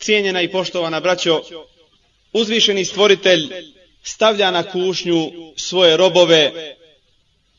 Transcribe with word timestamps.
Cijenjena 0.00 0.42
i 0.42 0.48
poštovana 0.48 1.00
braćo, 1.00 1.42
uzvišeni 2.32 2.84
stvoritelj 2.84 3.48
stavlja 4.02 4.50
na 4.50 4.62
kušnju 4.62 5.30
svoje 5.56 5.96
robove 5.96 6.74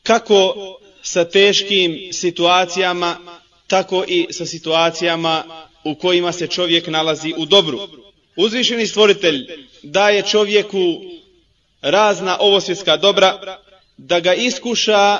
kako 0.02 0.54
sa 1.02 1.24
teškim 1.24 2.08
situacijama, 2.12 3.16
tako 3.66 4.04
i 4.08 4.26
sa 4.30 4.46
situacijama 4.46 5.44
u 5.84 5.94
kojima 5.94 6.32
se 6.32 6.46
čovjek 6.46 6.86
nalazi 6.86 7.34
u 7.36 7.46
dobru. 7.46 7.88
Uzvišeni 8.36 8.86
stvoritelj 8.86 9.46
daje 9.82 10.22
čovjeku 10.22 11.00
razna 11.80 12.36
ovosvjetska 12.40 12.96
dobra 12.96 13.58
da 13.96 14.20
ga 14.20 14.34
iskuša 14.34 15.18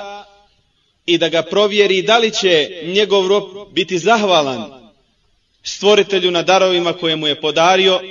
i 1.05 1.17
da 1.17 1.29
ga 1.29 1.41
provjeri 1.41 2.01
da 2.01 2.17
li 2.17 2.31
će 2.31 2.81
njegov 2.83 3.27
rob 3.27 3.43
biti 3.73 3.97
zahvalan 3.99 4.82
stvoritelju 5.63 6.31
na 6.31 6.41
darovima 6.41 6.93
koje 6.93 7.15
mu 7.15 7.27
je 7.27 7.41
podario, 7.41 8.01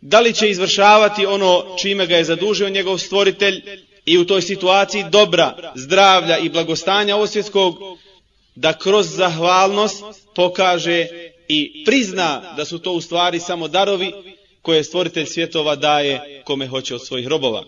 da 0.00 0.20
li 0.20 0.32
će 0.34 0.50
izvršavati 0.50 1.26
ono 1.26 1.76
čime 1.80 2.06
ga 2.06 2.16
je 2.16 2.24
zadužio 2.24 2.68
njegov 2.68 2.98
stvoritelj 2.98 3.62
i 4.06 4.18
u 4.18 4.24
toj 4.24 4.42
situaciji 4.42 5.04
dobra, 5.10 5.72
zdravlja 5.74 6.38
i 6.38 6.48
blagostanja 6.48 7.16
osvjetskog, 7.16 7.78
da 8.54 8.72
kroz 8.72 9.06
zahvalnost 9.16 10.04
pokaže 10.34 11.06
i 11.48 11.84
prizna 11.86 12.54
da 12.56 12.64
su 12.64 12.78
to 12.78 12.92
u 12.92 13.00
stvari 13.00 13.40
samo 13.40 13.68
darovi 13.68 14.12
koje 14.62 14.84
stvoritelj 14.84 15.26
svjetova 15.26 15.76
daje 15.76 16.42
kome 16.44 16.66
hoće 16.66 16.94
od 16.94 17.06
svojih 17.06 17.26
robova. 17.26 17.64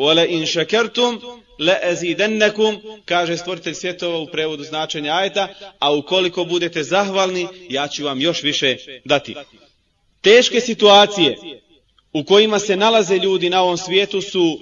Wala 0.00 0.24
in 0.26 0.46
shakartum 0.46 1.20
la 1.58 1.76
azidannakum 1.82 2.80
kaže 3.04 3.36
stvoritelj 3.36 3.74
svjetova 3.74 4.18
u 4.18 4.26
prevodu 4.26 4.64
značenja 4.64 5.12
ajeta, 5.14 5.48
a 5.78 5.92
ukoliko 5.94 6.44
budete 6.44 6.82
zahvalni, 6.82 7.48
ja 7.68 7.88
ću 7.88 8.04
vam 8.04 8.20
još 8.20 8.42
više 8.42 8.76
dati. 9.04 9.34
Teške 10.20 10.60
situacije 10.60 11.36
u 12.12 12.24
kojima 12.24 12.58
se 12.58 12.76
nalaze 12.76 13.16
ljudi 13.16 13.50
na 13.50 13.62
ovom 13.62 13.76
svijetu 13.76 14.20
su 14.20 14.58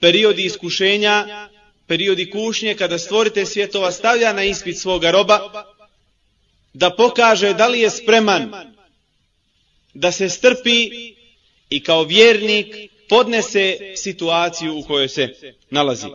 periodi 0.00 0.44
iskušenja, 0.44 1.48
periodi 1.86 2.30
kušnje 2.30 2.74
kada 2.74 2.98
stvoritelj 2.98 3.46
svjetova 3.46 3.92
stavlja 3.92 4.32
na 4.32 4.44
ispit 4.44 4.78
svoga 4.78 5.10
roba 5.10 5.64
da 6.72 6.90
pokaže 6.96 7.54
da 7.54 7.68
li 7.68 7.80
je 7.80 7.90
spreman 7.90 8.74
da 9.94 10.12
se 10.12 10.28
strpi 10.28 10.90
i 11.70 11.82
kao 11.82 12.04
vjernik 12.04 12.91
podnese 13.12 13.78
situaciju 13.96 14.78
u 14.78 14.82
kojoj 14.82 15.08
se 15.08 15.28
nalazi. 15.70 16.06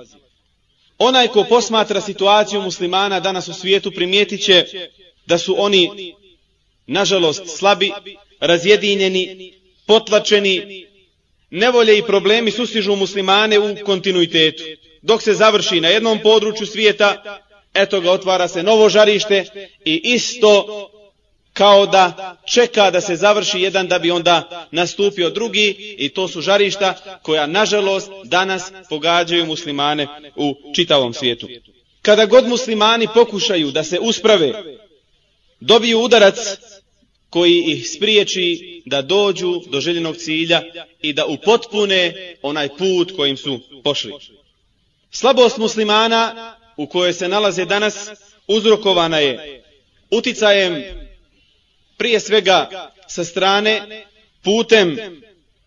Onaj 0.98 1.28
ko 1.28 1.44
posmatra 1.44 2.02
situaciju 2.02 2.62
muslimana 2.62 3.20
danas 3.20 3.48
u 3.48 3.54
svijetu 3.54 3.92
primijetit 3.92 4.44
će 4.46 4.66
da 5.26 5.38
su 5.38 5.56
oni 5.58 6.14
nažalost 6.88 7.58
slabi, 7.58 7.92
razjedinjeni, 8.40 9.54
potlačeni, 9.86 10.88
nevolje 11.50 11.98
i 11.98 12.04
problemi 12.04 12.52
sustižu 12.52 12.96
muslimane 12.96 13.60
u 13.60 13.76
kontinuitetu. 13.86 14.64
Dok 15.02 15.22
se 15.22 15.34
završi 15.34 15.82
na 15.82 15.88
jednom 15.88 16.20
području 16.24 16.68
svijeta, 16.68 17.40
eto 17.74 18.02
ga 18.02 18.12
otvara 18.12 18.48
se 18.48 18.64
novo 18.64 18.90
žarište 18.90 19.46
i 19.86 20.02
isto 20.04 20.66
kao 21.58 21.86
da 21.86 22.38
čeka 22.46 22.92
da 22.92 23.02
se 23.02 23.16
završi 23.16 23.60
jedan 23.60 23.88
da 23.88 24.00
bi 24.00 24.12
onda 24.12 24.68
nastupio 24.72 25.30
drugi 25.30 25.96
i 25.98 26.10
to 26.10 26.28
su 26.28 26.42
žarišta 26.42 27.20
koja 27.22 27.48
nažalost 27.48 28.12
danas 28.24 28.72
pogađaju 28.90 29.46
muslimane 29.46 30.08
u 30.36 30.56
čitavom 30.76 31.14
svijetu. 31.14 31.48
Kada 32.02 32.26
god 32.26 32.48
muslimani 32.48 33.08
pokušaju 33.14 33.72
da 33.72 33.84
se 33.84 34.00
usprave, 34.00 34.54
dobiju 35.60 36.00
udarac 36.00 36.38
koji 37.30 37.64
ih 37.68 37.90
spriječi 37.90 38.82
da 38.86 39.02
dođu 39.02 39.62
do 39.70 39.82
željenog 39.82 40.18
cilja 40.18 40.64
i 41.02 41.14
da 41.14 41.26
upotpune 41.26 42.36
onaj 42.42 42.70
put 42.70 43.16
kojim 43.16 43.38
su 43.38 43.60
pošli. 43.84 44.14
Slabost 45.12 45.58
muslimana 45.58 46.56
u 46.78 46.88
kojoj 46.88 47.14
se 47.14 47.28
nalaze 47.28 47.66
danas 47.66 48.10
uzrokovana 48.48 49.18
je 49.18 49.64
uticajem 50.12 51.07
prije 51.98 52.20
svega 52.20 52.92
sa 53.08 53.24
strane 53.24 54.06
putem 54.44 54.98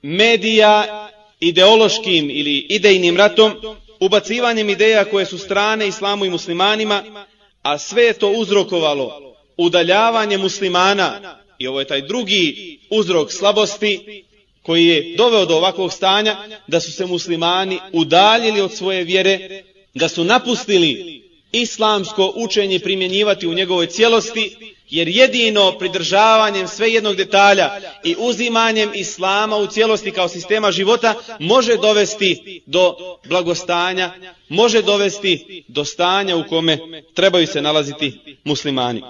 medija 0.03 1.09
ideološkim 1.41 2.31
ili 2.31 2.67
idejnim 2.69 3.17
ratom, 3.17 3.53
ubacivanjem 4.01 4.71
ideja 4.71 5.05
koje 5.05 5.27
su 5.27 5.39
strane 5.39 5.89
islamu 5.89 6.25
i 6.25 6.31
muslimanima, 6.31 7.25
a 7.63 7.79
sve 7.79 8.05
je 8.05 8.13
to 8.13 8.31
uzrokovalo 8.31 9.37
udaljavanje 9.57 10.39
muslimana, 10.39 11.37
i 11.59 11.67
ovo 11.67 11.81
je 11.81 11.87
taj 11.87 12.01
drugi 12.01 12.79
uzrok 12.91 13.33
slabosti, 13.33 14.25
koji 14.63 14.87
je 14.87 15.15
doveo 15.17 15.47
do 15.47 15.57
ovakvog 15.57 15.93
stanja, 15.93 16.37
da 16.67 16.81
su 16.81 16.93
se 16.93 17.07
muslimani 17.07 17.79
udaljili 17.93 18.61
od 18.61 18.75
svoje 18.75 19.05
vjere, 19.05 19.63
da 19.95 20.09
su 20.09 20.25
napustili 20.25 21.23
islamsko 21.53 22.33
učenje 22.37 22.79
primjenjivati 22.79 23.47
u 23.47 23.55
njegovoj 23.55 23.87
cijelosti, 23.87 24.75
jer 24.91 25.09
jedino 25.09 25.79
pridržavanjem 25.79 26.69
sve 26.69 26.93
jednog 26.93 27.17
detalja 27.17 27.81
i 28.05 28.17
uzimanjem 28.19 28.91
islama 28.95 29.57
u 29.57 29.67
cijelosti 29.67 30.11
kao 30.11 30.29
sistema 30.29 30.73
života 30.73 31.15
može 31.41 31.77
dovesti 31.77 32.63
do 32.67 32.95
blagostanja, 33.29 34.13
može 34.49 34.83
dovesti 34.83 35.65
do 35.69 35.85
stanja 35.85 36.37
u 36.37 36.45
kome 36.49 36.79
trebaju 37.15 37.47
se 37.47 37.63
nalaziti 37.63 38.21
muslimani. 38.45 39.03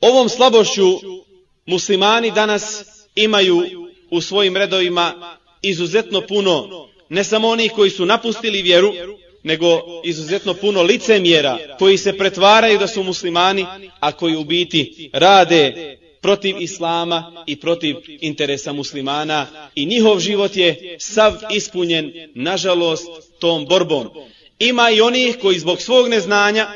Ovom 0.00 0.28
slabošću 0.28 1.00
muslimani 1.66 2.30
danas 2.30 2.84
imaju 3.14 3.62
u 4.10 4.20
svojim 4.20 4.56
redovima 4.56 5.36
izuzetno 5.62 6.20
puno, 6.20 6.88
ne 7.08 7.24
samo 7.24 7.48
onih 7.48 7.72
koji 7.72 7.90
su 7.90 8.06
napustili 8.06 8.62
vjeru, 8.62 8.92
nego 9.42 9.80
izuzetno 10.04 10.54
puno 10.54 10.82
licemjera 10.82 11.58
koji 11.78 11.98
se 11.98 12.18
pretvaraju 12.18 12.78
da 12.78 12.86
su 12.86 13.02
muslimani, 13.02 13.66
a 14.00 14.12
koji 14.12 14.36
u 14.36 14.44
biti 14.44 15.10
rade 15.12 15.96
protiv 16.20 16.56
islama 16.60 17.44
i 17.46 17.56
protiv 17.56 17.96
interesa 18.20 18.72
muslimana 18.72 19.46
i 19.74 19.86
njihov 19.86 20.20
život 20.20 20.56
je 20.56 20.96
sav 20.98 21.32
ispunjen, 21.54 22.12
nažalost, 22.34 23.06
tom 23.38 23.66
borbom. 23.66 24.08
Ima 24.58 24.90
i 24.90 25.00
onih 25.00 25.36
koji 25.42 25.58
zbog 25.58 25.80
svog 25.82 26.08
neznanja 26.08 26.66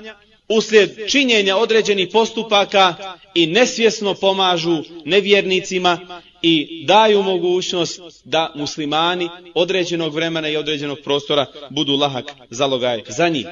uslijed 0.48 0.90
činjenja 1.08 1.56
određenih 1.56 2.08
postupaka 2.12 2.94
i 3.34 3.46
nesvjesno 3.46 4.14
pomažu 4.14 4.82
nevjernicima 5.04 6.22
i 6.42 6.84
daju 6.86 7.22
mogućnost 7.22 8.00
da 8.24 8.52
muslimani 8.54 9.28
određenog 9.54 10.14
vremena 10.14 10.48
i 10.48 10.56
određenog 10.56 10.98
prostora 11.04 11.46
budu 11.70 11.96
lahak 11.96 12.24
zalogaj 12.50 13.02
za 13.08 13.28
njih. 13.28 13.46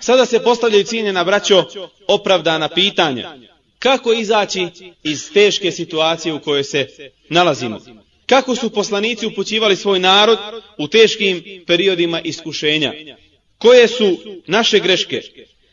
Sada 0.00 0.26
se 0.26 0.42
postavljaju 0.42 0.84
cijenjena 0.84 1.24
braćo 1.24 1.64
opravdana 2.08 2.68
pitanja. 2.68 3.36
Kako 3.78 4.12
izaći 4.12 4.66
iz 5.02 5.32
teške 5.32 5.72
situacije 5.72 6.32
u 6.32 6.40
kojoj 6.40 6.64
se 6.64 6.88
nalazimo? 7.28 7.80
Kako 8.26 8.54
su 8.54 8.70
poslanici 8.70 9.26
upućivali 9.26 9.76
svoj 9.76 9.98
narod 9.98 10.38
u 10.78 10.88
teškim 10.88 11.64
periodima 11.66 12.20
iskušenja? 12.20 12.92
Koje 13.58 13.88
su 13.88 14.18
naše 14.46 14.78
greške? 14.80 15.22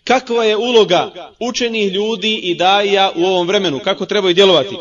Kakva 0.04 0.46
je 0.46 0.58
uloga 0.58 1.32
učenih 1.40 1.94
ljudi 1.94 2.36
i 2.36 2.56
daja 2.56 3.12
u 3.16 3.26
ovom 3.26 3.48
vremenu? 3.48 3.80
Kako 3.80 4.06
trebaju 4.06 4.34
djelovati? 4.34 4.76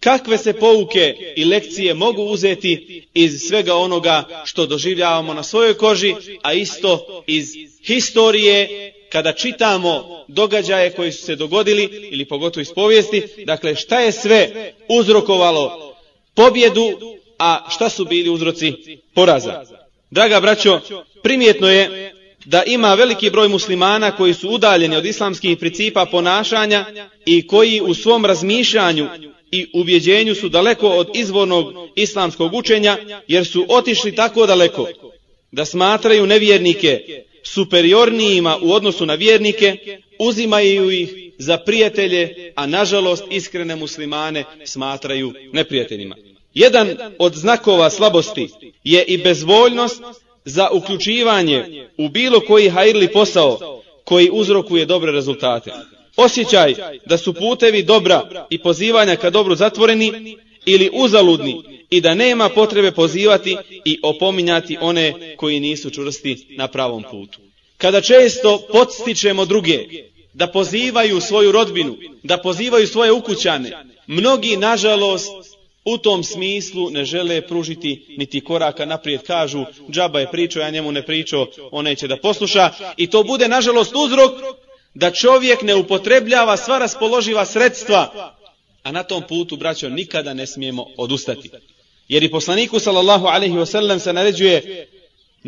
Kakve 0.00 0.38
se 0.38 0.52
pouke 0.52 1.14
i 1.36 1.44
lekcije 1.44 1.94
mogu 1.94 2.22
uzeti 2.22 3.04
iz 3.14 3.40
svega 3.48 3.74
onoga 3.74 4.24
što 4.44 4.66
doživljavamo 4.66 5.34
na 5.34 5.42
svojoj 5.42 5.74
koži, 5.74 6.14
a 6.42 6.52
isto 6.52 7.22
iz 7.26 7.48
historije 7.82 8.92
kada 9.12 9.32
čitamo 9.32 10.24
događaje 10.28 10.90
koji 10.90 11.12
su 11.12 11.22
se 11.22 11.36
dogodili 11.36 12.08
ili 12.12 12.24
pogotovo 12.24 12.62
iz 12.62 12.72
povijesti, 12.74 13.22
dakle 13.46 13.74
šta 13.74 14.00
je 14.00 14.12
sve 14.12 14.72
uzrokovalo 14.88 15.94
pobjedu, 16.34 17.00
a 17.38 17.70
šta 17.70 17.88
su 17.88 18.04
bili 18.04 18.30
uzroci 18.30 18.72
poraza. 19.14 19.64
Draga 20.10 20.40
braćo, 20.40 20.80
primjetno 21.22 21.70
je 21.70 22.14
da 22.44 22.62
ima 22.66 22.94
veliki 22.94 23.30
broj 23.30 23.48
muslimana 23.48 24.10
koji 24.16 24.34
su 24.34 24.48
udaljeni 24.48 24.96
od 24.96 25.06
islamskih 25.06 25.58
principa 25.58 26.06
ponašanja 26.06 26.84
i 27.26 27.46
koji 27.46 27.80
u 27.80 27.94
svom 27.94 28.24
razmišljanju 28.24 29.08
i 29.50 29.66
ubjeđenju 29.74 30.34
su 30.34 30.48
daleko 30.48 30.88
od 30.88 31.08
izvornog 31.14 31.72
islamskog 31.96 32.54
učenja 32.54 32.98
jer 33.28 33.46
su 33.46 33.66
otišli 33.68 34.14
tako 34.14 34.46
daleko 34.46 34.86
da 35.52 35.64
smatraju 35.64 36.26
nevjernike 36.26 37.24
superiornijima 37.44 38.58
u 38.62 38.72
odnosu 38.72 39.06
na 39.06 39.14
vjernike, 39.14 39.76
uzimaju 40.18 40.90
ih 40.90 41.14
za 41.38 41.56
prijatelje, 41.56 42.52
a 42.56 42.66
nažalost 42.66 43.24
iskrene 43.30 43.76
muslimane 43.76 44.44
smatraju 44.64 45.32
neprijateljima. 45.52 46.16
Jedan 46.54 46.96
od 47.18 47.34
znakova 47.34 47.90
slabosti 47.90 48.48
je 48.84 49.04
i 49.04 49.18
bezvoljnost 49.18 50.02
za 50.48 50.68
uključivanje 50.70 51.88
u 51.98 52.08
bilo 52.08 52.40
koji 52.40 52.68
hajrli 52.68 53.12
posao 53.12 53.82
koji 54.04 54.30
uzrokuje 54.32 54.86
dobre 54.86 55.12
rezultate. 55.12 55.72
Osjećaj 56.16 56.74
da 57.06 57.18
su 57.18 57.34
putevi 57.34 57.82
dobra 57.82 58.46
i 58.50 58.58
pozivanja 58.58 59.16
ka 59.16 59.30
dobru 59.30 59.54
zatvoreni 59.54 60.36
ili 60.66 60.90
uzaludni 60.92 61.62
i 61.90 62.00
da 62.00 62.14
nema 62.14 62.48
potrebe 62.48 62.90
pozivati 62.92 63.56
i 63.84 63.98
opominjati 64.02 64.76
one 64.80 65.36
koji 65.36 65.60
nisu 65.60 65.90
čvrsti 65.90 66.46
na 66.56 66.68
pravom 66.68 67.04
putu. 67.10 67.38
Kada 67.76 68.00
često 68.00 68.62
podstičemo 68.72 69.44
druge 69.44 69.78
da 70.32 70.46
pozivaju 70.46 71.20
svoju 71.20 71.52
rodbinu, 71.52 71.96
da 72.22 72.38
pozivaju 72.38 72.86
svoje 72.86 73.12
ukućane, 73.12 73.72
mnogi, 74.06 74.56
nažalost, 74.56 75.30
u 75.94 75.98
tom 75.98 76.24
smislu 76.24 76.90
ne 76.90 77.04
žele 77.04 77.40
pružiti 77.40 78.14
niti 78.18 78.40
koraka 78.40 78.84
naprijed. 78.84 79.22
Kažu, 79.22 79.64
džaba 79.90 80.20
je 80.20 80.30
pričao, 80.30 80.60
ja 80.60 80.70
njemu 80.70 80.92
ne 80.92 81.02
pričao, 81.02 81.46
on 81.70 81.84
neće 81.84 82.08
da 82.08 82.16
posluša. 82.16 82.70
I 82.96 83.06
to 83.06 83.22
bude, 83.22 83.48
nažalost, 83.48 83.92
uzrok 83.96 84.32
da 84.94 85.10
čovjek 85.10 85.62
ne 85.62 85.74
upotrebljava 85.74 86.56
sva 86.56 86.78
raspoloživa 86.78 87.44
sredstva. 87.44 88.34
A 88.82 88.92
na 88.92 89.02
tom 89.02 89.22
putu, 89.28 89.56
braćo, 89.56 89.88
nikada 89.88 90.34
ne 90.34 90.46
smijemo 90.46 90.86
odustati. 90.96 91.50
Jer 92.08 92.22
i 92.22 92.30
poslaniku, 92.30 92.78
sallallahu 92.78 93.26
alaihi 93.26 93.54
wasallam, 93.54 93.98
se 93.98 94.12
naređuje 94.12 94.88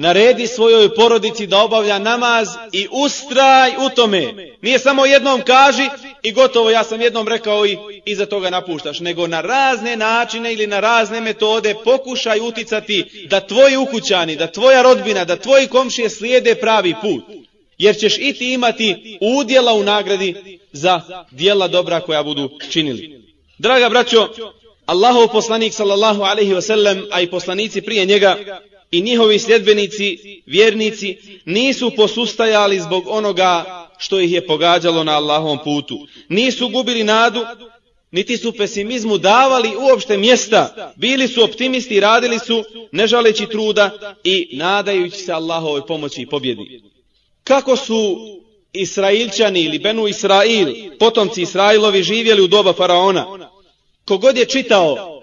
naredi 0.01 0.47
svojoj 0.47 0.95
porodici 0.95 1.47
da 1.47 1.59
obavlja 1.59 1.99
namaz 1.99 2.49
i 2.73 2.89
ustraj 2.91 3.71
u 3.87 3.89
tome. 3.97 4.35
Nije 4.63 4.79
samo 4.79 5.07
jednom 5.07 5.43
kaži 5.43 5.89
i 6.23 6.33
gotovo, 6.33 6.71
ja 6.71 6.85
sam 6.85 7.01
jednom 7.01 7.29
rekao 7.29 7.67
i 7.67 7.77
iza 8.05 8.27
toga 8.27 8.51
napuštaš, 8.51 9.01
nego 9.01 9.27
na 9.27 9.41
razne 9.41 9.97
načine 9.97 10.53
ili 10.53 10.67
na 10.67 10.81
razne 10.81 11.21
metode 11.21 11.75
pokušaj 11.85 12.41
uticati 12.41 13.27
da 13.31 13.41
tvoji 13.41 13.77
ukućani, 13.77 14.37
da 14.37 14.47
tvoja 14.47 14.83
rodbina, 14.83 15.25
da 15.25 15.37
tvoji 15.37 15.67
komšije 15.67 16.11
slijede 16.11 16.55
pravi 16.55 16.95
put. 17.03 17.25
Jer 17.79 17.97
ćeš 17.97 18.19
i 18.19 18.33
ti 18.33 18.53
imati 18.53 19.19
udjela 19.21 19.73
u 19.75 19.83
nagradi 19.83 20.59
za 20.73 21.01
dijela 21.31 21.69
dobra 21.69 22.01
koja 22.01 22.23
budu 22.23 22.51
činili. 22.71 23.23
Draga 23.59 23.89
braćo, 23.89 24.29
Allahov 24.87 25.29
poslanik 25.29 25.73
sallallahu 25.73 26.23
alaihi 26.23 26.53
wasallam, 26.53 27.09
a 27.11 27.21
i 27.21 27.31
poslanici 27.31 27.81
prije 27.81 28.05
njega, 28.05 28.61
i 28.91 29.01
njihovi 29.01 29.39
sljedbenici, 29.39 30.19
vjernici, 30.47 31.17
nisu 31.45 31.93
posustajali 31.97 32.81
zbog 32.81 33.05
onoga 33.09 33.87
što 33.99 34.21
ih 34.21 34.33
je 34.33 34.47
pogađalo 34.47 35.05
na 35.05 35.13
Allahovom 35.13 35.59
putu. 35.65 36.07
Nisu 36.29 36.69
gubili 36.69 37.05
nadu, 37.05 37.47
niti 38.11 38.37
su 38.37 38.53
pesimizmu 38.53 39.19
davali 39.19 39.77
uopšte 39.77 40.17
mjesta. 40.17 40.93
Bili 40.97 41.29
su 41.29 41.45
optimisti 41.45 42.01
radili 42.01 42.39
su, 42.39 42.65
ne 42.93 43.07
žaleći 43.07 43.47
truda 43.47 44.15
i 44.25 44.49
nadajući 44.53 45.17
se 45.17 45.33
Allahovoj 45.33 45.87
pomoći 45.87 46.23
i 46.23 46.27
pobjedi. 46.27 46.83
Kako 47.45 47.77
su 47.77 48.17
Israilčani 48.73 49.61
ili 49.61 49.79
Benu 49.79 50.09
Israil, 50.09 50.69
potomci 50.99 51.43
Israilovi, 51.43 52.03
živjeli 52.03 52.43
u 52.43 52.47
doba 52.47 52.73
Faraona? 52.73 53.51
Kogod 54.05 54.37
je 54.37 54.45
čitao 54.45 55.23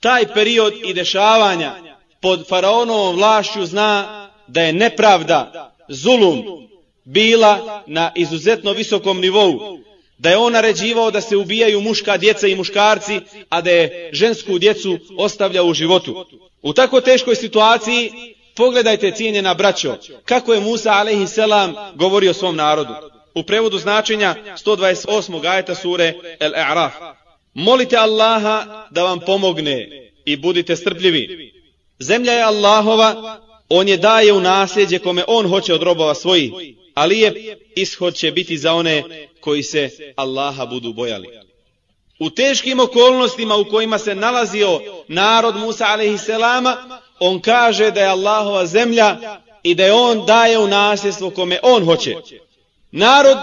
taj 0.00 0.34
period 0.34 0.74
i 0.84 0.94
dešavanja 0.94 1.83
pod 2.24 2.48
faraonovom 2.48 3.16
vlašću 3.16 3.66
zna 3.66 4.28
da 4.46 4.60
je 4.62 4.72
nepravda, 4.72 5.72
zulum, 5.88 6.44
bila 7.04 7.82
na 7.86 8.12
izuzetno 8.14 8.72
visokom 8.72 9.20
nivou. 9.20 9.78
Da 10.18 10.30
je 10.30 10.36
on 10.36 10.52
naređivao 10.52 11.10
da 11.10 11.20
se 11.20 11.36
ubijaju 11.36 11.80
muška 11.80 12.16
djeca 12.16 12.46
i 12.46 12.56
muškarci, 12.56 13.20
a 13.48 13.60
da 13.60 13.70
je 13.70 14.10
žensku 14.12 14.58
djecu 14.58 14.98
ostavljao 15.18 15.66
u 15.66 15.74
životu. 15.74 16.26
U 16.62 16.72
tako 16.72 17.00
teškoj 17.00 17.34
situaciji, 17.36 18.12
pogledajte 18.56 19.10
cijenjena 19.10 19.54
braćo, 19.54 19.96
kako 20.24 20.54
je 20.54 20.60
Musa 20.60 20.92
a.s. 20.92 21.38
govorio 21.94 22.34
svom 22.34 22.56
narodu. 22.56 22.94
U 23.34 23.42
prevodu 23.42 23.78
značenja 23.78 24.34
128. 24.64 25.46
ajeta 25.48 25.74
sure 25.74 26.14
El-A'raf. 26.40 26.90
Molite 27.54 27.96
Allaha 27.96 28.86
da 28.90 29.02
vam 29.02 29.20
pomogne 29.20 29.88
i 30.24 30.36
budite 30.36 30.76
strpljivi. 30.76 31.53
Zemlja 31.98 32.32
je 32.32 32.42
Allahova, 32.42 33.38
on 33.68 33.88
je 33.88 33.96
daje 33.96 34.32
u 34.32 34.40
nasljeđe 34.40 34.98
kome 34.98 35.24
on 35.26 35.48
hoće 35.48 35.74
od 35.74 35.82
robova 35.82 36.14
svojih, 36.14 36.52
ali 36.94 37.20
je 37.20 37.58
ishod 37.76 38.14
će 38.14 38.30
biti 38.30 38.58
za 38.58 38.72
one 38.72 39.28
koji 39.40 39.62
se 39.62 39.90
Allaha 40.16 40.66
budu 40.66 40.92
bojali. 40.92 41.28
U 42.18 42.30
teškim 42.30 42.80
okolnostima 42.80 43.56
u 43.56 43.64
kojima 43.64 43.98
se 43.98 44.14
nalazio 44.14 44.80
narod 45.08 45.56
Musa 45.56 45.84
a.s. 45.84 46.28
on 47.20 47.40
kaže 47.40 47.90
da 47.90 48.00
je 48.00 48.06
Allahova 48.06 48.66
zemlja 48.66 49.40
i 49.62 49.74
da 49.74 49.84
je 49.84 49.92
on 49.92 50.26
daje 50.26 50.58
u 50.58 50.68
nasljedstvo 50.68 51.30
kome 51.30 51.58
on 51.62 51.84
hoće. 51.84 52.16
Narod 52.90 53.38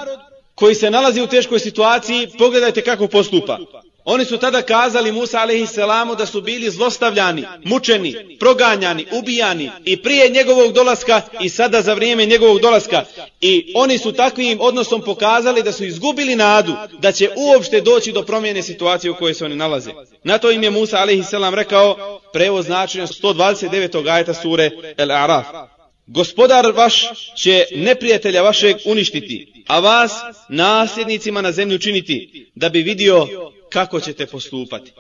koji 0.55 0.75
se 0.75 0.91
nalazi 0.91 1.21
u 1.21 1.27
teškoj 1.27 1.59
situaciji, 1.59 2.27
pogledajte 2.37 2.81
kako 2.81 3.07
postupa. 3.07 3.57
Oni 4.05 4.25
su 4.25 4.37
tada 4.37 4.61
kazali 4.61 5.11
Musa 5.11 5.39
a.s. 5.39 5.75
da 6.17 6.25
su 6.25 6.41
bili 6.41 6.69
zlostavljani, 6.69 7.43
mučeni, 7.63 8.37
proganjani, 8.39 9.05
ubijani 9.11 9.69
i 9.85 10.01
prije 10.01 10.29
njegovog 10.29 10.73
dolaska 10.73 11.21
i 11.41 11.49
sada 11.49 11.81
za 11.81 11.93
vrijeme 11.93 12.25
njegovog 12.25 12.59
dolaska. 12.59 13.05
I 13.41 13.73
oni 13.75 13.97
su 13.97 14.11
takvim 14.11 14.57
odnosom 14.61 15.01
pokazali 15.01 15.63
da 15.63 15.71
su 15.71 15.85
izgubili 15.85 16.35
nadu 16.35 16.73
da 16.99 17.11
će 17.11 17.29
uopšte 17.35 17.81
doći 17.81 18.11
do 18.11 18.23
promjene 18.23 18.63
situacije 18.63 19.11
u 19.11 19.15
kojoj 19.15 19.33
se 19.33 19.45
oni 19.45 19.55
nalaze. 19.55 19.91
Na 20.23 20.37
to 20.37 20.51
im 20.51 20.63
je 20.63 20.69
Musa 20.69 20.97
a.s. 20.97 21.33
rekao 21.53 22.19
prevoz 22.33 22.65
značenja 22.65 23.07
129. 23.07 24.09
ajeta 24.09 24.33
sure 24.33 24.69
El 24.97 25.11
Araf. 25.11 25.45
Gospodar 26.07 26.71
vaš 26.75 27.03
će 27.35 27.65
neprijatelja 27.75 28.41
vašeg 28.41 28.75
uništiti, 28.85 29.63
a 29.67 29.79
vas 29.79 30.11
nasljednicima 30.49 31.41
na 31.41 31.51
zemlju 31.51 31.79
činiti, 31.79 32.51
da 32.55 32.69
bi 32.69 32.81
vidio 32.81 33.27
kako 33.71 33.99
ćete 33.99 34.25
postupati. 34.25 34.91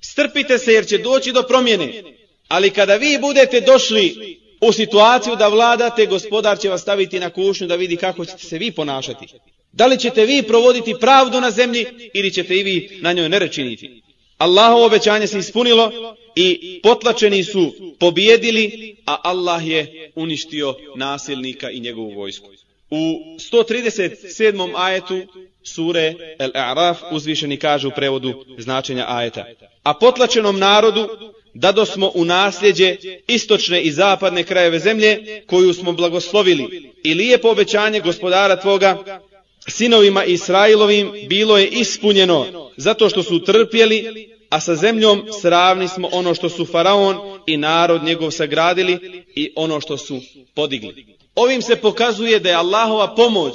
Strpite 0.00 0.58
se 0.58 0.72
jer 0.72 0.86
će 0.86 0.98
doći 0.98 1.32
do 1.32 1.42
promjene, 1.42 2.02
ali 2.48 2.70
kada 2.70 2.96
vi 2.96 3.18
budete 3.20 3.60
došli 3.60 4.38
u 4.60 4.72
situaciju 4.72 5.36
da 5.36 5.48
vladate, 5.48 6.06
gospodar 6.06 6.58
će 6.58 6.68
vas 6.68 6.82
staviti 6.82 7.20
na 7.20 7.30
kušnju 7.30 7.66
da 7.66 7.76
vidi 7.76 7.96
kako 7.96 8.24
ćete 8.24 8.44
se 8.46 8.58
vi 8.58 8.72
ponašati. 8.72 9.26
Da 9.72 9.86
li 9.86 9.98
ćete 9.98 10.26
vi 10.26 10.42
provoditi 10.42 10.94
pravdu 11.00 11.40
na 11.40 11.50
zemlji 11.50 11.86
ili 12.14 12.32
ćete 12.32 12.56
i 12.56 12.62
vi 12.62 12.98
na 13.00 13.12
njoj 13.12 13.28
nerečiniti. 13.28 14.02
Allahovo 14.38 14.86
obećanje 14.86 15.26
se 15.26 15.38
ispunilo 15.38 15.92
i 16.36 16.80
potlačeni 16.82 17.44
su 17.44 17.74
pobjedili, 17.98 18.96
a 19.06 19.16
Allah 19.22 19.68
je 19.68 20.12
uništio 20.14 20.74
nasilnika 20.96 21.70
i 21.70 21.80
njegovu 21.80 22.10
vojsku. 22.10 22.48
U 22.90 23.20
137. 23.38 24.72
ajetu 24.76 25.22
sure 25.64 26.14
El-A'raf 26.38 26.96
uzvišeni 27.10 27.56
kaže 27.56 27.88
u 27.88 27.90
prevodu 27.90 28.44
značenja 28.58 29.04
ajeta. 29.08 29.44
A 29.82 29.94
potlačenom 29.94 30.58
narodu 30.58 31.08
dado 31.54 31.84
smo 31.86 32.12
u 32.14 32.24
nasljeđe 32.24 32.96
istočne 33.28 33.82
i 33.82 33.92
zapadne 33.92 34.44
krajeve 34.44 34.78
zemlje 34.78 35.42
koju 35.46 35.74
smo 35.74 35.92
blagoslovili 35.92 36.92
i 37.04 37.14
lijepo 37.14 37.50
obećanje 37.50 38.00
gospodara 38.00 38.60
tvoga 38.60 39.20
sinovima 39.68 40.24
Israilovim 40.24 41.12
bilo 41.28 41.58
je 41.58 41.68
ispunjeno 41.68 42.70
zato 42.76 43.08
što 43.08 43.22
su 43.22 43.44
trpjeli 43.44 44.28
a 44.50 44.60
sa 44.60 44.74
zemljom 44.74 45.22
sravni 45.40 45.88
smo 45.88 46.08
ono 46.12 46.34
što 46.34 46.48
su 46.48 46.66
faraon 46.66 47.40
i 47.46 47.56
narod 47.56 48.04
njegov 48.04 48.30
sagradili 48.30 49.24
i 49.34 49.52
ono 49.56 49.80
što 49.80 49.96
su 49.96 50.20
podigli. 50.54 51.15
Ovim 51.36 51.62
se 51.62 51.76
pokazuje 51.76 52.40
da 52.40 52.48
je 52.48 52.54
Allahova 52.54 53.14
pomoć 53.14 53.54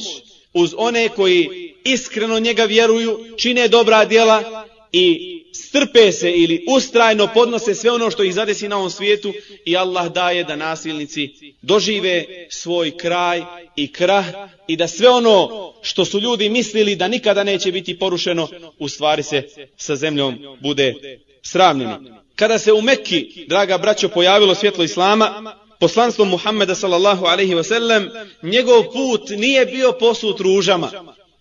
uz 0.54 0.74
one 0.78 1.10
koji 1.10 1.74
iskreno 1.84 2.40
njega 2.40 2.64
vjeruju, 2.64 3.20
čine 3.38 3.68
dobra 3.68 4.06
djela 4.06 4.66
i 4.92 5.38
strpe 5.54 6.12
se 6.12 6.32
ili 6.32 6.66
ustrajno 6.68 7.28
podnose 7.34 7.76
sve 7.76 7.92
ono 7.92 8.12
što 8.12 8.24
ih 8.24 8.34
zadesi 8.34 8.68
na 8.68 8.78
ovom 8.78 8.90
svijetu 8.90 9.34
i 9.66 9.78
Allah 9.78 10.12
daje 10.12 10.44
da 10.44 10.56
nasilnici 10.56 11.30
dožive 11.62 12.26
svoj 12.50 12.98
kraj 12.98 13.44
i 13.76 13.92
krah 13.92 14.26
i 14.68 14.76
da 14.76 14.88
sve 14.88 15.10
ono 15.10 15.74
što 15.82 16.06
su 16.06 16.20
ljudi 16.20 16.50
mislili 16.50 16.96
da 16.96 17.08
nikada 17.08 17.44
neće 17.44 17.72
biti 17.72 18.00
porušeno 18.00 18.48
u 18.80 18.88
stvari 18.88 19.24
se 19.24 19.48
sa 19.78 19.96
zemljom 19.96 20.58
bude 20.62 21.20
sravnjeno. 21.42 22.00
Kada 22.36 22.60
se 22.60 22.74
u 22.74 22.82
Mekki, 22.82 23.46
draga 23.48 23.78
braćo, 23.78 24.10
pojavilo 24.10 24.56
svjetlo 24.56 24.84
Islama, 24.84 25.56
poslanstvom 25.82 26.30
Muhammeda 26.30 26.76
sallallahu 26.76 27.26
alaihi 27.26 27.56
wa 27.56 27.64
sallam, 27.64 28.10
njegov 28.44 28.84
put 28.94 29.30
nije 29.30 29.66
bio 29.66 29.92
posut 29.92 30.40
ružama. 30.40 30.92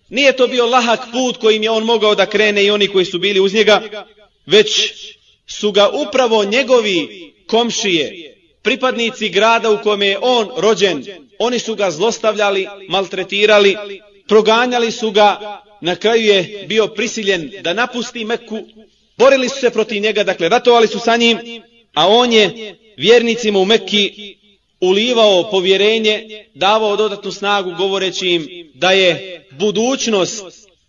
Nije 0.09 0.37
to 0.37 0.47
bio 0.47 0.67
lahak 0.67 1.01
put 1.13 1.37
kojim 1.37 1.63
je 1.63 1.71
on 1.71 1.85
mogao 1.85 2.15
da 2.15 2.27
krene 2.27 2.65
i 2.65 2.71
oni 2.71 2.89
koji 2.89 3.05
su 3.05 3.19
bili 3.19 3.41
uz 3.41 3.55
njega, 3.55 4.05
već 4.47 4.93
su 5.47 5.73
ga 5.73 5.89
upravo 5.89 6.45
njegovi 6.45 7.33
komšije, 7.47 8.37
pripadnici 8.63 9.29
grada 9.29 9.71
u 9.71 9.83
kome 9.83 10.07
je 10.07 10.19
on 10.23 10.49
rođen, 10.57 11.05
oni 11.39 11.59
su 11.59 11.75
ga 11.75 11.91
zlostavljali, 11.91 12.67
maltretirali, 12.89 13.77
proganjali 14.29 14.91
su 14.91 15.11
ga, 15.11 15.61
na 15.81 15.97
kraju 15.97 16.25
je 16.25 16.65
bio 16.69 16.87
prisiljen 16.87 17.51
da 17.63 17.73
napusti 17.73 18.25
Meku, 18.25 18.59
borili 19.19 19.49
su 19.49 19.61
se 19.61 19.71
protiv 19.71 20.03
njega, 20.03 20.25
dakle 20.25 20.49
ratovali 20.49 20.87
su 20.87 20.99
sa 20.99 21.17
njim, 21.17 21.39
a 21.95 22.09
on 22.09 22.33
je 22.33 22.77
vjernicima 23.01 23.59
u 23.59 23.65
Mekki 23.65 24.37
ulivao 24.81 25.51
povjerenje, 25.51 26.45
davao 26.55 26.97
dodatnu 26.97 27.33
snagu 27.33 27.75
govoreći 27.79 28.29
im 28.29 28.71
da 28.75 28.91
je 28.91 29.47
budućnost 29.51 30.45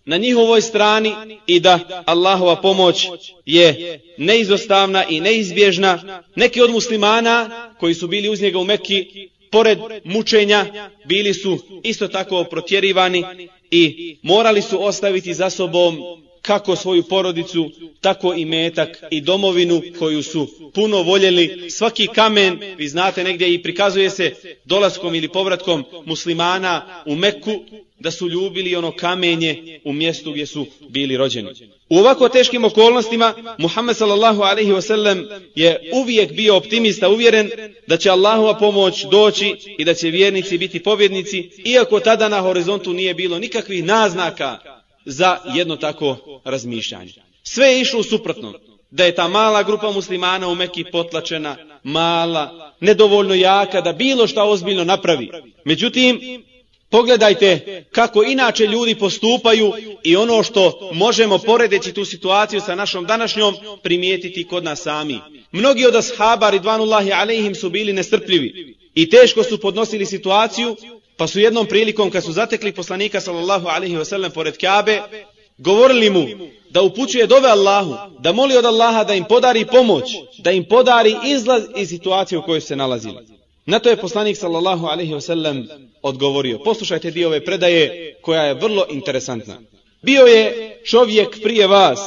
na 0.06 0.18
njihovoj 0.18 0.62
strani 0.62 1.12
i 1.48 1.60
da 1.60 2.04
Allahova 2.06 2.56
pomoć 2.56 3.08
je 3.46 4.00
neizostavna 4.18 5.06
i 5.10 5.20
neizbježna. 5.20 6.24
Neki 6.36 6.62
od 6.62 6.72
muslimana 6.72 7.74
koji 7.80 7.94
su 7.94 8.08
bili 8.08 8.30
uz 8.30 8.42
njega 8.42 8.60
u 8.60 8.64
Mekki, 8.64 9.30
pored 9.52 9.78
mučenja, 10.04 10.66
bili 11.06 11.34
su 11.34 11.60
isto 11.84 12.08
tako 12.08 12.44
protjerivani 12.44 13.24
i 13.72 14.18
morali 14.22 14.62
su 14.62 14.84
ostaviti 14.84 15.34
za 15.34 15.50
sobom 15.50 16.02
kako 16.42 16.76
svoju 16.76 17.04
porodicu, 17.04 17.72
tako 18.02 18.34
i 18.34 18.46
metak 18.46 19.04
i 19.12 19.22
domovinu 19.22 19.82
koju 20.00 20.24
su 20.24 20.48
puno 20.74 21.04
voljeli. 21.04 21.70
Svaki 21.70 22.08
kamen, 22.08 22.60
vi 22.78 22.88
znate 22.88 23.24
negdje 23.24 23.54
i 23.54 23.64
prikazuje 23.64 24.10
se 24.10 24.36
dolaskom 24.66 25.16
ili 25.16 25.28
povratkom 25.28 25.84
muslimana 26.06 27.04
u 27.06 27.16
Meku, 27.16 27.52
da 28.00 28.12
su 28.12 28.30
ljubili 28.30 28.76
ono 28.76 28.92
kamenje 28.92 29.80
u 29.84 29.94
mjestu 29.94 30.32
gdje 30.32 30.46
su 30.46 30.66
bili 30.90 31.18
rođeni. 31.18 31.50
U 31.90 31.98
ovako 31.98 32.30
teškim 32.30 32.66
okolnostima 32.66 33.34
Muhammed 33.58 33.98
sallallahu 33.98 34.42
alaihi 34.42 34.72
wasallam 34.72 35.40
je 35.56 35.92
uvijek 35.94 36.32
bio 36.34 36.56
optimista, 36.56 37.10
uvjeren 37.10 37.50
da 37.88 37.98
će 37.98 38.10
Allahova 38.10 38.58
pomoć 38.58 39.06
doći 39.12 39.56
i 39.78 39.86
da 39.86 39.94
će 39.94 40.10
vjernici 40.10 40.58
biti 40.58 40.84
pobjednici, 40.84 41.50
iako 41.66 42.00
tada 42.00 42.30
na 42.30 42.42
horizontu 42.42 42.94
nije 42.94 43.14
bilo 43.14 43.40
nikakvih 43.40 43.84
naznaka 43.84 44.81
za 45.06 45.38
jedno 45.56 45.76
tako 45.76 46.18
razmišljanje. 46.44 47.14
Sve 47.44 47.68
je 47.68 47.82
išlo 47.82 48.04
suprotno. 48.04 48.54
Da 48.92 49.06
je 49.06 49.16
ta 49.16 49.28
mala 49.28 49.64
grupa 49.64 49.92
muslimana 49.92 50.48
u 50.48 50.56
Mekki 50.56 50.84
potlačena, 50.92 51.58
mala, 51.84 52.74
nedovoljno 52.80 53.34
jaka, 53.34 53.82
da 53.82 53.94
bilo 53.94 54.28
šta 54.28 54.44
ozbiljno 54.44 54.84
napravi. 54.84 55.30
Međutim, 55.66 56.44
pogledajte 56.90 57.84
kako 57.92 58.24
inače 58.24 58.68
ljudi 58.68 58.96
postupaju 58.96 59.74
i 60.04 60.16
ono 60.16 60.44
što 60.44 60.90
možemo 60.94 61.38
poredeći 61.38 61.94
tu 61.94 62.06
situaciju 62.06 62.62
sa 62.62 62.76
našom 62.76 63.06
današnjom 63.06 63.56
primijetiti 63.84 64.48
kod 64.48 64.64
nas 64.64 64.82
sami. 64.82 65.20
Mnogi 65.52 65.86
od 65.86 65.96
ashaba 65.96 66.50
ridvanullahi 66.50 67.12
alejhim 67.12 67.56
su 67.56 67.70
bili 67.70 67.94
nestrpljivi 67.94 68.78
i 68.96 69.10
teško 69.10 69.44
su 69.44 69.62
podnosili 69.62 70.06
situaciju 70.06 70.76
Pa 71.22 71.28
su 71.28 71.40
jednom 71.40 71.66
prilikom 71.66 72.10
kad 72.10 72.24
su 72.24 72.32
zatekli 72.32 72.72
poslanika 72.72 73.22
sallallahu 73.22 73.68
alaihi 73.68 73.96
wa 73.96 74.06
sallam 74.06 74.32
pored 74.32 74.58
Kabe, 74.58 75.02
govorili 75.58 76.10
mu 76.10 76.28
da 76.70 76.82
upućuje 76.82 77.28
dove 77.28 77.50
Allahu, 77.50 77.96
da 78.20 78.32
moli 78.32 78.58
od 78.58 78.66
Allaha 78.66 79.04
da 79.04 79.14
im 79.14 79.24
podari 79.30 79.66
pomoć, 79.66 80.04
da 80.38 80.52
im 80.52 80.66
podari 80.66 81.16
izlaz 81.26 81.64
iz 81.78 81.90
situacije 81.90 82.40
u 82.40 82.42
kojoj 82.44 82.62
se 82.62 82.76
nalazili. 82.76 83.18
Na 83.66 83.80
to 83.80 83.90
je 83.90 83.98
poslanik 83.98 84.38
sallallahu 84.38 84.86
alaihi 84.86 85.14
wa 85.14 85.22
sallam 85.22 85.68
odgovorio. 86.02 86.60
Poslušajte 86.60 87.12
dio 87.12 87.28
ove 87.28 87.46
predaje 87.46 88.16
koja 88.22 88.44
je 88.44 88.54
vrlo 88.54 88.86
interesantna. 88.90 89.62
Bio 90.02 90.26
je 90.26 90.78
čovjek 90.86 91.42
prije 91.44 91.68
vas 91.68 92.00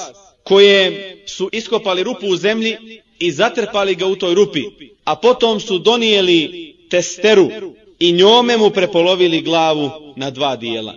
koje 0.42 1.16
su 1.26 1.49
iskopali 1.52 2.02
rupu 2.02 2.26
u 2.26 2.37
zemlji 2.37 2.76
i 3.18 3.33
zatrpali 3.33 3.94
ga 3.94 4.06
u 4.06 4.16
toj 4.16 4.35
rupi, 4.35 4.62
a 5.04 5.16
potom 5.16 5.61
su 5.61 5.78
donijeli 5.78 6.75
testeru 6.90 7.50
i 8.04 8.12
njome 8.12 8.56
mu 8.56 8.70
prepolovili 8.70 9.40
glavu 9.40 9.90
na 10.16 10.30
dva 10.30 10.56
dijela. 10.56 10.94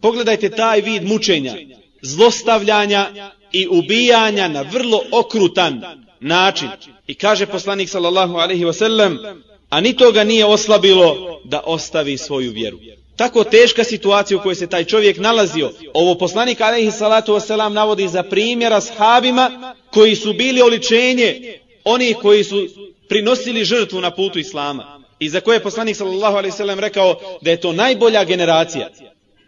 Pogledajte 0.00 0.50
taj 0.50 0.80
vid 0.80 1.04
mučenja, 1.04 1.54
zlostavljanja 2.02 3.30
i 3.52 3.66
ubijanja 3.70 4.48
na 4.48 4.62
vrlo 4.62 5.02
okrutan 5.12 5.82
način. 6.20 6.68
I 7.06 7.14
kaže 7.14 7.46
poslanik 7.46 7.88
sallallahu 7.88 8.36
alaihi 8.36 8.64
wasallam, 8.64 9.40
a 9.70 9.80
ni 9.80 9.96
toga 9.96 10.24
nije 10.24 10.44
oslabilo 10.44 11.40
da 11.44 11.60
ostavi 11.66 12.18
svoju 12.18 12.52
vjeru. 12.52 12.78
Tako 13.16 13.44
teška 13.44 13.84
situacija 13.84 14.38
u 14.38 14.42
kojoj 14.42 14.54
se 14.54 14.66
taj 14.66 14.84
čovjek 14.84 15.18
nalazio, 15.18 15.72
ovo 15.94 16.14
poslanik 16.14 16.60
alaihi 16.60 16.90
salatu 16.90 17.32
wasalam 17.32 17.72
navodi 17.72 18.08
za 18.08 18.22
primjera 18.22 18.80
sahabima 18.80 19.74
koji 19.90 20.16
su 20.16 20.32
bili 20.32 20.62
oličenje 20.62 21.58
onih 21.84 22.16
koji 22.16 22.44
su 22.44 22.68
prinosili 23.08 23.64
žrtvu 23.64 24.00
na 24.00 24.10
putu 24.10 24.38
Islama 24.38 24.99
i 25.20 25.28
za 25.28 25.40
koje 25.40 25.56
je 25.56 25.62
poslanik 25.62 25.96
sallallahu 25.96 26.36
alejhi 26.36 26.62
ve 26.62 26.74
rekao 26.74 27.20
da 27.40 27.50
je 27.50 27.60
to 27.60 27.72
najbolja 27.72 28.24
generacija. 28.24 28.88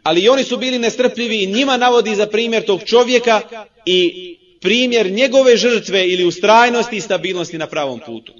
Ali 0.02 0.20
i 0.20 0.28
oni 0.28 0.44
su 0.44 0.56
bili 0.56 0.78
nestrpljivi 0.78 1.42
i 1.42 1.46
njima 1.46 1.76
navodi 1.76 2.14
za 2.14 2.26
primjer 2.26 2.64
tog 2.64 2.82
čovjeka 2.86 3.40
i 3.86 4.36
primjer 4.60 5.10
njegove 5.10 5.56
žrtve 5.56 6.08
ili 6.08 6.24
ustrajnosti 6.24 6.96
i 6.96 7.00
stabilnosti 7.00 7.58
na 7.58 7.66
pravom 7.66 8.00
putu. 8.06 8.32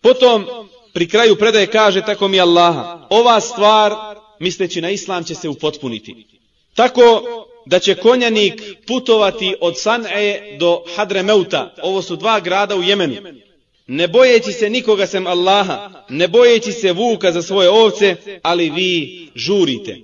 Potom 0.00 0.46
pri 0.94 1.08
kraju 1.08 1.36
predaje 1.36 1.66
kaže 1.66 2.02
tako 2.02 2.28
mi 2.28 2.40
Allaha, 2.40 3.06
ova 3.10 3.40
stvar 3.40 3.92
misleći 4.40 4.80
na 4.80 4.90
islam 4.90 5.24
će 5.24 5.34
se 5.34 5.48
upotpuniti. 5.48 6.26
Tako 6.74 7.22
da 7.66 7.78
će 7.78 7.94
konjanik 7.94 8.62
putovati 8.86 9.54
od 9.60 9.74
San'e 9.74 10.58
do 10.58 10.82
Hadremeuta, 10.96 11.74
ovo 11.82 12.02
su 12.02 12.16
dva 12.16 12.40
grada 12.40 12.76
u 12.76 12.82
Jemenu, 12.82 13.14
ne 13.86 14.08
bojeći 14.08 14.52
se 14.52 14.70
nikoga 14.70 15.06
sem 15.06 15.26
Allaha, 15.26 15.90
ne 16.08 16.28
bojeći 16.28 16.72
se 16.72 16.92
vuka 16.92 17.32
za 17.32 17.42
svoje 17.42 17.70
ovce, 17.70 18.16
ali 18.42 18.70
vi 18.70 19.28
žurite. 19.34 19.96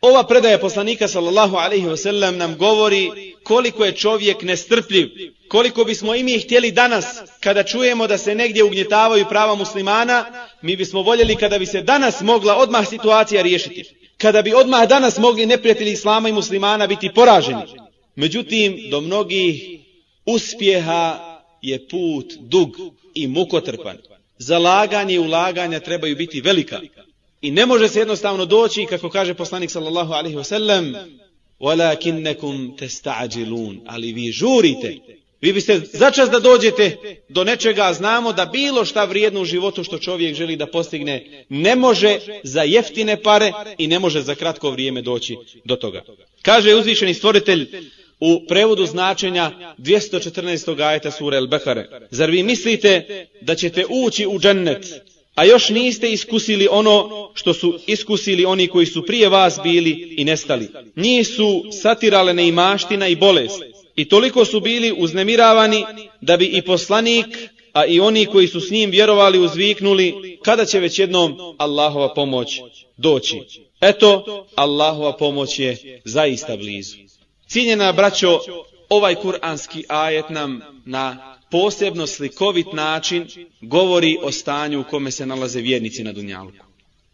Ova 0.00 0.22
predaja 0.22 0.58
poslanika 0.58 1.08
sallallahu 1.08 1.56
alaihi 1.56 1.86
wasallam 1.86 2.36
nam 2.36 2.56
govori 2.56 3.10
koliko 3.42 3.84
je 3.84 3.96
čovjek 3.96 4.42
nestrpljiv, 4.42 5.08
koliko 5.48 5.84
bismo 5.84 6.14
i 6.14 6.22
mi 6.22 6.38
htjeli 6.38 6.70
danas, 6.70 7.06
kada 7.40 7.62
čujemo 7.62 8.06
da 8.06 8.18
se 8.18 8.34
negdje 8.34 8.64
ugnjetavaju 8.64 9.26
prava 9.28 9.54
muslimana, 9.54 10.48
mi 10.62 10.76
bismo 10.76 11.02
voljeli 11.02 11.36
kada 11.36 11.58
bi 11.58 11.66
se 11.66 11.82
danas 11.82 12.20
mogla 12.20 12.56
odmah 12.56 12.88
situacija 12.88 13.42
riješiti. 13.42 13.84
Kada 14.18 14.42
bi 14.42 14.54
odmah 14.54 14.88
danas 14.88 15.18
mogli 15.18 15.46
neprijatelji 15.46 15.92
islama 15.92 16.28
i 16.28 16.32
muslimana 16.32 16.86
biti 16.86 17.10
poraženi. 17.14 17.62
Međutim, 18.14 18.90
do 18.90 19.00
mnogih 19.00 19.80
uspjeha 20.26 21.29
je 21.61 21.87
put 21.87 22.33
dug 22.39 22.77
i 23.13 23.27
mukotrpan. 23.27 23.97
Zalaganje 24.37 25.15
i 25.15 25.19
ulaganja 25.19 25.79
trebaju 25.79 26.15
biti 26.15 26.41
velika. 26.41 26.81
I 27.41 27.51
ne 27.51 27.65
može 27.65 27.87
se 27.87 27.99
jednostavno 27.99 28.45
doći, 28.45 28.85
kako 28.85 29.09
kaže 29.09 29.33
poslanik 29.33 29.71
sallallahu 29.71 30.13
alaihi 30.13 30.37
wa 30.37 30.43
sallam, 30.43 30.93
وَلَكِنَّكُمْ 31.59 32.75
تَسْتَعْجِلُونَ 32.77 33.79
Ali 33.85 34.13
vi 34.13 34.31
žurite. 34.31 34.97
Vi 35.41 35.53
biste 35.53 35.81
začas 35.93 36.29
da 36.29 36.39
dođete 36.39 36.97
do 37.29 37.43
nečega, 37.43 37.93
znamo 37.93 38.33
da 38.33 38.45
bilo 38.45 38.85
šta 38.85 39.05
vrijedno 39.05 39.41
u 39.41 39.45
životu 39.45 39.83
što 39.83 39.99
čovjek 39.99 40.35
želi 40.35 40.55
da 40.55 40.67
postigne, 40.67 41.45
ne 41.49 41.75
može 41.75 42.19
za 42.43 42.61
jeftine 42.61 43.21
pare 43.21 43.51
i 43.77 43.87
ne 43.87 43.99
može 43.99 44.21
za 44.21 44.35
kratko 44.35 44.71
vrijeme 44.71 45.01
doći 45.01 45.37
do 45.65 45.75
toga. 45.75 46.03
Kaže 46.41 46.75
uzvišeni 46.75 47.13
stvoritelj, 47.13 47.67
u 48.20 48.46
prevodu 48.48 48.86
značenja 48.86 49.74
214. 49.78 50.82
ajeta 50.82 51.10
sura 51.10 51.36
El-Bekare. 51.36 52.06
Zar 52.10 52.30
vi 52.30 52.42
mislite 52.42 53.26
da 53.40 53.54
ćete 53.54 53.84
ući 53.88 54.26
u 54.26 54.38
džennet, 54.38 54.86
a 55.34 55.44
još 55.44 55.68
niste 55.68 56.12
iskusili 56.12 56.68
ono 56.70 57.30
što 57.34 57.54
su 57.54 57.78
iskusili 57.86 58.44
oni 58.44 58.66
koji 58.66 58.86
su 58.86 59.06
prije 59.06 59.28
vas 59.28 59.58
bili 59.62 60.14
i 60.16 60.24
nestali? 60.24 60.68
Njih 60.96 61.28
su 61.28 61.64
satirale 61.82 62.34
neimaština 62.34 63.08
i 63.08 63.16
bolest. 63.16 63.62
I 63.96 64.04
toliko 64.04 64.44
su 64.44 64.60
bili 64.60 64.94
uznemiravani 64.98 65.84
da 66.20 66.36
bi 66.36 66.44
i 66.44 66.62
poslanik, 66.62 67.26
a 67.72 67.86
i 67.86 68.00
oni 68.00 68.26
koji 68.26 68.48
su 68.48 68.60
s 68.60 68.70
njim 68.70 68.90
vjerovali 68.90 69.38
uzviknuli, 69.38 70.38
kada 70.42 70.64
će 70.64 70.80
već 70.80 70.98
jednom 70.98 71.36
Allahova 71.58 72.14
pomoć 72.14 72.60
doći. 72.96 73.40
Eto, 73.80 74.46
Allahova 74.54 75.16
pomoć 75.16 75.58
je 75.58 76.00
zaista 76.04 76.56
blizu. 76.56 76.96
Cijenjena 77.50 77.92
braćo, 77.92 78.40
ovaj 78.88 79.14
kuranski 79.14 79.84
ajet 79.88 80.30
nam 80.30 80.60
na 80.84 81.36
posebno 81.50 82.06
slikovit 82.06 82.66
način 82.72 83.26
govori 83.60 84.16
o 84.22 84.32
stanju 84.32 84.80
u 84.80 84.84
kome 84.84 85.10
se 85.10 85.26
nalaze 85.26 85.60
vjernici 85.60 86.04
na 86.04 86.12
Dunjalku. 86.12 86.64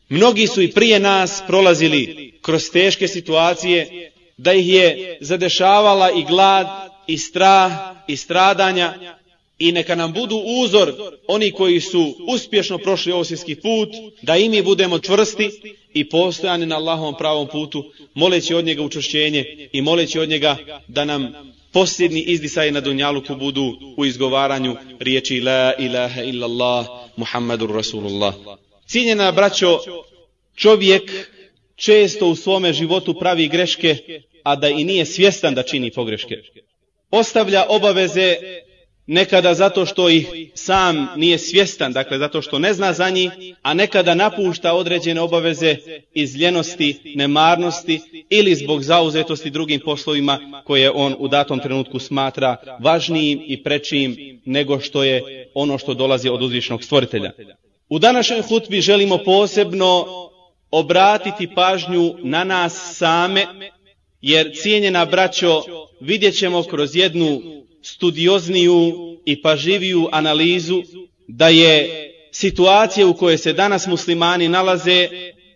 Mnogi 0.08 0.46
su 0.46 0.62
i 0.62 0.72
prije 0.72 1.00
nas 1.00 1.42
prolazili 1.46 2.32
kroz 2.42 2.70
teške 2.70 3.08
situacije, 3.08 4.12
da 4.36 4.52
ih 4.52 4.68
je 4.68 5.18
zadešavala 5.20 6.10
i 6.10 6.24
glad, 6.24 6.66
i 7.06 7.18
strah, 7.18 7.72
i 8.06 8.16
stradanja, 8.16 9.16
i 9.58 9.72
neka 9.72 9.94
nam 9.94 10.12
budu 10.12 10.36
uzor 10.36 10.92
oni 11.28 11.50
koji 11.50 11.80
su 11.80 12.16
uspješno 12.28 12.78
prošli 12.78 13.12
osvijski 13.12 13.54
put, 13.54 13.88
da 14.22 14.36
i 14.36 14.48
mi 14.48 14.62
budemo 14.62 14.98
čvrsti 14.98 15.50
i 15.96 16.08
postojanje 16.08 16.66
na 16.66 16.76
Allahovom 16.76 17.14
pravom 17.18 17.48
putu, 17.48 17.84
moleći 18.14 18.54
od 18.54 18.64
njega 18.64 18.82
učušćenje 18.82 19.68
i 19.72 19.82
moleći 19.82 20.18
od 20.18 20.28
njega 20.28 20.56
da 20.88 21.04
nam 21.04 21.32
posljedni 21.72 22.20
izdisaje 22.20 22.72
na 22.72 22.80
Dunjaluku 22.80 23.34
budu 23.34 23.72
u 23.96 24.04
izgovaranju 24.04 24.76
riječi 25.00 25.40
La 25.40 25.72
ilaha 25.78 26.22
illallah 26.22 26.86
Muhammadur 27.16 27.70
Rasulullah. 27.70 28.34
Cijenjena 28.86 29.32
braćo, 29.32 29.78
čovjek 30.56 31.30
često 31.76 32.26
u 32.26 32.36
svome 32.36 32.72
životu 32.72 33.14
pravi 33.14 33.48
greške, 33.48 33.96
a 34.42 34.56
da 34.56 34.68
i 34.68 34.84
nije 34.84 35.06
svjestan 35.06 35.54
da 35.54 35.62
čini 35.62 35.90
pogreške. 35.90 36.34
Ostavlja 37.10 37.66
obaveze 37.68 38.36
nekada 39.06 39.54
zato 39.54 39.86
što 39.86 40.08
ih 40.08 40.26
sam 40.54 41.08
nije 41.16 41.38
svjestan, 41.38 41.92
dakle 41.92 42.18
zato 42.18 42.42
što 42.42 42.58
ne 42.58 42.72
zna 42.74 42.92
za 42.92 43.10
njih, 43.10 43.30
a 43.62 43.74
nekada 43.74 44.14
napušta 44.14 44.72
određene 44.74 45.20
obaveze 45.20 45.76
iz 46.14 46.36
ljenosti, 46.36 47.12
nemarnosti 47.14 48.00
ili 48.30 48.54
zbog 48.54 48.82
zauzetosti 48.82 49.50
drugim 49.50 49.80
poslovima 49.84 50.62
koje 50.66 50.90
on 50.90 51.14
u 51.18 51.28
datom 51.28 51.60
trenutku 51.60 51.98
smatra 51.98 52.56
važnijim 52.80 53.42
i 53.46 53.62
prečijim 53.62 54.40
nego 54.44 54.80
što 54.80 55.04
je 55.04 55.50
ono 55.54 55.78
što 55.78 55.94
dolazi 55.94 56.28
od 56.28 56.42
uzvišnog 56.42 56.84
stvoritelja. 56.84 57.32
U 57.88 57.98
današnjoj 57.98 58.42
hutbi 58.42 58.80
želimo 58.80 59.18
posebno 59.18 60.06
obratiti 60.70 61.48
pažnju 61.54 62.14
na 62.22 62.44
nas 62.44 62.96
same, 62.96 63.46
jer 64.20 64.52
cijenjena 64.54 65.04
braćo 65.04 65.62
vidjet 66.00 66.38
ćemo 66.38 66.62
kroz 66.62 66.96
jednu 66.96 67.40
studiozniju 67.86 68.92
i 69.24 69.42
paživiju 69.42 70.08
analizu 70.12 70.82
da 71.28 71.48
je 71.48 71.90
situacija 72.32 73.06
u 73.06 73.14
kojoj 73.14 73.38
se 73.38 73.52
danas 73.52 73.86
muslimani 73.86 74.48
nalaze 74.48 75.08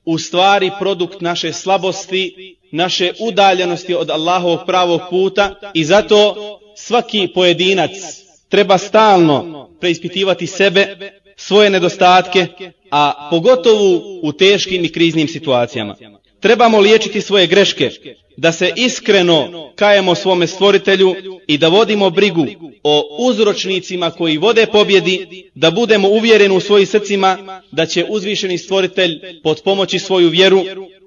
u 0.04 0.18
stvari 0.18 0.70
produkt 0.78 1.20
naše 1.20 1.52
slabosti, 1.52 2.56
naše 2.72 3.12
udaljenosti 3.20 3.94
od 3.94 4.10
Allahovog 4.10 4.60
pravog 4.66 5.00
puta 5.10 5.54
i 5.74 5.84
zato 5.84 6.34
svaki 6.76 7.28
pojedinac 7.34 7.90
treba 8.48 8.78
stalno 8.78 9.70
preispitivati 9.80 10.46
sebe, 10.46 10.96
svoje 11.36 11.70
nedostatke, 11.70 12.46
a 12.90 13.28
pogotovo 13.30 14.00
u 14.22 14.32
teškim 14.32 14.84
i 14.84 14.92
kriznim 14.92 15.28
situacijama. 15.28 15.96
Trebamo 16.40 16.78
liječiti 16.80 17.20
svoje 17.20 17.46
greške, 17.46 17.90
da 18.36 18.52
se 18.52 18.72
iskreno 18.76 19.70
kajemo 19.76 20.14
svome 20.14 20.46
stvoritelju 20.46 21.14
i 21.46 21.58
da 21.58 21.68
vodimo 21.68 22.10
brigu 22.10 22.46
o 22.82 23.16
uzročnicima 23.18 24.10
koji 24.10 24.38
vode 24.38 24.66
pobjedi, 24.66 25.44
da 25.54 25.70
budemo 25.70 26.08
uvjereni 26.08 26.56
u 26.56 26.60
svojim 26.60 26.86
srcima 26.86 27.62
da 27.72 27.86
će 27.86 28.04
uzvišeni 28.08 28.58
stvoritelj 28.58 29.42
pod 29.42 29.62
pomoći 29.62 29.98
svoju 29.98 30.28
vjeru 30.28 30.64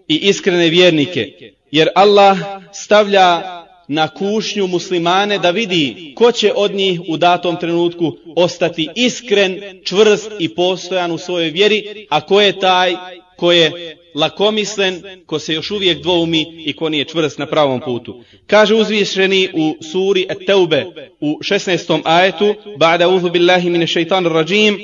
i 0.08 0.16
iskrene 0.16 0.70
vjernike. 0.70 1.32
Jer 1.72 1.90
Allah 1.96 2.38
stavlja 2.74 3.42
na 3.88 4.08
kušnju 4.08 4.68
muslimane 4.68 5.38
da 5.38 5.50
vidi 5.52 6.14
ko 6.16 6.32
će 6.32 6.52
od 6.56 6.74
njih 6.76 7.02
u 7.08 7.18
datom 7.18 7.60
trenutku 7.60 8.18
ostati 8.36 8.90
iskren, 8.96 9.62
čvrst 9.84 10.32
i 10.40 10.56
postojan 10.56 11.12
u 11.12 11.18
svojoj 11.18 11.50
vjeri, 11.50 12.06
a 12.10 12.22
ko 12.22 12.42
je 12.42 12.60
taj 12.60 12.96
ko 13.38 13.52
je 13.52 13.98
lakomislen, 14.15 15.03
ko 15.27 15.39
se 15.39 15.55
još 15.55 15.71
uvijek 15.71 16.03
dvoumi 16.03 16.63
i 16.67 16.73
ko 16.73 16.89
nije 16.89 17.05
čvrst 17.05 17.39
na 17.39 17.47
pravom 17.47 17.81
putu. 17.81 18.23
Kaže 18.47 18.75
uzvišeni 18.75 19.49
u 19.55 19.77
suri 19.93 20.27
At-Taube 20.29 20.85
u 21.21 21.39
16. 21.43 22.01
ajetu, 22.05 22.55
ba'da 22.77 23.09
uzu 23.09 23.31
billahi 23.31 23.71
mine 23.71 23.87
šeitan 23.87 24.27
rajim, 24.27 24.79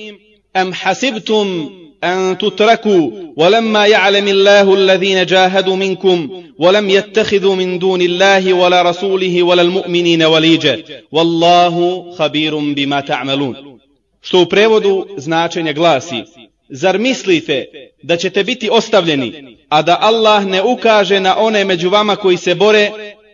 am 0.53 0.73
hasibtum 0.73 1.71
أن 2.05 2.39
تتركوا 2.39 3.11
ولما 3.37 3.87
يعلم 3.87 4.29
الله 4.29 4.75
الذين 4.75 5.27
جاهدوا 5.27 5.77
منكم 5.77 6.43
ولم 6.59 6.91
يتخذوا 6.91 7.55
من 7.55 7.79
دون 7.79 8.03
الله 8.03 8.53
ولا 8.53 8.83
رسوله 8.83 9.43
ولا 9.43 9.63
المؤمنين 9.63 10.23
وليجا 10.23 10.83
والله 11.13 12.07
خبير 12.19 12.59
بما 12.59 13.01
تعملون 13.01 13.75
što 14.21 14.43
u 14.43 14.47
prevodu 14.47 15.07
značenja 15.17 15.73
glasi 15.73 16.23
Zar 16.70 17.00
mislite 17.00 17.66
da 18.04 18.18
ćete 18.18 18.44
biti 18.44 18.70
ostavljeni, 18.72 19.58
a 19.70 19.82
da 19.82 19.98
Allah 20.02 20.46
ne 20.46 20.64
ukaže 20.64 21.20
na 21.20 21.38
one 21.38 21.66
među 21.66 21.90
vama 21.90 22.16
koji 22.16 22.38
se 22.38 22.56
bore 22.56 22.92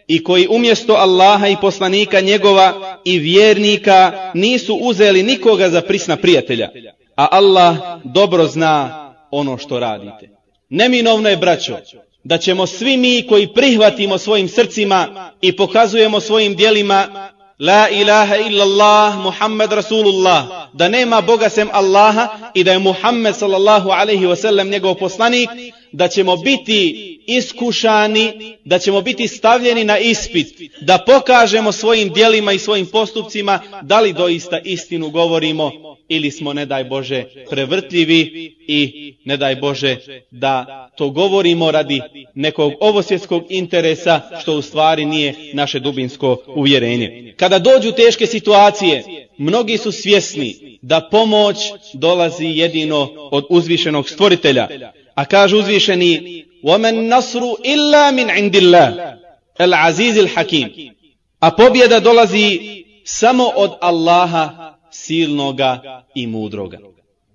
i 0.08 0.24
koji 0.24 0.48
umjesto 0.50 0.94
Allaha 0.94 1.48
i 1.48 1.56
poslanika 1.62 2.22
njegova 2.22 3.00
i 3.06 3.20
vjernika 3.20 4.32
nisu 4.34 4.76
uzeli 4.76 5.24
nikoga 5.24 5.70
za 5.70 5.82
prisna 5.82 6.16
prijatelja, 6.16 6.70
a 7.16 7.28
Allah 7.32 7.78
dobro 8.04 8.48
zna 8.48 9.06
ono 9.32 9.58
što 9.58 9.80
radite. 9.80 10.30
Neminovno 10.70 11.30
je, 11.30 11.38
braćo, 11.38 11.78
da 12.24 12.38
ćemo 12.38 12.68
svi 12.68 12.98
mi 12.98 13.26
koji 13.30 13.54
prihvatimo 13.54 14.18
svojim 14.18 14.48
srcima 14.48 15.32
i 15.42 15.56
pokazujemo 15.56 16.20
svojim 16.20 16.56
dijelima 16.56 17.30
La 17.60 17.90
ilaha 17.90 18.38
illallah 18.38 19.16
Muhammed 19.18 19.72
Rasulullah. 19.72 20.68
Da 20.74 20.90
nema 20.90 21.22
Boga 21.22 21.50
sem 21.50 21.70
Allaha 21.74 22.52
i 22.54 22.64
da 22.64 22.72
je 22.72 22.80
Muhammed 22.80 23.36
sallallahu 23.36 23.90
alaihi 23.92 24.26
wasallam 24.26 24.70
njegov 24.70 24.96
poslanik 24.96 25.50
da 25.92 26.08
ćemo 26.08 26.36
biti 26.36 27.15
iskušani 27.28 28.58
da 28.66 28.80
ćemo 28.80 29.02
biti 29.02 29.28
stavljeni 29.28 29.84
na 29.84 29.98
ispit 29.98 30.48
da 30.82 31.04
pokažemo 31.06 31.72
svojim 31.72 32.14
dijelima 32.14 32.52
i 32.52 32.60
svojim 32.60 32.86
postupcima 32.86 33.60
da 33.82 34.00
li 34.00 34.14
doista 34.14 34.60
istinu 34.64 35.10
govorimo 35.10 35.72
ili 36.10 36.32
smo 36.32 36.54
ne 36.54 36.66
daj 36.66 36.84
Bože 36.84 37.24
prevrtljivi 37.50 38.56
i 38.68 39.14
ne 39.26 39.38
daj 39.38 39.56
Bože 39.56 39.98
da 40.32 40.90
to 40.98 41.10
govorimo 41.10 41.72
radi 41.72 42.02
nekog 42.36 42.74
ovosvjetskog 42.80 43.44
interesa 43.50 44.22
što 44.42 44.54
u 44.54 44.62
stvari 44.62 45.06
nije 45.06 45.34
naše 45.54 45.80
dubinsko 45.80 46.38
uvjerenje. 46.56 47.34
Kada 47.38 47.60
dođu 47.60 47.92
teške 47.92 48.26
situacije, 48.26 49.04
mnogi 49.38 49.78
su 49.78 49.92
svjesni 49.92 50.80
da 50.82 51.08
pomoć 51.12 51.58
dolazi 51.94 52.46
jedino 52.46 53.10
od 53.32 53.46
uzvišenog 53.50 54.10
stvoritelja. 54.10 54.68
A 55.16 55.26
kaže 55.26 55.56
uzvišeni 55.56 56.46
وَمَنْ 56.65 57.09
نَصْرُ 57.09 57.43
إِلَّا 57.65 58.11
مِنْ 58.11 58.31
عِنْدِ 58.31 58.57
اللَّهِ 58.57 59.19
الْعَزِيزِ 59.61 60.19
الْحَكِيمِ 60.19 60.95
A 61.41 61.51
pobjeda 61.51 62.01
dolazi 62.01 62.61
samo 63.05 63.53
od 63.57 63.73
Allaha 63.81 64.75
silnoga 64.91 66.03
i 66.15 66.27
mudroga. 66.27 66.79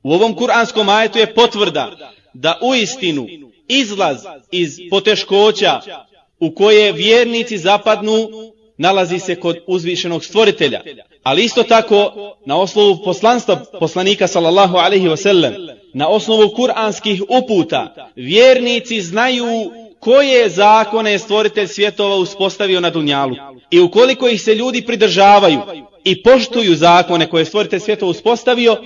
U 0.04 0.14
ovom 0.14 0.36
kuranskom 0.36 0.90
ajetu 0.90 1.20
je 1.20 1.34
potvrda 1.34 2.12
da 2.34 2.60
u 2.62 2.76
istinu 2.76 3.28
izlaz 3.68 4.18
iz 4.52 4.80
poteškoća 4.90 5.82
u 6.40 6.56
koje 6.56 6.92
vjernici 6.92 7.58
zapadnu 7.58 8.30
nalazi 8.81 9.19
se 9.19 9.35
kod 9.37 9.57
uzvišenog 9.67 10.25
stvoritelja. 10.25 10.81
Ali 11.23 11.45
isto 11.45 11.63
tako 11.63 12.13
na 12.47 12.57
osnovu 12.61 12.99
poslanstva 13.05 13.57
poslanika 13.81 14.27
sallallahu 14.27 14.77
alaihi 14.77 15.09
wasallam, 15.09 15.75
na 15.95 16.09
osnovu 16.09 16.49
kuranskih 16.57 17.23
uputa, 17.29 18.11
vjernici 18.17 19.01
znaju 19.01 19.47
koje 20.01 20.49
zakone 20.49 21.13
je 21.13 21.19
stvoritelj 21.19 21.67
svjetova 21.67 22.17
uspostavio 22.17 22.81
na 22.81 22.91
Dunjalu. 22.91 23.37
I 23.71 23.81
ukoliko 23.81 24.29
ih 24.29 24.43
se 24.43 24.55
ljudi 24.55 24.83
pridržavaju 24.87 25.61
i 26.05 26.23
poštuju 26.23 26.75
zakone 26.75 27.27
koje 27.31 27.41
je 27.41 27.45
stvoritelj 27.45 27.81
svjetova 27.81 28.11
uspostavio, 28.11 28.77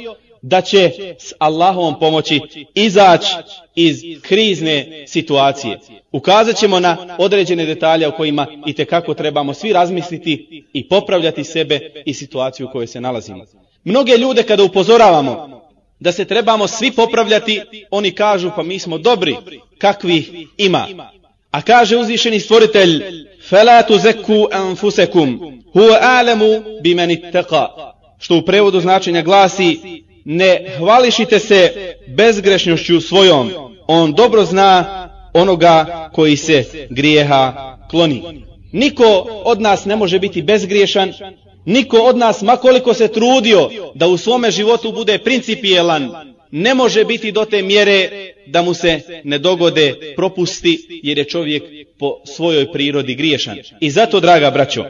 da 0.47 0.61
će 0.61 0.91
s 1.19 1.33
Allahovom 1.39 1.99
pomoći 2.01 2.41
izaći 2.75 3.35
iz 3.75 4.03
krizne 4.23 5.05
situacije. 5.07 5.79
Ukazat 6.13 6.57
ćemo 6.57 6.81
na 6.81 7.17
određene 7.19 7.67
detalje 7.67 8.09
o 8.09 8.13
kojima 8.13 8.47
i 8.67 8.73
tekako 8.73 9.15
trebamo 9.15 9.55
svi 9.55 9.73
razmisliti 9.73 10.65
i 10.73 10.89
popravljati 10.89 11.45
sebe 11.45 11.81
i 12.07 12.15
situaciju 12.15 12.67
u 12.67 12.71
kojoj 12.73 12.87
se 12.87 13.01
nalazimo. 13.01 13.45
Mnoge 13.85 14.17
ljude 14.17 14.43
kada 14.43 14.65
upozoravamo 14.65 15.61
da 16.01 16.13
se 16.13 16.25
trebamo 16.25 16.69
svi 16.69 16.91
popravljati, 16.91 17.63
oni 17.91 18.11
kažu 18.11 18.51
pa 18.57 18.63
mi 18.63 18.79
smo 18.79 18.99
dobri, 18.99 19.37
kakvi 19.79 20.47
ima. 20.57 20.87
A 21.51 21.63
kaže 21.63 21.97
uzvišeni 21.97 22.41
stvoritelj, 22.41 23.03
فَلَا 23.51 23.83
تُزَكُوا 23.89 24.47
anfusakum, 24.53 25.63
هُوَ 25.75 25.91
أَعْلَمُ 26.03 26.41
بِمَنِ 26.83 27.11
اتَّقَى 27.11 27.67
Što 28.19 28.37
u 28.37 28.43
prevodu 28.43 28.81
značenja 28.81 29.23
glasi, 29.23 29.81
ne 30.25 30.65
hvališite 30.79 31.39
se 31.39 31.73
bezgrešnošću 32.07 33.01
svojom, 33.01 33.51
on 33.87 34.13
dobro 34.13 34.45
zna 34.45 35.09
onoga 35.33 36.11
koji 36.15 36.37
se 36.37 36.65
grijeha 36.91 37.77
kloni. 37.91 38.23
Niko 38.73 39.27
od 39.45 39.61
nas 39.61 39.85
ne 39.85 39.97
može 39.97 40.19
biti 40.19 40.43
bezgriješan, 40.43 41.13
niko 41.65 41.99
od 41.99 42.17
nas, 42.17 42.43
makoliko 42.43 42.95
se 42.95 43.09
trudio 43.09 43.71
da 43.95 44.07
u 44.07 44.17
svome 44.17 44.51
životu 44.51 44.93
bude 44.93 45.19
principijelan, 45.19 46.11
ne 46.51 46.75
može 46.75 47.05
biti 47.05 47.33
do 47.33 47.45
te 47.45 47.63
mjere 47.63 48.11
da 48.47 48.63
mu 48.63 48.75
se 48.75 49.01
ne 49.25 49.39
dogode 49.39 49.95
propusti, 50.17 51.01
jer 51.03 51.19
je 51.19 51.25
čovjek 51.25 51.63
po 51.99 52.21
svojoj 52.25 52.73
prirodi 52.73 53.15
griješan. 53.15 53.59
I 53.81 53.91
zato, 53.91 54.21
draga 54.21 54.51
braćo, 54.51 54.85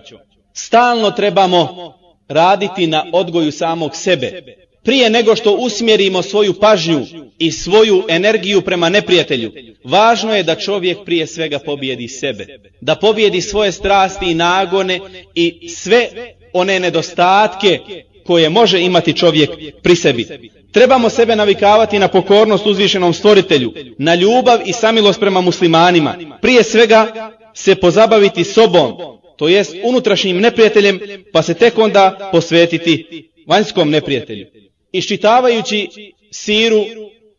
stalno 0.53 1.11
trebamo 1.11 1.95
raditi 2.29 2.87
na 2.87 3.07
odgoju 3.13 3.53
samog 3.53 3.97
sebe, 3.97 4.43
prije 4.85 5.11
nego 5.11 5.37
što 5.37 5.53
usmjerimo 5.53 6.23
svoju 6.23 6.55
pažnju 6.55 7.07
i 7.39 7.53
svoju 7.53 8.05
energiju 8.09 8.61
prema 8.63 8.89
neprijatelju, 8.89 9.53
važno 9.85 10.37
je 10.37 10.43
da 10.43 10.55
čovjek 10.55 10.99
prije 11.05 11.27
svega 11.27 11.59
pobjedi 11.59 12.09
sebe, 12.09 12.47
da 12.81 12.95
pobjedi 12.95 13.41
svoje 13.41 13.73
strasti 13.73 14.31
i 14.31 14.35
nagone 14.35 15.01
i 15.35 15.69
sve 15.69 16.09
one 16.53 16.81
nedostatke 16.81 17.79
koje 18.27 18.49
može 18.51 18.81
imati 18.81 19.13
čovjek 19.13 19.51
pri 19.83 19.97
sebi. 19.97 20.27
Trebamo 20.73 21.11
sebe 21.11 21.37
navikavati 21.37 21.99
na 21.99 22.09
pokornost 22.09 22.67
uzvišenom 22.67 23.15
stvoritelju, 23.15 23.73
na 23.99 24.15
ljubav 24.15 24.59
i 24.67 24.73
samilost 24.73 25.21
prema 25.21 25.41
muslimanima. 25.41 26.39
Prije 26.43 26.65
svega 26.65 27.31
se 27.55 27.75
pozabaviti 27.75 28.45
sobom, 28.45 28.93
to 29.37 29.49
jest 29.49 29.77
unutrašnjim 29.85 30.41
neprijateljem, 30.41 31.01
pa 31.33 31.43
se 31.43 31.55
tek 31.55 31.79
onda 31.79 32.29
posvetiti 32.33 33.29
vanjskom 33.47 33.91
neprijatelju. 33.91 34.47
Iščitavajući 34.95 35.89
siru, 36.31 36.85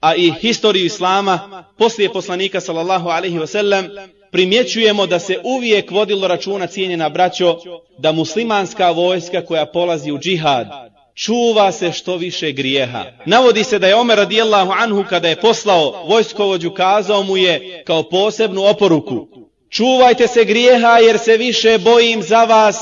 a 0.01 0.15
i 0.15 0.31
historiju 0.41 0.85
Islama, 0.85 1.65
poslije 1.77 2.09
poslanika 2.09 2.61
sallallahu 2.61 3.09
alaihi 3.09 3.39
wasallam, 3.39 4.07
primjećujemo 4.31 5.05
da 5.05 5.19
se 5.19 5.39
uvijek 5.43 5.91
vodilo 5.91 6.27
računa 6.27 6.67
cijenjena 6.67 7.09
braćo, 7.09 7.57
da 7.97 8.11
muslimanska 8.11 8.91
vojska 8.91 9.45
koja 9.45 9.65
polazi 9.65 10.11
u 10.11 10.19
džihad, 10.19 10.67
čuva 11.15 11.71
se 11.71 11.91
što 11.91 12.17
više 12.17 12.51
grijeha. 12.51 13.05
Navodi 13.25 13.63
se 13.63 13.79
da 13.79 13.87
je 13.87 13.95
Omer 13.95 14.17
radijallahu 14.17 14.71
anhu 14.71 15.05
kada 15.09 15.27
je 15.27 15.35
poslao 15.35 16.05
vojskovođu 16.07 16.71
kazao 16.71 17.23
mu 17.23 17.37
je 17.37 17.83
kao 17.85 18.03
posebnu 18.03 18.65
oporuku 18.65 19.27
čuvajte 19.69 20.27
se 20.27 20.45
grijeha 20.45 20.97
jer 20.97 21.19
se 21.19 21.37
više 21.37 21.77
bojim 21.77 22.21
za 22.21 22.43
vas 22.43 22.77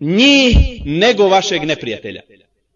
njih 0.00 0.56
nego 0.84 1.28
vašeg 1.28 1.64
neprijatelja. 1.64 2.20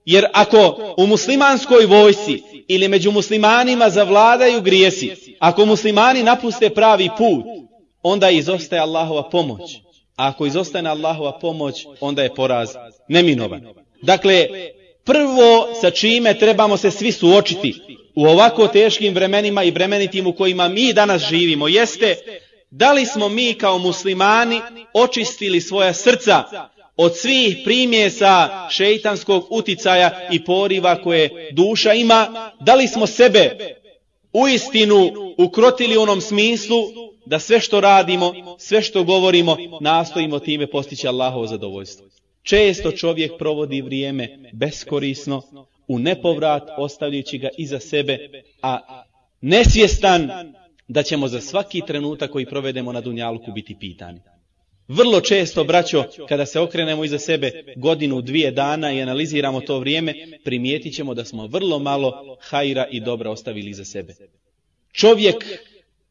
Jer 0.06 0.26
ako 0.32 0.94
u 0.96 1.06
muslimanskoj 1.06 1.86
vojsi 1.86 2.42
ili 2.68 2.88
među 2.88 3.10
muslimanima 3.10 3.90
zavladaju 3.90 4.60
grijesi, 4.60 5.36
ako 5.38 5.66
muslimani 5.66 6.22
napuste 6.22 6.70
pravi 6.70 7.08
put, 7.18 7.44
onda 8.02 8.30
izostaje 8.30 8.82
Allahova 8.82 9.30
pomoć. 9.30 9.76
A 10.16 10.28
ako 10.28 10.46
izostane 10.46 10.90
Allahova 10.90 11.38
pomoć, 11.38 11.86
onda 12.00 12.22
je 12.22 12.34
poraz 12.34 12.70
neminovan. 13.08 13.66
Dakle, 14.02 14.46
prvo 15.04 15.68
sa 15.80 15.90
čime 15.90 16.38
trebamo 16.38 16.76
se 16.76 16.90
svi 16.90 17.12
suočiti 17.12 17.74
u 18.14 18.26
ovako 18.26 18.68
teškim 18.68 19.14
vremenima 19.14 19.62
i 19.62 19.70
vremenitim 19.70 20.26
u 20.26 20.32
kojima 20.32 20.68
mi 20.68 20.92
danas 20.92 21.22
živimo, 21.22 21.68
jeste 21.68 22.16
da 22.70 22.92
li 22.92 23.06
smo 23.06 23.28
mi 23.28 23.54
kao 23.54 23.78
muslimani 23.78 24.60
očistili 24.94 25.60
svoja 25.60 25.94
srca 25.94 26.44
od 26.96 27.16
svih 27.16 27.58
primjesa 27.64 28.66
šeitanskog 28.70 29.46
uticaja 29.50 30.28
i 30.32 30.44
poriva 30.44 31.02
koje 31.02 31.50
duša 31.52 31.92
ima, 31.92 32.52
da 32.60 32.74
li 32.74 32.88
smo 32.88 33.06
sebe 33.06 33.58
u 34.32 34.48
istinu 34.48 35.10
ukrotili 35.38 35.96
u 35.96 36.02
onom 36.02 36.20
smislu 36.20 36.78
da 37.26 37.38
sve 37.38 37.60
što 37.60 37.80
radimo, 37.80 38.32
sve 38.58 38.82
što 38.82 39.04
govorimo, 39.04 39.56
nastojimo 39.80 40.38
time 40.38 40.66
postići 40.66 41.08
Allahovo 41.08 41.46
zadovoljstvo. 41.46 42.06
Često 42.42 42.92
čovjek 42.92 43.32
provodi 43.38 43.80
vrijeme 43.80 44.38
beskorisno, 44.52 45.42
u 45.88 45.98
nepovrat 45.98 46.62
ostavljajući 46.78 47.38
ga 47.38 47.48
iza 47.58 47.80
sebe, 47.80 48.18
a 48.62 48.78
nesvjestan 49.40 50.30
da 50.88 51.02
ćemo 51.02 51.28
za 51.28 51.40
svaki 51.40 51.82
trenutak 51.86 52.30
koji 52.30 52.46
provedemo 52.46 52.92
na 52.92 53.00
Dunjaluku 53.00 53.52
biti 53.52 53.76
pitani. 53.80 54.20
Vrlo 54.88 55.20
često, 55.20 55.64
braćo, 55.64 56.04
kada 56.28 56.46
se 56.46 56.60
okrenemo 56.60 57.04
iza 57.04 57.18
sebe 57.18 57.74
godinu, 57.76 58.20
dvije 58.20 58.50
dana 58.50 58.92
i 58.92 59.02
analiziramo 59.02 59.60
to 59.60 59.78
vrijeme, 59.78 60.14
primijetit 60.44 60.94
ćemo 60.94 61.14
da 61.14 61.24
smo 61.24 61.46
vrlo 61.46 61.78
malo 61.78 62.36
hajra 62.40 62.86
i 62.90 63.00
dobra 63.00 63.30
ostavili 63.30 63.70
iza 63.70 63.84
sebe. 63.84 64.14
Čovjek 64.92 65.44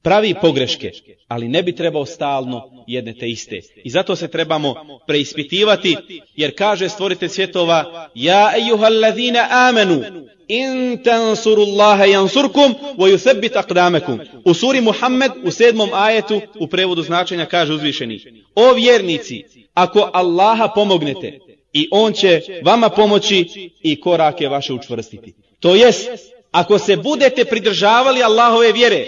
pravi 0.05 0.35
pogreške, 0.41 0.91
ali 1.27 1.47
ne 1.47 1.63
bi 1.63 1.75
trebao 1.75 2.05
stalno 2.05 2.83
jedne 2.87 3.13
te 3.13 3.27
iste. 3.27 3.61
I 3.83 3.89
zato 3.89 4.15
se 4.15 4.27
trebamo 4.27 4.75
preispitivati, 5.07 5.97
jer 6.35 6.55
kaže 6.57 6.89
stvorite 6.89 7.29
svjetova, 7.29 8.09
Ja 8.15 8.51
ejuhallazine 8.57 9.47
amenu, 9.49 10.03
in 10.47 11.03
tansurullaha 11.03 12.05
jansurkum, 12.05 12.75
wa 12.97 13.09
yuthabbit 13.09 13.55
aqdamakum. 13.55 14.19
U 14.45 14.53
suri 14.53 14.81
Muhammed, 14.81 15.31
u 15.43 15.51
sedmom 15.51 15.89
ajetu, 15.93 16.41
u 16.59 16.67
prevodu 16.67 17.01
značenja 17.01 17.45
kaže 17.45 17.73
uzvišeni. 17.73 18.19
O 18.55 18.73
vjernici, 18.73 19.43
ako 19.73 20.09
Allaha 20.13 20.67
pomognete, 20.75 21.39
i 21.73 21.87
On 21.91 22.13
će 22.13 22.41
vama 22.63 22.89
pomoći 22.89 23.69
i 23.83 23.99
korake 23.99 24.47
vaše 24.47 24.73
učvrstiti. 24.73 25.33
To 25.59 25.75
jest, 25.75 26.09
ako 26.51 26.79
se 26.79 26.97
budete 26.97 27.45
pridržavali 27.45 28.23
Allahove 28.23 28.71
vjere, 28.71 29.05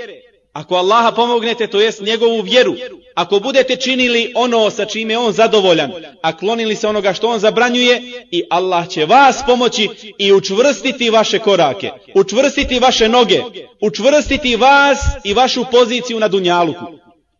Ako 0.57 0.75
Allaha 0.75 1.11
pomognete, 1.11 1.67
to 1.67 1.79
jest 1.79 2.01
njegovu 2.01 2.41
vjeru, 2.41 2.75
ako 3.15 3.39
budete 3.39 3.75
činili 3.75 4.31
ono 4.35 4.69
sa 4.69 4.85
čime 4.85 5.17
on 5.17 5.33
zadovoljan, 5.33 5.91
a 6.21 6.37
klonili 6.37 6.75
se 6.75 6.87
onoga 6.87 7.13
što 7.13 7.27
on 7.27 7.39
zabranjuje, 7.39 8.01
i 8.31 8.43
Allah 8.49 8.87
će 8.87 9.05
vas 9.05 9.43
pomoći 9.45 9.89
i 10.17 10.33
učvrstiti 10.33 11.09
vaše 11.09 11.39
korake, 11.39 11.89
učvrstiti 12.15 12.79
vaše 12.79 13.09
noge, 13.09 13.41
učvrstiti 13.81 14.55
vas 14.55 14.99
i 15.23 15.33
vašu 15.33 15.65
poziciju 15.71 16.19
na 16.19 16.27
dunjaluku. 16.27 16.85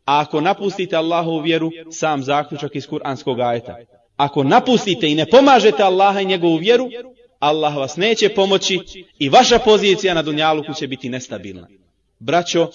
A 0.06 0.20
ako 0.20 0.42
napustite 0.42 0.96
Allahovu 0.96 1.40
vjeru, 1.40 1.72
sam 1.92 2.24
zaključak 2.24 2.76
iz 2.76 2.88
kuranskog 2.88 3.40
ajeta. 3.40 3.76
Ako 4.18 4.44
napustite 4.44 5.10
i 5.10 5.16
ne 5.16 5.26
pomažete 5.26 5.84
Allaha 5.84 6.22
i 6.22 6.26
njegovu 6.26 6.56
vjeru, 6.56 6.90
Allah 7.40 7.78
vas 7.78 7.96
neće 7.96 8.30
pomoći 8.30 8.80
i 9.20 9.30
vaša 9.30 9.60
pozicija 9.60 10.14
na 10.14 10.22
dunjaluku 10.22 10.74
će 10.74 10.88
biti 10.88 11.10
nestabilna. 11.10 11.68
Braćo, 12.20 12.70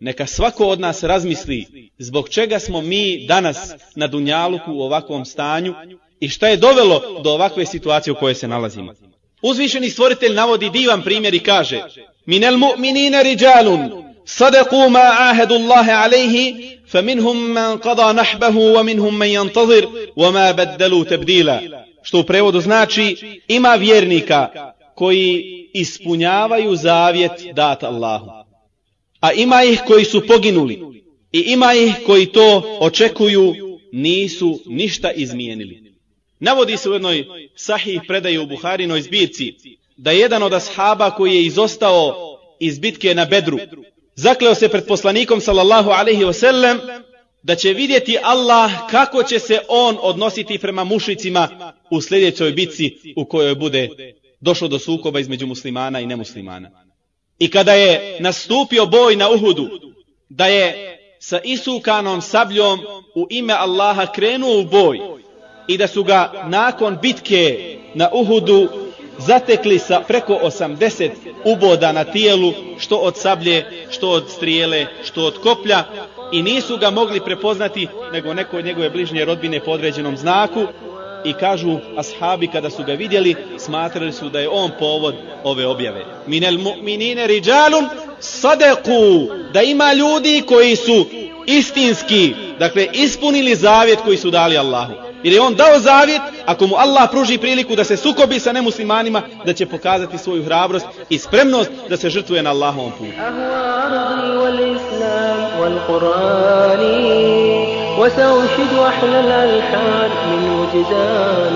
neka 0.00 0.26
svako 0.26 0.66
od 0.66 0.80
nas 0.80 1.02
razmisli 1.02 1.90
zbog 1.98 2.28
čega 2.28 2.58
smo 2.58 2.80
mi 2.80 3.26
danas 3.26 3.72
na 3.96 4.06
Dunjaluku 4.06 4.72
u 4.72 4.82
ovakvom 4.82 5.24
stanju 5.24 5.74
i 6.20 6.28
šta 6.28 6.48
je 6.48 6.56
dovelo 6.56 7.20
do 7.24 7.30
ovakve 7.30 7.66
situacije 7.66 8.12
u 8.12 8.16
kojoj 8.16 8.34
se 8.34 8.48
nalazimo. 8.48 8.94
Uzvišeni 9.42 9.90
stvoritelj 9.90 10.34
navodi 10.34 10.70
divan 10.70 11.02
primjer 11.02 11.34
i 11.34 11.40
kaže 11.40 11.82
Minel 12.26 12.56
mu'minina 12.56 13.22
riđalun 13.22 14.04
sadaku 14.24 14.76
ma 14.90 15.16
ahedu 15.18 15.54
Allahe 15.54 15.92
alejhi 15.92 16.78
fa 16.88 17.02
man 17.02 17.78
qada 17.78 18.12
nahbahu 18.12 18.60
wa 18.60 18.82
minhum 18.82 19.16
man 19.16 19.28
yantazir 19.28 19.86
wa 20.16 20.32
ma 20.32 20.52
baddelu 20.52 21.04
tabdila 21.04 21.60
što 22.02 22.20
u 22.20 22.24
prevodu 22.24 22.60
znači 22.60 23.16
ima 23.48 23.74
vjernika 23.74 24.72
koji 24.94 25.44
ispunjavaju 25.74 26.76
zavjet 26.76 27.32
dat 27.54 27.82
Allahu 27.82 28.47
a 29.20 29.32
ima 29.32 29.64
ih 29.64 29.80
koji 29.86 30.04
su 30.04 30.26
poginuli 30.26 30.80
i 31.32 31.40
ima 31.40 31.74
ih 31.74 31.94
koji 32.06 32.26
to 32.26 32.76
očekuju 32.80 33.54
nisu 33.92 34.60
ništa 34.66 35.12
izmijenili. 35.12 35.92
Navodi 36.40 36.76
se 36.76 36.90
u 36.90 36.92
jednoj 36.92 37.26
sahih 37.56 38.00
predaju 38.06 38.42
u 38.42 38.46
Buharinoj 38.46 39.02
zbirci 39.02 39.54
da 39.96 40.10
jedan 40.10 40.42
od 40.42 40.52
ashaba 40.52 41.10
koji 41.10 41.34
je 41.34 41.44
izostao 41.44 42.14
iz 42.60 42.78
bitke 42.78 43.14
na 43.14 43.24
Bedru 43.24 43.58
zakleo 44.14 44.54
se 44.54 44.68
pred 44.68 44.86
poslanikom 44.86 45.40
sallallahu 45.40 45.90
alaihi 45.90 46.24
wasallam 46.24 47.02
da 47.42 47.54
će 47.54 47.72
vidjeti 47.72 48.18
Allah 48.22 48.72
kako 48.90 49.22
će 49.22 49.38
se 49.38 49.58
on 49.68 49.98
odnositi 50.00 50.58
prema 50.58 50.84
mušicima 50.84 51.72
u 51.90 52.00
sljedećoj 52.00 52.52
bitci 52.52 52.92
u 53.16 53.24
kojoj 53.24 53.54
bude 53.54 53.88
došlo 54.40 54.68
do 54.68 54.78
sukoba 54.78 55.20
između 55.20 55.46
muslimana 55.46 56.00
i 56.00 56.06
nemuslimana. 56.06 56.87
I 57.38 57.50
kada 57.50 57.72
je 57.72 58.16
nastupio 58.20 58.86
boj 58.86 59.16
na 59.16 59.30
Uhudu, 59.30 59.68
da 60.28 60.46
je 60.46 60.98
sa 61.18 61.40
isukanom 61.44 62.22
sabljom 62.22 62.80
u 63.14 63.26
ime 63.30 63.54
Allaha 63.54 64.06
krenuo 64.12 64.60
u 64.60 64.64
boj 64.64 65.00
i 65.68 65.76
da 65.76 65.86
su 65.86 66.04
ga 66.04 66.32
nakon 66.46 66.98
bitke 67.02 67.76
na 67.94 68.08
Uhudu 68.12 68.68
zatekli 69.18 69.78
sa 69.78 70.00
preko 70.00 70.40
80 70.42 71.10
uboda 71.44 71.92
na 71.92 72.04
tijelu, 72.04 72.52
što 72.78 72.96
od 72.96 73.16
sablje, 73.16 73.86
što 73.90 74.10
od 74.10 74.30
strijele, 74.30 74.86
što 75.04 75.24
od 75.24 75.38
koplja, 75.38 75.84
i 76.32 76.42
nisu 76.42 76.76
ga 76.76 76.90
mogli 76.90 77.20
prepoznati 77.20 77.88
nego 78.12 78.34
neko 78.34 78.58
od 78.58 78.64
njegove 78.64 78.90
bližnje 78.90 79.24
rodbine 79.24 79.60
po 79.60 79.70
određenom 79.70 80.16
znaku, 80.16 80.66
i 81.24 81.32
kažu 81.32 81.78
ashabi 81.96 82.46
kada 82.46 82.70
su 82.70 82.84
ga 82.84 82.92
vidjeli 82.92 83.36
smatrali 83.58 84.12
su 84.12 84.28
da 84.28 84.40
je 84.40 84.48
on 84.48 84.70
povod 84.78 85.14
ove 85.44 85.66
objave. 85.66 86.04
Minel 86.26 86.58
mu'minine 86.58 87.26
rijalun 87.26 87.88
sadeku 88.20 89.28
da 89.52 89.62
ima 89.62 89.92
ljudi 89.92 90.42
koji 90.46 90.76
su 90.76 91.06
istinski 91.46 92.34
dakle 92.58 92.88
ispunili 92.92 93.54
zavjet 93.54 93.98
koji 94.04 94.16
su 94.16 94.30
dali 94.30 94.58
Allahu. 94.58 94.92
Jer 95.22 95.34
je 95.34 95.40
on 95.40 95.54
dao 95.54 95.78
zavjet 95.78 96.20
ako 96.46 96.66
mu 96.66 96.76
Allah 96.76 97.08
pruži 97.10 97.38
priliku 97.38 97.76
da 97.76 97.84
se 97.84 97.96
sukobi 97.96 98.40
sa 98.40 98.52
nemuslimanima 98.52 99.22
da 99.46 99.52
će 99.52 99.66
pokazati 99.66 100.18
svoju 100.18 100.44
hrabrost 100.44 100.86
i 101.08 101.18
spremnost 101.18 101.70
da 101.88 101.96
se 101.96 102.10
žrtvuje 102.10 102.42
na 102.42 102.50
Allahovom 102.50 102.92
putu. 102.92 103.12
وسأنشد 107.99 108.73
أحلى 108.87 109.19
الألحان 109.19 110.09
من 110.29 110.49
وجدان 110.59 111.55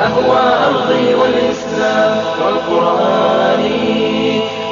أهوى 0.00 0.44
أرضي 0.66 1.14
والإسلام 1.14 2.24
والقرآن 2.44 3.64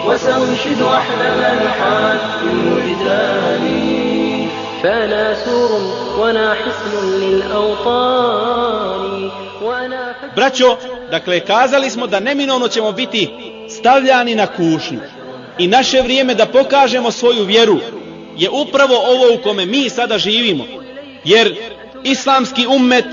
وسأنشد 0.07 0.83
أحلى 0.83 1.29
الألحان 1.35 2.19
من 2.43 2.73
وجدان 2.73 3.65
فأنا 4.83 5.35
سور 5.45 5.71
وأنا 6.19 6.55
حسن 6.55 7.21
للأوطان 7.21 8.65
Braćo, 10.37 10.77
dakle, 11.11 11.41
kazali 11.41 11.91
smo 11.91 12.07
da 12.07 12.21
neminovno 12.21 12.69
ćemo 12.69 12.93
biti 12.93 13.31
stavljani 13.69 14.35
na 14.35 14.47
kušnju 14.47 15.01
i 15.59 15.67
naše 15.67 16.03
vrijeme 16.03 16.35
da 16.35 16.47
pokažemo 16.47 17.11
svoju 17.11 17.45
vjeru 17.45 17.79
je 18.40 18.50
upravo 18.50 18.96
ovo 18.96 19.34
u 19.34 19.44
kome 19.44 19.66
mi 19.66 19.90
sada 19.90 20.18
živimo. 20.18 20.66
Jer 21.26 21.56
islamski 22.04 22.68
ummet 22.68 23.06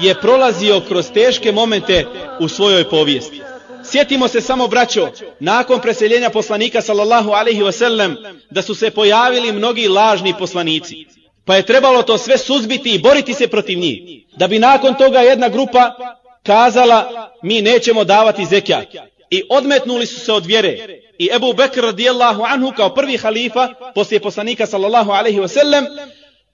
je 0.00 0.14
prolazio 0.14 0.80
kroz 0.88 1.10
teške 1.14 1.52
momente 1.52 2.06
u 2.40 2.48
svojoj 2.48 2.84
povijesti. 2.84 3.42
Sjetimo 3.84 4.28
se 4.28 4.40
samo, 4.40 4.68
braćo, 4.68 5.08
nakon 5.40 5.80
preseljenja 5.80 6.30
poslanika 6.30 6.82
sallallahu 6.82 7.30
alaihi 7.30 7.62
wasallam, 7.62 8.34
da 8.50 8.62
su 8.62 8.74
se 8.74 8.90
pojavili 8.90 9.52
mnogi 9.52 9.88
lažni 9.88 10.34
poslanici. 10.38 11.06
Pa 11.44 11.56
je 11.56 11.66
trebalo 11.66 12.02
to 12.02 12.18
sve 12.18 12.38
suzbiti 12.38 12.94
i 12.94 12.98
boriti 12.98 13.34
se 13.34 13.48
protiv 13.48 13.78
njih. 13.78 14.24
Da 14.36 14.48
bi 14.48 14.58
nakon 14.58 14.94
toga 14.94 15.18
jedna 15.18 15.48
grupa 15.48 15.94
kazala, 16.42 17.30
mi 17.42 17.62
nećemo 17.62 18.04
davati 18.04 18.44
zekijak. 18.44 18.88
I 19.30 19.42
odmetnuli 19.50 20.06
su 20.06 20.20
se 20.20 20.32
od 20.32 20.46
vjere. 20.46 21.01
I 21.22 21.28
Ebu 21.36 21.52
Bekr 21.52 21.80
radijallahu 21.80 22.42
anhu 22.44 22.72
kao 22.76 22.94
prvi 22.94 23.16
halifa, 23.16 23.68
poslije 23.94 24.20
poslanika 24.20 24.66
sallallahu 24.66 25.10
alaihi 25.10 25.38
wasallam, 25.38 25.86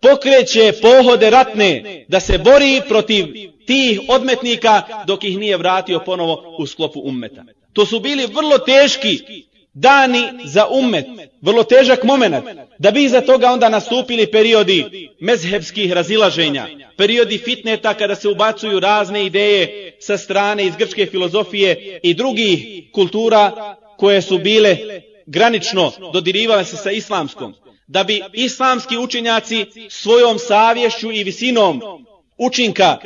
pokreće 0.00 0.72
pohode 0.82 1.30
ratne 1.30 2.04
da 2.08 2.20
se 2.20 2.38
bori 2.38 2.80
protiv 2.88 3.26
tih 3.66 4.00
odmetnika 4.08 4.82
dok 5.06 5.24
ih 5.24 5.38
nije 5.38 5.56
vratio 5.56 6.00
ponovo 6.00 6.56
u 6.58 6.66
sklopu 6.66 7.00
ummeta. 7.04 7.44
To 7.72 7.86
su 7.86 8.00
bili 8.00 8.26
vrlo 8.26 8.58
teški 8.58 9.44
dani 9.74 10.22
za 10.44 10.66
ummet, 10.66 11.06
vrlo 11.42 11.62
težak 11.64 12.04
moment, 12.04 12.34
da 12.78 12.90
bi 12.90 13.08
za 13.08 13.20
toga 13.20 13.52
onda 13.52 13.68
nastupili 13.68 14.26
periodi 14.26 15.08
mezhebskih 15.20 15.92
razilaženja, 15.92 16.66
periodi 16.96 17.38
fitneta 17.38 17.94
kada 17.94 18.14
se 18.14 18.28
ubacuju 18.28 18.80
razne 18.80 19.26
ideje 19.26 19.92
sa 20.00 20.18
strane 20.18 20.66
iz 20.66 20.76
grčke 20.76 21.06
filozofije 21.06 22.00
i 22.02 22.14
drugih 22.14 22.90
kultura 22.92 23.76
koje 23.98 24.22
su 24.22 24.38
bile 24.38 24.76
granično 25.26 25.92
dodirivale 26.12 26.64
se 26.64 26.76
sa 26.76 26.90
islamskom 26.90 27.54
da 27.86 28.04
bi 28.04 28.22
islamski 28.32 28.98
učenjaci 28.98 29.66
svojom 29.88 30.38
savješću 30.38 31.12
i 31.12 31.24
visinom 31.24 31.80
učinka 32.38 32.98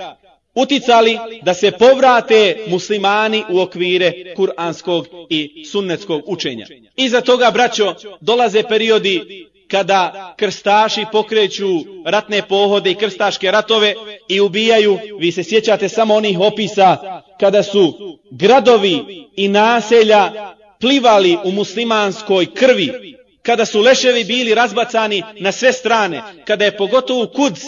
uticali 0.54 1.18
da 1.42 1.54
se 1.54 1.70
povrate 1.70 2.64
muslimani 2.66 3.44
u 3.50 3.60
okvire 3.60 4.34
kuranskog 4.36 5.06
i 5.30 5.64
sunnetskog 5.64 6.22
učenja. 6.26 6.66
Iza 6.96 7.20
toga, 7.20 7.50
braćo, 7.50 7.94
dolaze 8.20 8.62
periodi 8.62 9.46
kada 9.68 10.34
krstaši 10.38 11.04
pokreću 11.12 11.68
ratne 12.04 12.42
pohode 12.48 12.90
i 12.90 12.94
krstaške 12.94 13.50
ratove 13.50 13.94
i 14.28 14.40
ubijaju, 14.40 14.98
vi 15.18 15.32
se 15.32 15.44
sjećate 15.44 15.88
samo 15.88 16.14
onih 16.14 16.40
opisa, 16.40 17.22
kada 17.40 17.62
su 17.62 17.94
gradovi 18.30 19.26
i 19.36 19.48
naselja 19.48 20.32
plivali 20.82 21.38
u 21.44 21.50
muslimanskoj 21.50 22.54
krvi, 22.54 23.16
kada 23.42 23.64
su 23.64 23.80
leševi 23.80 24.24
bili 24.24 24.54
razbacani 24.54 25.22
na 25.40 25.52
sve 25.52 25.72
strane, 25.72 26.22
kada 26.44 26.64
je 26.64 26.76
pogotovo 26.76 27.26
Kuds, 27.26 27.60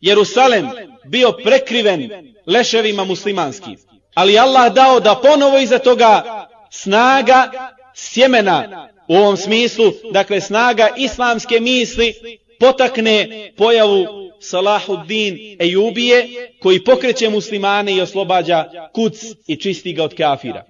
Jerusalem, 0.00 0.70
bio 1.06 1.32
prekriven 1.32 2.10
leševima 2.46 3.04
muslimanskim. 3.04 3.76
Ali 4.14 4.38
Allah 4.38 4.74
dao 4.74 5.00
da 5.00 5.14
ponovo 5.14 5.58
iza 5.58 5.78
toga 5.78 6.46
snaga 6.70 7.50
sjemena 7.94 8.88
u 9.08 9.14
ovom 9.14 9.36
smislu, 9.36 9.92
dakle 10.12 10.40
snaga 10.40 10.88
islamske 10.96 11.60
misli, 11.60 12.14
potakne 12.60 13.52
pojavu 13.56 14.06
Salahuddin 14.40 15.56
Ejubije, 15.60 16.28
koji 16.60 16.84
pokreće 16.84 17.30
muslimane 17.30 17.94
i 17.94 18.00
oslobađa 18.00 18.64
kuc 18.94 19.14
i 19.46 19.56
čisti 19.56 19.92
ga 19.92 20.04
od 20.04 20.14
kafira. 20.14 20.64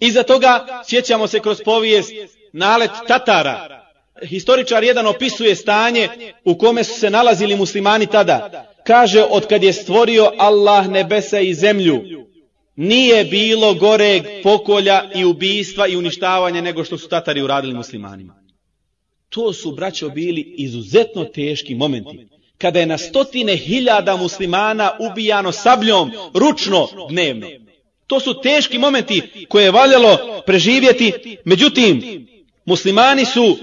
Iza 0.00 0.22
toga 0.22 0.82
sjećamo 0.86 1.26
se 1.26 1.40
kroz 1.40 1.62
povijest 1.64 2.12
nalet 2.52 2.90
Tatara, 3.08 3.84
historičar 4.22 4.84
jedan 4.84 5.06
opisuje 5.06 5.56
stanje 5.56 6.08
u 6.44 6.58
kome 6.58 6.84
su 6.84 7.00
se 7.00 7.10
nalazili 7.10 7.56
muslimani 7.56 8.06
tada. 8.06 8.66
Kaže, 8.86 9.22
od 9.30 9.46
kad 9.46 9.62
je 9.62 9.72
stvorio 9.72 10.32
Allah 10.38 10.88
nebesa 10.88 11.40
i 11.40 11.54
zemlju, 11.54 12.02
nije 12.76 13.24
bilo 13.24 13.74
goreg 13.74 14.22
pokolja 14.42 15.10
i 15.14 15.24
ubijstva 15.24 15.88
i 15.88 15.96
uništavanja 15.96 16.60
nego 16.60 16.84
što 16.84 16.98
su 16.98 17.08
Tatari 17.08 17.42
uradili 17.42 17.74
muslimanima. 17.74 18.44
To 19.28 19.52
su, 19.52 19.72
braćo, 19.72 20.08
bili 20.08 20.54
izuzetno 20.56 21.24
teški 21.24 21.74
momenti. 21.74 22.28
Kada 22.58 22.80
je 22.80 22.86
na 22.86 22.98
stotine 22.98 23.56
hiljada 23.56 24.16
muslimana 24.16 24.90
ubijano 25.00 25.52
sabljom, 25.52 26.12
ručno, 26.34 26.88
dnevno. 27.10 27.46
To 28.06 28.20
su 28.20 28.40
teški 28.40 28.78
momenti 28.78 29.22
koje 29.48 29.64
je 29.64 29.70
valjalo 29.70 30.42
preživjeti. 30.46 31.36
Međutim, 31.44 32.26
muslimani 32.64 33.24
su 33.24 33.56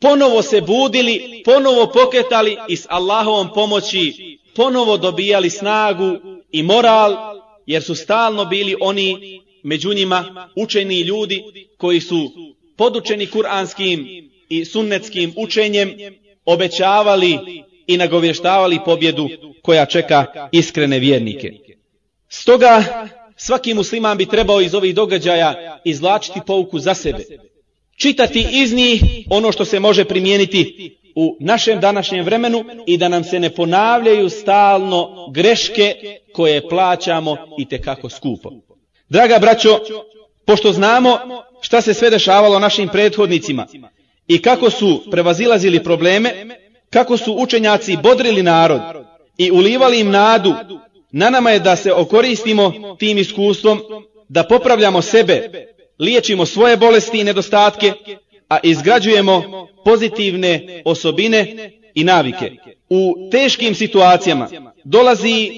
ponovo 0.00 0.42
se 0.42 0.60
budili, 0.60 1.42
ponovo 1.44 1.86
poketali 1.86 2.56
i 2.68 2.76
s 2.76 2.86
Allahovom 2.88 3.48
pomoći 3.54 4.38
ponovo 4.56 4.96
dobijali 4.96 5.50
snagu 5.50 6.16
i 6.52 6.62
moral, 6.62 7.16
jer 7.66 7.82
su 7.82 7.94
stalno 7.94 8.44
bili 8.44 8.76
oni 8.80 9.40
među 9.62 9.94
njima 9.94 10.48
učeni 10.56 11.00
ljudi 11.00 11.42
koji 11.76 12.00
su 12.00 12.32
podučeni 12.76 13.26
kuranskim 13.26 14.06
i 14.48 14.64
sunnetskim 14.64 15.32
učenjem 15.36 15.94
obećavali 16.44 17.38
i 17.86 17.96
nagovještavali 17.96 18.78
pobjedu 18.84 19.28
koja 19.62 19.86
čeka 19.86 20.48
iskrene 20.52 20.98
vjernike. 20.98 21.52
Stoga 22.28 23.08
svaki 23.36 23.74
musliman 23.74 24.18
bi 24.18 24.26
trebao 24.26 24.60
iz 24.60 24.74
ovih 24.74 24.94
događaja 24.94 25.80
izvlačiti 25.84 26.40
pouku 26.46 26.78
za 26.78 26.94
sebe 26.94 27.24
čitati 27.96 28.46
iz 28.52 28.74
njih 28.74 29.02
ono 29.30 29.52
što 29.52 29.64
se 29.64 29.80
može 29.80 30.04
primijeniti 30.04 30.96
u 31.14 31.36
našem 31.40 31.80
današnjem 31.80 32.24
vremenu 32.24 32.64
i 32.86 32.98
da 32.98 33.08
nam 33.08 33.24
se 33.24 33.40
ne 33.40 33.50
ponavljaju 33.50 34.28
stalno 34.28 35.28
greške 35.32 35.94
koje 36.32 36.68
plaćamo 36.68 37.36
i 37.58 37.68
te 37.68 37.80
kako 37.80 38.08
skupo. 38.08 38.50
Draga 39.08 39.38
braćo, 39.38 39.80
pošto 40.44 40.72
znamo 40.72 41.18
šta 41.60 41.80
se 41.80 41.94
sve 41.94 42.10
dešavalo 42.10 42.58
našim 42.58 42.88
prethodnicima 42.88 43.66
i 44.28 44.42
kako 44.42 44.70
su 44.70 45.02
prevazilazili 45.10 45.84
probleme, 45.84 46.34
kako 46.90 47.16
su 47.16 47.36
učenjaci 47.38 47.96
bodrili 48.02 48.42
narod 48.42 48.80
i 49.38 49.50
ulivali 49.50 50.00
im 50.00 50.10
nadu, 50.10 50.54
na 51.11 51.29
nama 51.29 51.49
je 51.51 51.59
da 51.59 51.75
se 51.75 51.93
okoristimo 51.93 52.95
tim 52.99 53.17
iskustvom, 53.17 53.81
da 54.29 54.43
popravljamo 54.43 55.01
sebe, 55.01 55.67
liječimo 55.99 56.45
svoje 56.45 56.77
bolesti 56.77 57.19
i 57.19 57.23
nedostatke, 57.23 57.93
a 58.49 58.57
izgrađujemo 58.63 59.67
pozitivne 59.85 60.81
osobine 60.85 61.71
i 61.95 62.03
navike. 62.03 62.51
U 62.89 63.29
teškim 63.31 63.75
situacijama 63.75 64.49
dolazi 64.83 65.51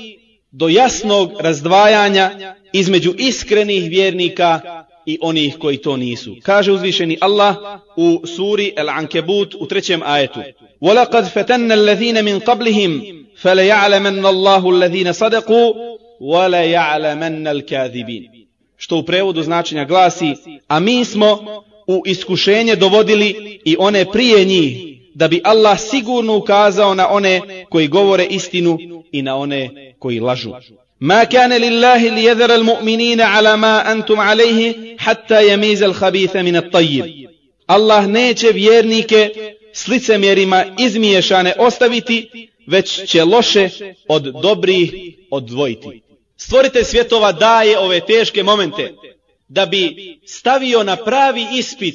do 0.51 0.69
jasnog 0.69 1.31
razdvajanja 1.39 2.55
između 2.73 3.13
iskrenih 3.17 3.89
vjernika 3.89 4.83
i 5.05 5.17
onih 5.21 5.57
koji 5.59 5.77
to 5.77 5.97
nisu. 5.97 6.35
Kaže 6.43 6.71
uzvišeni 6.71 7.17
Allah 7.21 7.55
u 7.95 8.27
suri 8.27 8.73
Al-Ankebut 8.77 9.55
u 9.59 9.67
trećem 9.67 10.01
ajetu. 10.05 10.39
وَلَقَدْ 10.81 11.25
فَتَنَّ 11.33 11.71
الَّذِينَ 11.71 12.23
مِنْ 12.23 12.39
قَبْلِهِمْ 12.39 13.23
فَلَيَعْلَمَنَّ 13.41 14.25
اللَّهُ 14.25 14.69
الَّذِينَ 14.69 15.13
صَدَقُوا 15.13 15.73
وَلَيَعْلَمَنَّ 16.19 17.47
الْكَاذِبِينَ 17.47 18.43
što 18.83 18.97
u 18.97 19.03
prevodu 19.03 19.43
značenja 19.43 19.85
glasi, 19.85 20.35
a 20.67 20.79
mi 20.79 21.05
smo 21.05 21.39
u 21.87 22.03
iskušenje 22.05 22.75
dovodili 22.75 23.59
i 23.65 23.75
one 23.79 24.11
prije 24.11 24.45
njih, 24.45 24.77
da 25.13 25.27
bi 25.27 25.41
Allah 25.43 25.79
sigurno 25.79 26.37
ukazao 26.37 26.93
na 26.95 27.09
one 27.09 27.41
koji 27.69 27.87
govore 27.87 28.25
istinu 28.25 28.77
i 29.11 29.21
na 29.21 29.35
one 29.35 29.93
koji 29.99 30.19
lažu. 30.19 30.51
Ma 30.99 31.25
kane 31.25 31.59
lillahi 31.59 32.09
li 32.09 32.23
jedhara 32.23 32.55
al-mu'minina 32.55 33.37
ala 33.37 33.57
ma 33.57 33.83
antum 33.85 34.19
alejhi 34.19 34.95
hatta 34.99 35.39
jemiza 35.39 35.85
al-habitha 35.85 36.43
min 36.43 36.55
at-tajib. 36.55 37.27
Allah 37.67 38.07
neće 38.07 38.47
vjernike 38.47 39.29
s 39.78 39.88
licemjerima 39.88 40.64
izmiješane 40.78 41.54
ostaviti, 41.58 42.48
već 42.66 43.04
će 43.06 43.24
loše 43.24 43.70
od 44.08 44.22
dobrih 44.42 44.92
odvojiti. 45.30 46.02
Stvorite 46.36 46.84
svjetova 46.84 47.32
daje 47.32 47.78
ove 47.78 48.00
teške 48.00 48.42
momente 48.42 48.94
da 49.48 49.66
bi 49.66 49.96
stavio 50.26 50.82
na 50.82 50.96
pravi 50.96 51.46
ispit 51.54 51.94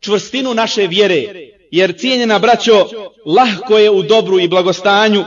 čvrstinu 0.00 0.54
naše 0.54 0.86
vjere. 0.86 1.24
Jer 1.70 1.98
cijenjena 1.98 2.38
braćo, 2.38 2.88
lahko 3.26 3.78
je 3.78 3.90
u 3.90 4.02
dobru 4.02 4.40
i 4.40 4.48
blagostanju 4.48 5.24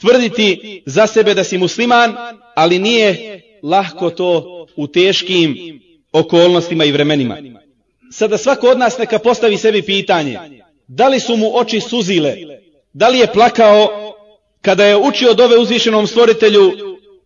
tvrditi 0.00 0.82
za 0.86 1.06
sebe 1.06 1.34
da 1.34 1.44
si 1.44 1.58
musliman, 1.58 2.14
ali 2.54 2.78
nije 2.78 3.40
lahko 3.62 4.10
to 4.10 4.66
u 4.76 4.86
teškim 4.86 5.80
okolnostima 6.12 6.84
i 6.84 6.92
vremenima. 6.92 7.36
Sada 8.12 8.38
svako 8.38 8.68
od 8.68 8.78
nas 8.78 8.98
neka 8.98 9.18
postavi 9.18 9.56
sebi 9.56 9.82
pitanje, 9.82 10.38
da 10.92 11.08
li 11.08 11.20
su 11.20 11.36
mu 11.36 11.50
oči 11.54 11.80
suzile, 11.80 12.36
da 12.92 13.08
li 13.08 13.18
je 13.18 13.32
plakao 13.32 13.88
kada 14.60 14.84
je 14.84 14.96
učio 14.96 15.34
dove 15.34 15.58
uzvišenom 15.58 16.06
stvoritelju 16.06 16.72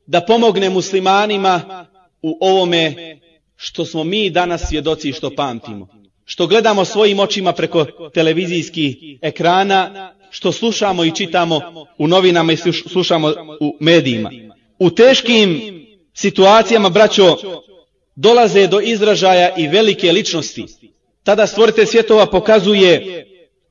da 0.06 0.20
pomogne 0.20 0.70
muslimanima 0.70 1.86
u 2.22 2.38
ovome 2.40 3.16
što 3.56 3.84
smo 3.84 4.04
mi 4.04 4.30
danas 4.30 4.68
svjedoci 4.68 5.12
što 5.12 5.30
pamtimo. 5.30 5.88
Što 6.24 6.46
gledamo 6.46 6.84
svojim 6.84 7.20
očima 7.20 7.52
preko 7.52 7.84
televizijskih 8.14 8.96
ekrana, 9.22 10.14
što 10.30 10.52
slušamo 10.52 11.04
i 11.04 11.10
čitamo 11.10 11.60
u 11.98 12.08
novinama 12.08 12.52
i 12.52 12.56
slušamo 12.92 13.32
u 13.60 13.76
medijima. 13.80 14.30
U 14.78 14.90
teškim 14.90 15.60
situacijama, 16.14 16.88
braćo, 16.88 17.36
dolaze 18.16 18.66
do 18.66 18.80
izražaja 18.80 19.56
i 19.56 19.68
velike 19.68 20.12
ličnosti. 20.12 20.64
Tada 21.22 21.46
stvorite 21.46 21.86
svjetova 21.86 22.26
pokazuje 22.26 23.13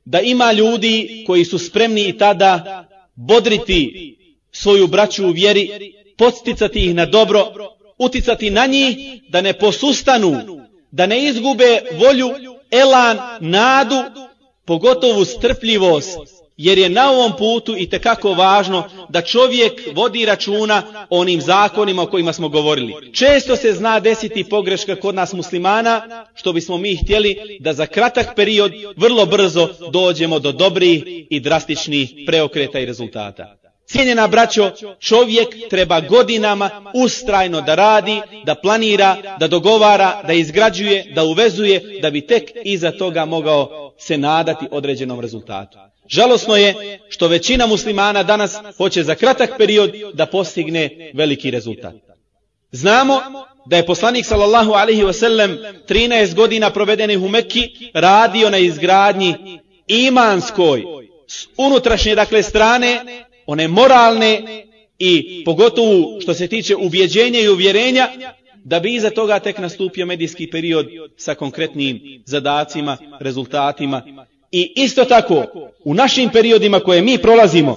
da 0.04 0.20
ima 0.20 0.52
ljudi 0.52 1.24
koji 1.26 1.44
su 1.44 1.58
spremni 1.58 2.08
i 2.08 2.18
tada 2.18 2.84
bodriti 3.14 4.16
svoju 4.52 4.86
braću 4.86 5.26
u 5.26 5.30
vjeri, 5.30 5.94
podsticati 6.18 6.86
ih 6.86 6.94
na 6.94 7.06
dobro, 7.06 7.52
uticati 7.98 8.50
na 8.50 8.66
njih 8.66 8.96
da 9.28 9.40
ne 9.40 9.52
posustanu, 9.52 10.36
da 10.90 11.06
ne 11.06 11.24
izgube 11.24 11.80
volju, 11.92 12.30
elan, 12.70 13.18
nadu, 13.40 14.02
pogotovu 14.64 15.24
strpljivost, 15.24 16.18
jer 16.56 16.78
je 16.78 16.88
na 16.88 17.10
ovom 17.10 17.32
putu 17.38 17.76
i 17.78 17.88
tekako 17.88 18.32
važno 18.32 18.84
da 19.08 19.22
čovjek 19.22 19.82
vodi 19.94 20.24
računa 20.24 21.06
o 21.10 21.20
onim 21.20 21.40
zakonima 21.40 22.02
o 22.02 22.06
kojima 22.06 22.32
smo 22.32 22.48
govorili. 22.48 23.12
Često 23.12 23.56
se 23.56 23.72
zna 23.72 24.00
desiti 24.00 24.44
pogreška 24.44 24.96
kod 24.96 25.14
nas 25.14 25.32
muslimana, 25.32 26.26
što 26.34 26.52
bismo 26.52 26.78
mi 26.78 26.96
htjeli 26.96 27.58
da 27.60 27.72
za 27.72 27.86
kratak 27.86 28.36
period 28.36 28.72
vrlo 28.96 29.26
brzo 29.26 29.68
dođemo 29.90 30.38
do 30.38 30.52
dobrih 30.52 31.02
i 31.30 31.40
drastičnih 31.40 32.14
preokreta 32.26 32.80
i 32.80 32.86
rezultata. 32.86 33.56
Cijenjena 33.86 34.28
braćo, 34.28 34.70
čovjek 35.00 35.48
treba 35.70 36.00
godinama 36.00 36.92
ustrajno 36.94 37.60
da 37.60 37.74
radi, 37.74 38.20
da 38.44 38.54
planira, 38.54 39.16
da 39.40 39.48
dogovara, 39.48 40.22
da 40.26 40.32
izgrađuje, 40.32 41.12
da 41.14 41.24
uvezuje, 41.24 41.98
da 42.02 42.10
bi 42.10 42.26
tek 42.26 42.50
iza 42.64 42.90
toga 42.90 43.24
mogao 43.24 43.92
se 43.98 44.18
nadati 44.18 44.66
određenom 44.70 45.20
rezultatu. 45.20 45.78
Žalosno 46.08 46.56
je 46.56 47.00
što 47.08 47.28
većina 47.28 47.66
muslimana 47.66 48.22
danas 48.22 48.56
hoće 48.76 49.02
za 49.02 49.14
kratak 49.14 49.50
period 49.58 49.92
da 50.14 50.26
postigne 50.26 51.10
veliki 51.14 51.50
rezultat. 51.50 51.94
Znamo 52.72 53.20
da 53.66 53.76
je 53.76 53.86
poslanik 53.86 54.26
sallallahu 54.26 54.72
alaihi 54.72 55.02
wasallam 55.02 55.74
13 55.88 56.34
godina 56.34 56.70
provedenih 56.70 57.18
u 57.22 57.28
Mekki 57.28 57.70
radio 57.94 58.50
na 58.50 58.58
izgradnji 58.58 59.34
imanskoj 59.86 60.84
s 61.28 61.46
unutrašnje 61.56 62.14
dakle 62.14 62.42
strane 62.42 63.24
one 63.46 63.68
moralne 63.68 64.64
i 64.98 65.42
pogotovo 65.44 66.20
što 66.20 66.34
se 66.34 66.48
tiče 66.48 66.76
ubjeđenja 66.76 67.40
i 67.40 67.48
uvjerenja, 67.48 68.08
da 68.64 68.80
bi 68.80 68.94
iza 68.94 69.10
toga 69.10 69.38
tek 69.38 69.58
nastupio 69.58 70.06
medijski 70.06 70.50
period 70.50 70.86
sa 71.16 71.34
konkretnim 71.34 72.22
zadacima, 72.26 72.96
rezultatima. 73.20 74.02
I 74.56 74.72
isto 74.76 75.04
tako, 75.04 75.44
u 75.84 75.94
našim 75.94 76.30
periodima 76.32 76.80
koje 76.80 77.02
mi 77.02 77.18
prolazimo, 77.18 77.76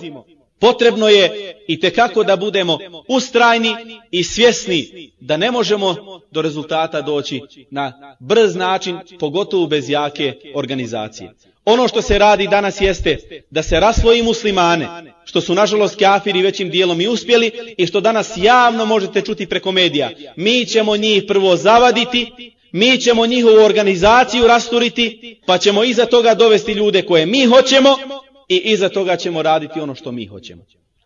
potrebno 0.59 1.09
je 1.09 1.55
i 1.67 1.79
tekako 1.79 2.23
da 2.23 2.35
budemo 2.35 2.77
ustrajni 3.07 3.75
i 4.11 4.23
svjesni 4.23 5.11
da 5.19 5.37
ne 5.37 5.51
možemo 5.51 5.95
do 6.31 6.41
rezultata 6.41 7.01
doći 7.01 7.41
na 7.71 8.15
brz 8.19 8.55
način, 8.55 8.99
pogotovo 9.19 9.67
bez 9.67 9.89
jake 9.89 10.33
organizacije. 10.55 11.33
Ono 11.65 11.87
što 11.87 12.01
se 12.01 12.17
radi 12.17 12.47
danas 12.47 12.81
jeste 12.81 13.17
da 13.49 13.63
se 13.63 13.79
rasvoji 13.79 14.23
muslimane, 14.23 14.87
što 15.25 15.41
su 15.41 15.55
nažalost 15.55 15.99
kafiri 15.99 16.41
većim 16.41 16.69
dijelom 16.69 17.01
i 17.01 17.07
uspjeli 17.07 17.51
i 17.77 17.87
što 17.87 18.01
danas 18.01 18.33
javno 18.35 18.85
možete 18.85 19.21
čuti 19.21 19.45
preko 19.45 19.71
medija. 19.71 20.09
Mi 20.35 20.65
ćemo 20.65 20.97
njih 20.97 21.23
prvo 21.27 21.55
zavaditi, 21.55 22.31
mi 22.71 22.97
ćemo 23.01 23.25
njihovu 23.25 23.65
organizaciju 23.65 24.47
rasturiti, 24.47 25.39
pa 25.45 25.57
ćemo 25.57 25.83
iza 25.83 26.05
toga 26.05 26.33
dovesti 26.33 26.71
ljude 26.71 27.01
koje 27.01 27.25
mi 27.25 27.45
hoćemo 27.45 27.97
i 28.49 28.55
iza 28.55 28.89
toga 28.89 29.15
ćemo 29.15 29.41
raditi 29.41 29.79
ono 29.79 29.95
što 29.95 30.11
mi 30.11 30.25
hoćemo. 30.25 30.63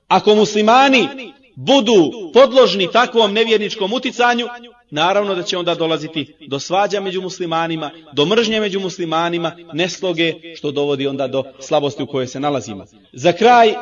Ako 0.08 0.36
muslimani 0.36 1.08
budu 1.56 2.12
podložni 2.34 2.92
takvom 2.92 3.34
nevjerničkom 3.34 3.94
uticanju, 3.94 4.48
naravno 4.90 5.36
da 5.36 5.44
će 5.44 5.58
onda 5.58 5.76
dolaziti 5.76 6.34
do 6.48 6.60
svađa 6.60 7.02
među 7.02 7.22
muslimanima, 7.22 7.92
do 8.14 8.26
mržnje 8.26 8.60
među 8.60 8.80
muslimanima, 8.80 9.56
nesloge, 9.74 10.34
što 10.56 10.72
dovodi 10.72 11.08
onda 11.08 11.28
do 11.28 11.44
slabosti 11.60 12.04
u 12.04 12.08
kojoj 12.08 12.28
se 12.28 12.40
nalazimo. 12.40 12.86
Za 13.14 13.34
kraj 13.34 13.74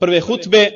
prve 0.00 0.20
hutbe 0.20 0.70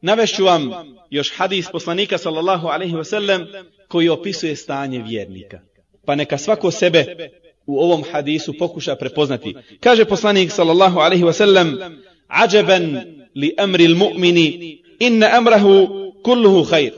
navešću 0.00 0.44
vam 0.44 0.70
još 1.10 1.32
hadis 1.36 1.66
poslanika 1.72 2.18
sallallahu 2.18 2.68
alaihi 2.68 2.94
wasallam 2.94 3.64
koji 3.88 4.08
opisuje 4.08 4.56
stanje 4.56 5.02
vjernika. 5.02 5.60
Pa 6.08 6.14
neka 6.14 6.38
svako 6.38 6.70
sebe 6.70 7.30
u 7.66 7.78
ovom 7.80 8.04
hadisu 8.12 8.52
pokuša 8.58 8.96
prepoznati. 8.96 9.54
Kaže 9.80 10.04
poslanik 10.04 10.50
sallallahu 10.50 10.98
alaihi 10.98 11.24
wasallam 11.24 11.96
Ađeben 12.28 13.00
li 13.34 13.54
amri 13.58 13.84
l-mu'mini 13.84 14.78
inna 14.98 15.28
amrahu 15.32 15.88
kulluhu 16.24 16.64
khair. 16.64 16.92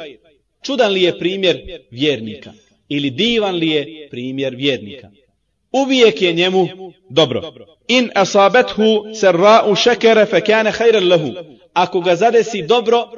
Čudan 0.62 0.92
li 0.92 1.02
je 1.02 1.18
primjer 1.18 1.58
vjernika? 1.90 2.52
Ili 2.88 3.10
divan 3.10 3.54
li 3.54 3.68
je 3.68 4.08
primjer 4.10 4.54
vjernika? 4.54 5.10
Uvijek 5.72 6.22
je 6.22 6.32
njemu 6.32 6.68
dobro. 7.08 7.52
In 7.88 8.10
asabethu 8.14 9.04
serra'u 9.14 9.74
šekere 9.76 10.26
fe 10.26 10.40
kane 10.40 10.72
khairan 10.72 11.08
lahu. 11.08 11.30
Ako 11.72 12.00
ga 12.00 12.16
zadesi 12.16 12.62
dobro, 12.62 13.08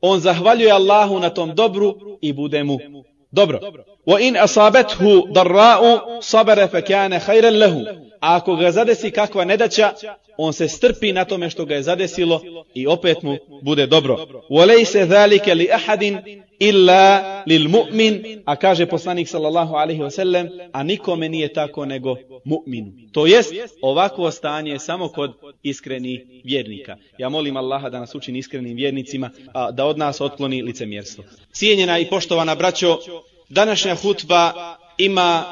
on 0.00 0.20
zahvaljuje 0.20 0.72
Allahu 0.72 1.18
na 1.18 1.30
tom 1.30 1.54
dobru 1.54 2.18
i 2.20 2.32
bude 2.32 2.64
mu 2.64 2.78
dobro. 3.32 3.60
Wa 4.06 4.20
in 4.20 4.36
asabethu 4.36 5.32
darra'u 5.32 6.22
sabere 6.22 6.68
fe 6.68 6.82
kane 6.82 7.20
khairan 7.20 7.58
lahu. 7.58 7.80
Ako 8.20 8.56
ga 8.56 8.70
zadesi 8.70 9.10
kakva 9.10 9.44
nedaća, 9.44 9.92
on 10.38 10.52
se 10.52 10.68
strpi 10.68 11.12
na 11.12 11.24
tome 11.24 11.50
što 11.50 11.64
ga 11.64 11.74
je 11.74 11.82
zadesilo 11.82 12.42
i 12.74 12.86
opet 12.86 13.22
mu 13.22 13.36
bude 13.62 13.86
dobro. 13.86 14.26
Walejse 14.50 15.06
zalike 15.06 15.54
li 15.54 15.68
ahadin 15.72 16.18
illa 16.58 17.42
lil 17.46 17.68
mu'min, 17.68 18.42
a 18.44 18.56
kaže 18.56 18.86
poslanik 18.86 19.28
sallallahu 19.28 19.74
alaihi 19.74 20.00
wasallam, 20.00 20.68
a 20.72 20.82
nikome 20.82 21.28
nije 21.28 21.52
tako 21.52 21.84
nego 21.84 22.16
mu'minu. 22.44 22.92
To 23.12 23.26
jest, 23.26 23.52
ovako 23.82 24.30
stanje 24.30 24.78
samo 24.78 25.08
kod 25.08 25.32
iskreni 25.62 26.42
vjernika. 26.44 26.96
Ja 27.18 27.28
molim 27.28 27.56
Allaha 27.56 27.90
da 27.90 28.00
nas 28.00 28.14
učini 28.14 28.38
iskrenim 28.38 28.76
vjernicima, 28.76 29.30
a 29.54 29.70
da 29.70 29.84
od 29.84 29.98
nas 29.98 30.20
otkloni 30.20 30.62
licemjerstvo. 30.62 31.24
Cijenjena 31.52 31.98
i 31.98 32.08
poštovana 32.08 32.54
braćo, 32.54 32.98
današnja 33.48 33.94
hutba 33.94 34.52
ima 34.98 35.44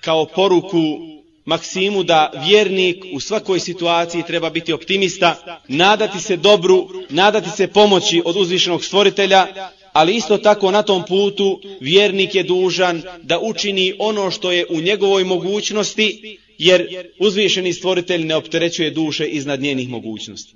kao 0.00 0.26
poruku 0.26 1.14
maksimu 1.44 2.02
da 2.02 2.30
vjernik 2.46 3.04
u 3.12 3.20
svakoj 3.20 3.60
situaciji 3.60 4.22
treba 4.26 4.50
biti 4.50 4.72
optimista, 4.72 5.60
nadati 5.68 6.20
se 6.20 6.36
dobru, 6.36 6.88
nadati 7.10 7.50
se 7.50 7.66
pomoći 7.66 8.22
od 8.24 8.36
uzvišenog 8.36 8.84
stvoritelja, 8.84 9.46
ali 9.92 10.16
isto 10.16 10.38
tako 10.38 10.70
na 10.70 10.82
tom 10.82 11.04
putu 11.08 11.60
vjernik 11.80 12.34
je 12.34 12.42
dužan 12.42 13.02
da 13.22 13.38
učini 13.40 13.94
ono 13.98 14.30
što 14.30 14.52
je 14.52 14.66
u 14.70 14.80
njegovoj 14.80 15.24
mogućnosti, 15.24 16.38
jer 16.58 17.08
uzvišeni 17.18 17.72
stvoritelj 17.72 18.24
ne 18.24 18.36
opterećuje 18.36 18.90
duše 18.90 19.26
iznad 19.26 19.60
njenih 19.60 19.88
mogućnosti. 19.88 20.54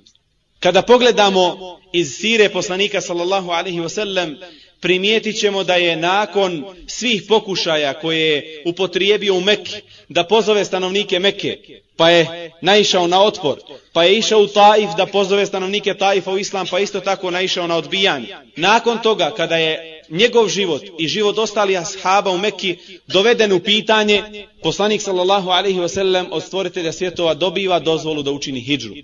Kada 0.61 0.83
pogledamo 0.83 1.79
iz 1.93 2.11
sire 2.15 2.49
poslanika 2.49 3.01
sallallahu 3.01 3.51
alaihi 3.51 3.81
wasallam 3.81 4.37
primijetit 4.81 5.41
ćemo 5.41 5.65
da 5.65 5.75
je 5.75 5.97
nakon 5.97 6.65
svih 6.87 7.23
pokušaja 7.29 7.95
koje 7.95 8.21
je 8.21 8.63
upotrijebio 8.65 9.35
u 9.35 9.41
Mekke, 9.41 9.81
da 10.09 10.25
pozove 10.25 10.65
stanovnike 10.65 11.19
Mekke, 11.19 11.59
pa 11.97 12.11
je 12.11 12.51
naišao 12.61 13.07
na 13.07 13.23
otpor, 13.23 13.59
pa 13.93 14.05
je 14.05 14.19
išao 14.19 14.41
u 14.41 14.47
Taif 14.47 14.91
da 14.97 15.07
pozove 15.07 15.47
stanovnike 15.47 15.95
Taifa 15.95 16.33
u 16.33 16.39
Islam, 16.39 16.67
pa 16.71 16.79
isto 16.79 17.01
tako 17.01 17.31
naišao 17.31 17.67
na 17.67 17.77
odbijanje. 17.77 18.37
Nakon 18.57 18.99
toga, 19.03 19.31
kada 19.37 19.57
je 19.57 20.03
njegov 20.11 20.49
život 20.49 20.83
i 20.99 21.09
život 21.09 21.39
ostalih 21.39 21.79
ashaba 21.79 22.31
u 22.31 22.39
Mekki 22.39 22.77
doveden 23.07 23.53
u 23.53 23.61
pitanje, 23.61 24.23
poslanik 24.63 25.03
sallallahu 25.03 25.51
alaihi 25.51 25.79
wasallam 25.79 26.27
od 26.31 26.43
stvoritelja 26.43 26.93
svjetova 26.93 27.35
dobiva 27.35 27.79
dozvolu 27.79 28.23
da 28.23 28.31
učini 28.31 28.61
hijđru. 28.61 28.95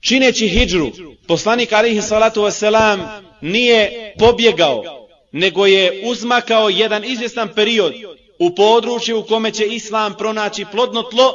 Čineći 0.00 0.48
hijđru, 0.48 0.92
poslanik 1.26 1.72
alaihi 1.72 2.02
salatu 2.02 2.40
wasallam 2.42 3.20
nije 3.40 4.14
pobjegao 4.18 5.03
nego 5.34 5.66
je 5.66 6.02
uzmakao 6.04 6.68
jedan 6.68 7.04
izvjestan 7.04 7.48
period 7.54 7.94
u 8.38 8.54
području 8.54 9.18
u 9.18 9.22
kome 9.22 9.50
će 9.50 9.66
Islam 9.66 10.14
pronaći 10.18 10.64
plodno 10.72 11.02
tlo, 11.02 11.34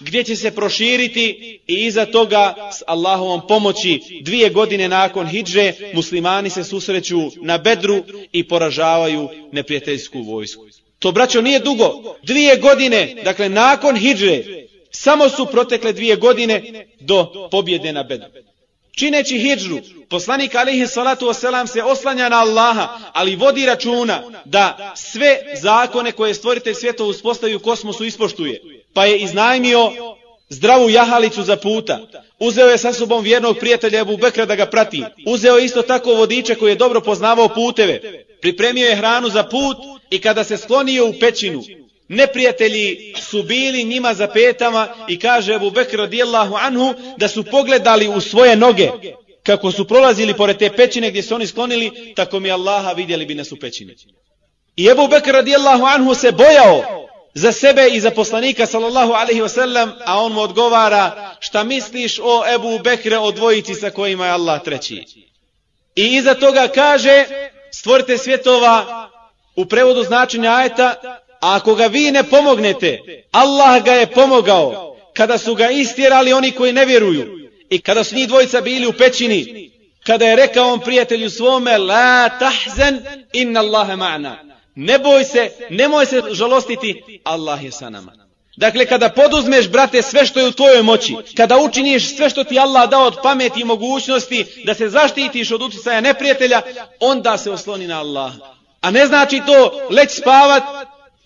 gdje 0.00 0.24
će 0.24 0.36
se 0.36 0.50
proširiti 0.50 1.60
i 1.66 1.74
iza 1.74 2.06
toga 2.06 2.70
s 2.72 2.82
Allahovom 2.86 3.40
pomoći 3.48 4.00
dvije 4.22 4.50
godine 4.50 4.88
nakon 4.88 5.26
hidže 5.26 5.72
muslimani 5.94 6.50
se 6.50 6.64
susreću 6.64 7.18
na 7.36 7.58
bedru 7.58 8.02
i 8.32 8.48
poražavaju 8.48 9.28
neprijateljsku 9.52 10.22
vojsku. 10.22 10.66
To 10.98 11.12
braćo 11.12 11.40
nije 11.40 11.58
dugo. 11.58 12.16
Dvije 12.22 12.56
godine, 12.56 13.14
dakle 13.24 13.48
nakon 13.48 13.96
hidže, 13.96 14.42
samo 14.90 15.28
su 15.28 15.46
protekle 15.46 15.92
dvije 15.92 16.16
godine 16.16 16.86
do 17.00 17.48
pobjede 17.50 17.92
na 17.92 18.02
bedru. 18.02 18.28
Čineći 18.98 19.38
hijđru, 19.38 19.78
poslanik 20.10 20.54
alihi 20.54 20.86
salatu 20.86 21.26
wasalam 21.26 21.66
se 21.66 21.82
oslanja 21.82 22.28
na 22.28 22.40
Allaha, 22.40 22.88
ali 23.12 23.36
vodi 23.36 23.66
računa 23.66 24.22
da 24.44 24.92
sve 24.96 25.38
zakone 25.62 26.12
koje 26.12 26.34
stvoritelj 26.34 26.74
svijeta 26.74 27.04
uspostavi 27.04 27.54
u 27.54 27.60
kosmosu 27.60 28.04
ispoštuje. 28.04 28.60
Pa 28.94 29.04
je 29.04 29.18
iznajmio 29.18 29.92
zdravu 30.48 30.90
jahalicu 30.90 31.42
za 31.42 31.56
puta. 31.56 31.98
Uzeo 32.38 32.68
je 32.68 32.78
sa 32.78 32.92
sobom 32.92 33.24
vjernog 33.24 33.58
prijatelja 33.58 34.00
Ebu 34.00 34.16
Bekra 34.16 34.46
da 34.46 34.56
ga 34.56 34.66
prati. 34.66 35.04
Uzeo 35.26 35.56
je 35.56 35.64
isto 35.64 35.82
tako 35.82 36.14
vodiče 36.14 36.54
koji 36.54 36.70
je 36.70 36.76
dobro 36.76 37.00
poznavao 37.00 37.48
puteve. 37.48 38.00
Pripremio 38.40 38.88
je 38.88 38.96
hranu 38.96 39.28
za 39.28 39.42
put 39.42 39.76
i 40.10 40.20
kada 40.20 40.44
se 40.44 40.56
sklonio 40.56 41.06
u 41.06 41.14
pećinu, 41.20 41.62
neprijatelji 42.08 43.14
su 43.20 43.42
bili 43.42 43.84
njima 43.84 44.14
za 44.14 44.26
petama 44.26 44.88
i 45.08 45.18
kaže 45.18 45.54
Abu 45.54 45.70
Bekr 45.70 45.96
radijallahu 45.96 46.54
anhu 46.54 46.94
da 47.16 47.28
su 47.28 47.44
pogledali 47.44 48.08
u 48.08 48.20
svoje 48.20 48.56
noge 48.56 48.90
kako 49.42 49.72
su 49.72 49.88
prolazili 49.88 50.34
pored 50.34 50.58
te 50.58 50.70
pećine 50.70 51.10
gdje 51.10 51.22
su 51.22 51.34
oni 51.34 51.46
sklonili, 51.46 52.14
tako 52.16 52.40
mi 52.40 52.50
Allaha 52.50 52.92
vidjeli 52.92 53.26
bi 53.26 53.34
nas 53.34 53.52
u 53.52 53.56
pećini. 53.60 53.96
I 54.76 54.86
Ebu 54.88 55.08
Bekr 55.08 55.30
radijallahu 55.30 55.84
anhu 55.84 56.14
se 56.14 56.32
bojao 56.32 56.82
za 57.34 57.52
sebe 57.52 57.88
i 57.92 58.00
za 58.00 58.10
poslanika 58.10 58.66
sallallahu 58.66 59.12
alaihi 59.12 59.40
wasallam, 59.40 59.92
a 60.06 60.18
on 60.18 60.32
mu 60.32 60.40
odgovara 60.40 61.36
šta 61.40 61.64
misliš 61.64 62.18
o 62.22 62.42
Ebu 62.54 62.78
Bekre 62.78 63.18
o 63.18 63.30
dvojici 63.30 63.74
sa 63.74 63.90
kojima 63.90 64.26
je 64.26 64.32
Allah 64.32 64.62
treći. 64.62 65.04
I 65.96 66.16
iza 66.16 66.34
toga 66.34 66.68
kaže 66.74 67.24
stvorite 67.72 68.18
svjetova 68.18 69.08
u 69.56 69.64
prevodu 69.64 70.02
značenja 70.02 70.54
ajeta, 70.54 70.94
a 71.40 71.56
ako 71.56 71.74
ga 71.74 71.86
vi 71.86 72.10
ne 72.10 72.22
pomognete, 72.22 72.98
Allah 73.32 73.84
ga 73.84 73.92
je 73.92 74.06
pomogao 74.06 74.96
kada 75.16 75.38
su 75.38 75.54
ga 75.54 75.70
istjerali 75.70 76.32
oni 76.32 76.50
koji 76.50 76.72
ne 76.72 76.84
vjeruju 76.84 77.38
i 77.70 77.80
kada 77.80 78.04
su 78.04 78.14
njih 78.14 78.28
dvojica 78.28 78.60
bili 78.60 78.86
u 78.86 78.92
pećini, 78.92 79.70
kada 80.06 80.26
je 80.26 80.36
rekao 80.36 80.72
on 80.72 80.80
prijatelju 80.80 81.30
svome, 81.30 81.78
la 81.78 82.28
tahzen 82.28 83.00
inna 83.32 83.60
Allahe 83.60 83.92
ma'na. 83.92 84.34
Ne 84.74 84.98
boj 84.98 85.24
se, 85.24 85.50
nemoj 85.70 86.06
se 86.06 86.22
žalostiti, 86.32 87.02
Allah 87.24 87.64
je 87.64 87.70
sa 87.72 87.90
nama. 87.90 88.12
Dakle, 88.56 88.86
kada 88.86 89.08
poduzmeš, 89.08 89.68
brate, 89.68 90.02
sve 90.02 90.26
što 90.26 90.40
je 90.40 90.46
u 90.46 90.52
tvojoj 90.52 90.82
moći, 90.82 91.16
kada 91.36 91.58
učiniš 91.58 92.16
sve 92.16 92.30
što 92.30 92.44
ti 92.44 92.58
Allah 92.58 92.90
dao 92.90 93.06
od 93.06 93.16
pameti 93.22 93.60
i 93.60 93.64
mogućnosti, 93.64 94.44
da 94.64 94.74
se 94.74 94.88
zaštitiš 94.88 95.50
od 95.50 95.62
utjecaja 95.62 96.00
neprijatelja, 96.00 96.62
onda 97.00 97.38
se 97.38 97.50
osloni 97.50 97.86
na 97.86 98.00
Allah. 98.00 98.32
A 98.80 98.90
ne 98.90 99.06
znači 99.06 99.42
to 99.46 99.80
leć 99.90 100.10
spavat 100.10 100.62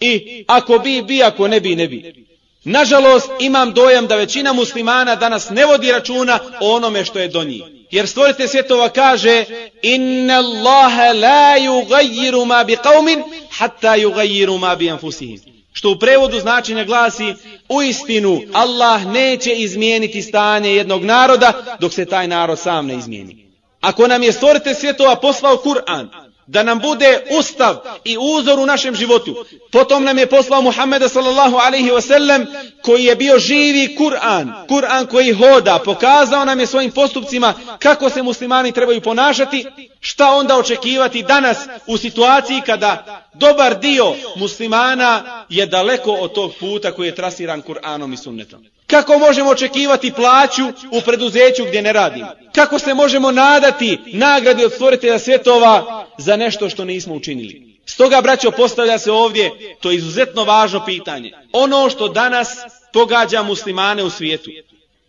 i 0.02 0.44
ako 0.48 0.78
bi, 0.78 1.02
bi, 1.02 1.22
ako 1.22 1.48
ne 1.48 1.60
bi, 1.60 1.76
ne 1.76 1.88
bi. 1.88 2.26
Nažalost, 2.64 3.30
imam 3.40 3.72
dojam 3.72 4.06
da 4.06 4.16
većina 4.16 4.52
muslimana 4.52 5.16
danas 5.16 5.50
ne 5.50 5.66
vodi 5.66 5.92
računa 5.92 6.38
o 6.60 6.76
onome 6.76 7.04
što 7.04 7.18
je 7.18 7.28
do 7.28 7.44
njih. 7.44 7.62
Jer 7.90 8.08
stvorite 8.08 8.48
svjetova 8.48 8.88
kaže 8.88 9.44
Inna 9.82 10.34
Allahe 10.34 11.12
la 11.12 11.56
yugayiru 11.58 12.44
ma 12.44 12.64
bi 12.64 12.76
qavmin 12.76 13.22
hatta 13.50 13.96
yugayiru 13.96 14.58
ma 14.58 14.76
bi 14.76 14.90
anfusihim. 14.90 15.40
Što 15.72 15.90
u 15.90 15.98
prevodu 15.98 16.40
značenja 16.40 16.84
glasi 16.84 17.34
u 17.68 17.82
istinu 17.82 18.42
Allah 18.52 19.06
neće 19.06 19.52
izmijeniti 19.52 20.22
stanje 20.22 20.70
jednog 20.70 21.04
naroda 21.04 21.76
dok 21.80 21.92
se 21.92 22.04
taj 22.04 22.28
narod 22.28 22.58
sam 22.58 22.86
ne 22.86 22.94
izmijeni. 22.94 23.46
Ako 23.80 24.06
nam 24.06 24.22
je 24.22 24.32
stvorite 24.32 24.74
svjetova 24.74 25.16
poslao 25.16 25.56
Kur'an, 25.56 26.08
da 26.52 26.62
nam 26.62 26.78
bude 26.78 27.24
ustav 27.38 27.76
i 28.04 28.16
uzor 28.18 28.58
u 28.58 28.66
našem 28.66 28.94
životu. 28.94 29.44
Potom 29.70 30.04
nam 30.04 30.18
je 30.18 30.26
poslao 30.26 30.62
Muhammeda 30.62 31.08
sallallahu 31.08 31.56
alaihi 31.56 31.90
wasallam 31.90 32.46
koji 32.82 33.04
je 33.04 33.16
bio 33.16 33.38
živi 33.38 33.96
Kur'an, 33.96 34.52
Kur'an 34.68 35.06
koji 35.06 35.32
hoda, 35.32 35.78
pokazao 35.84 36.44
nam 36.44 36.60
je 36.60 36.66
svojim 36.66 36.90
postupcima 36.90 37.54
kako 37.78 38.10
se 38.10 38.22
muslimani 38.22 38.72
trebaju 38.72 39.00
ponašati, 39.00 39.66
šta 40.04 40.30
onda 40.30 40.56
očekivati 40.56 41.22
danas 41.22 41.58
u 41.86 41.96
situaciji 41.96 42.62
kada 42.66 43.22
dobar 43.34 43.78
dio 43.78 44.14
muslimana 44.36 45.44
je 45.48 45.66
daleko 45.66 46.12
od 46.12 46.32
tog 46.32 46.52
puta 46.60 46.92
koji 46.92 47.06
je 47.06 47.14
trasiran 47.14 47.62
Kur'anom 47.62 48.14
i 48.14 48.16
sunnetom. 48.16 48.64
Kako 48.86 49.18
možemo 49.18 49.50
očekivati 49.50 50.12
plaću 50.12 50.62
u 50.90 51.00
preduzeću 51.00 51.64
gdje 51.64 51.82
ne 51.82 51.92
radimo? 51.92 52.28
Kako 52.54 52.78
se 52.78 52.94
možemo 52.94 53.30
nadati 53.30 53.98
nagradi 54.06 54.64
od 54.64 54.72
stvoritelja 54.72 55.18
svjetova 55.18 56.06
za 56.18 56.36
nešto 56.36 56.70
što 56.70 56.84
nismo 56.84 57.14
učinili? 57.14 57.78
Stoga, 57.86 58.20
braćo, 58.20 58.50
postavlja 58.50 58.98
se 58.98 59.12
ovdje, 59.12 59.50
to 59.80 59.90
je 59.90 59.96
izuzetno 59.96 60.44
važno 60.44 60.84
pitanje. 60.84 61.32
Ono 61.52 61.90
što 61.90 62.08
danas 62.08 62.48
pogađa 62.92 63.42
muslimane 63.42 64.02
u 64.02 64.10
svijetu. 64.10 64.50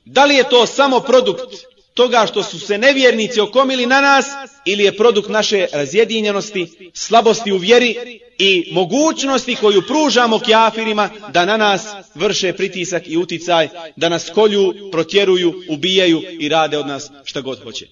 Da 0.06 0.26
li 0.26 0.36
je 0.36 0.50
to 0.50 0.66
samo 0.66 1.00
produkt 1.00 1.73
toga 1.94 2.26
što 2.28 2.44
su 2.44 2.60
se 2.60 2.78
nevjernici 2.78 3.40
okomili 3.40 3.86
na 3.86 4.02
nas 4.02 4.26
ili 4.66 4.84
je 4.84 4.98
produkt 4.98 5.30
naše 5.30 5.68
razjedinjenosti, 5.74 6.92
slabosti 6.94 7.52
u 7.52 7.58
vjeri 7.58 8.20
i 8.38 8.70
mogućnosti 8.72 9.56
koju 9.56 9.82
pružamo 9.88 10.40
kjafirima 10.40 11.10
da 11.30 11.46
na 11.46 11.58
nas 11.58 11.86
vrše 12.16 12.54
pritisak 12.54 13.04
i 13.08 13.18
uticaj, 13.18 13.70
da 13.96 14.10
nas 14.10 14.30
kolju, 14.34 14.74
protjeruju, 14.92 15.54
ubijaju 15.70 16.22
i 16.40 16.50
rade 16.50 16.78
od 16.78 16.88
nas 16.88 17.12
šta 17.24 17.42
god 17.42 17.64
hoće. 17.64 17.88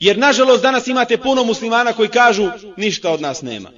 Jer 0.00 0.18
nažalost 0.18 0.62
danas 0.62 0.86
imate 0.86 1.16
puno 1.16 1.44
muslimana 1.44 1.92
koji 1.92 2.08
kažu 2.08 2.50
ništa 2.76 3.10
od 3.10 3.20
nas 3.20 3.42
nema. 3.42 3.70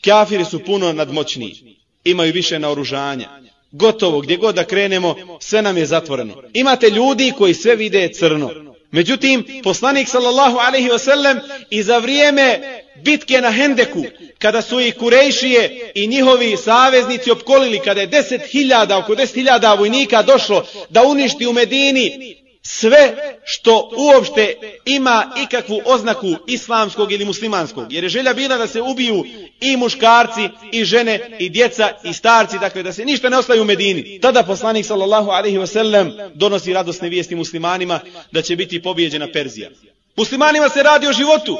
Kjafiri 0.00 0.44
su 0.44 0.64
puno 0.64 0.92
nadmoćniji, 0.92 1.76
imaju 2.04 2.32
više 2.32 2.58
naoružanja, 2.58 3.28
gotovo, 3.72 4.20
gdje 4.20 4.36
god 4.36 4.54
da 4.54 4.64
krenemo, 4.64 5.14
sve 5.40 5.62
nam 5.62 5.76
je 5.76 5.86
zatvoreno. 5.86 6.34
Imate 6.54 6.90
ljudi 6.90 7.32
koji 7.38 7.54
sve 7.54 7.76
vide 7.76 8.08
crno. 8.12 8.50
Međutim, 8.90 9.44
poslanik 9.62 10.08
sallallahu 10.08 10.58
alaihi 10.58 10.88
wasallam 10.88 11.40
i 11.70 11.82
za 11.82 11.98
vrijeme 11.98 12.60
bitke 13.04 13.40
na 13.40 13.50
Hendeku, 13.50 14.04
kada 14.38 14.62
su 14.62 14.80
i 14.80 14.92
Kurejšije 14.92 15.92
i 15.94 16.06
njihovi 16.06 16.56
saveznici 16.56 17.30
opkolili, 17.30 17.80
kada 17.84 18.00
je 18.00 18.06
deset 18.06 18.42
hiljada, 18.42 18.98
oko 18.98 19.14
deset 19.14 19.34
hiljada 19.34 19.74
vojnika 19.74 20.22
došlo 20.22 20.66
da 20.88 21.02
uništi 21.02 21.46
u 21.46 21.52
Medini 21.52 22.36
sve 22.62 23.16
što 23.44 23.90
uopšte 23.96 24.54
ima 24.84 25.32
ikakvu 25.42 25.80
oznaku 25.84 26.36
islamskog 26.46 27.12
ili 27.12 27.24
muslimanskog. 27.24 27.92
Jer 27.92 28.04
je 28.04 28.10
želja 28.10 28.34
bila 28.34 28.56
da 28.56 28.66
se 28.66 28.80
ubiju 28.80 29.24
i 29.60 29.76
muškarci, 29.76 30.48
i 30.72 30.84
žene, 30.84 31.36
i 31.38 31.48
djeca, 31.48 31.92
i 32.04 32.12
starci, 32.12 32.58
dakle 32.58 32.82
da 32.82 32.92
se 32.92 33.04
ništa 33.04 33.28
ne 33.28 33.38
ostaje 33.38 33.60
u 33.60 33.64
Medini. 33.64 34.18
Tada 34.20 34.42
poslanik 34.42 34.86
sallallahu 34.86 35.30
alaihi 35.30 35.58
wasallam 35.58 36.30
donosi 36.34 36.72
radosne 36.72 37.08
vijesti 37.08 37.34
muslimanima 37.34 38.00
da 38.32 38.42
će 38.42 38.56
biti 38.56 38.82
pobjeđena 38.82 39.28
Perzija. 39.32 39.70
Muslimanima 40.16 40.68
se 40.68 40.82
radi 40.82 41.06
o 41.06 41.12
životu 41.12 41.58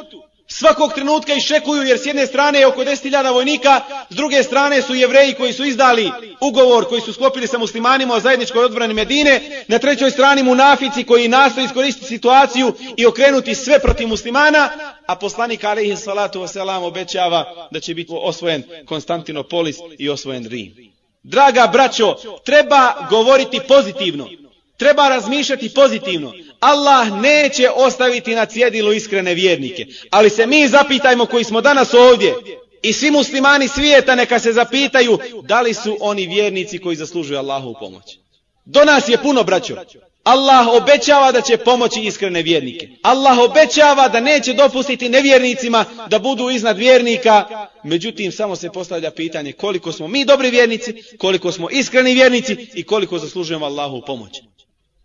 svakog 0.53 0.93
trenutka 0.95 1.35
iščekuju 1.35 1.83
jer 1.83 1.99
s 1.99 2.07
jedne 2.07 2.27
strane 2.27 2.59
je 2.59 2.67
oko 2.67 2.85
10.000 2.85 3.33
vojnika, 3.33 3.81
s 4.11 4.15
druge 4.15 4.43
strane 4.43 4.83
su 4.83 4.95
jevreji 4.95 5.35
koji 5.35 5.53
su 5.53 5.65
izdali 5.65 6.11
ugovor 6.41 6.89
koji 6.89 7.01
su 7.01 7.13
sklopili 7.13 7.47
sa 7.47 7.59
muslimanima 7.59 8.15
o 8.15 8.21
zajedničkoj 8.21 8.65
odbrani 8.65 8.95
Medine, 8.95 9.65
na 9.69 9.79
trećoj 9.79 10.11
strani 10.11 10.43
munafici 10.43 11.05
koji 11.05 11.29
nastoji 11.29 11.65
iskoristiti 11.67 12.07
situaciju 12.07 12.73
i 12.97 13.07
okrenuti 13.07 13.55
sve 13.55 13.79
protiv 13.79 14.09
muslimana, 14.09 14.71
a 15.07 15.17
poslanik 15.17 15.65
alaihi 15.65 15.97
salatu 15.97 16.41
wasalam 16.41 16.83
obećava 16.83 17.69
da 17.71 17.81
će 17.81 17.95
biti 17.95 18.13
osvojen 18.15 18.63
Konstantinopolis 18.87 19.77
i 19.99 20.09
osvojen 20.09 20.49
Rim. 20.49 20.75
Draga 21.23 21.67
braćo, 21.73 22.17
treba 22.45 23.07
govoriti 23.11 23.61
pozitivno. 23.69 24.29
Treba 24.77 25.09
razmišljati 25.09 25.75
pozitivno. 25.75 26.33
Allah 26.61 27.13
neće 27.13 27.71
ostaviti 27.71 28.35
na 28.35 28.47
cjedilu 28.47 28.93
iskrene 28.93 29.35
vjernike. 29.35 29.87
Ali 30.11 30.31
se 30.31 30.47
mi 30.47 30.69
zapitajmo 30.69 31.27
koji 31.27 31.45
smo 31.45 31.61
danas 31.61 31.95
ovdje 31.95 32.35
i 32.83 32.93
svi 32.93 33.11
muslimani 33.11 33.69
svijeta 33.69 34.15
neka 34.15 34.39
se 34.39 34.53
zapitaju 34.53 35.19
da 35.43 35.61
li 35.61 35.75
su 35.75 35.97
oni 36.01 36.27
vjernici 36.27 36.79
koji 36.79 36.97
zaslužuju 36.97 37.39
Allahovu 37.39 37.75
pomoć. 37.81 38.19
Do 38.65 38.85
nas 38.85 39.09
je 39.09 39.23
puno 39.23 39.43
braćo. 39.43 39.77
Allah 40.25 40.69
obećava 40.69 41.33
da 41.33 41.41
će 41.41 41.57
pomoći 41.57 42.01
iskrene 42.01 42.43
vjernike. 42.43 42.89
Allah 43.03 43.39
obećava 43.39 44.09
da 44.09 44.21
neće 44.21 44.53
dopustiti 44.53 45.09
nevjernicima 45.09 45.85
da 46.11 46.19
budu 46.19 46.51
iznad 46.51 46.79
vjernika. 46.79 47.67
Međutim, 47.85 48.33
samo 48.33 48.57
se 48.57 48.71
postavlja 48.71 49.11
pitanje 49.11 49.53
koliko 49.53 49.93
smo 49.93 50.09
mi 50.09 50.25
dobri 50.25 50.51
vjernici, 50.51 50.95
koliko 51.19 51.53
smo 51.53 51.71
iskreni 51.71 52.15
vjernici 52.15 52.57
i 52.75 52.83
koliko 52.83 53.19
zaslužujemo 53.19 53.67
Allahu 53.67 54.03
pomoć. 54.07 54.41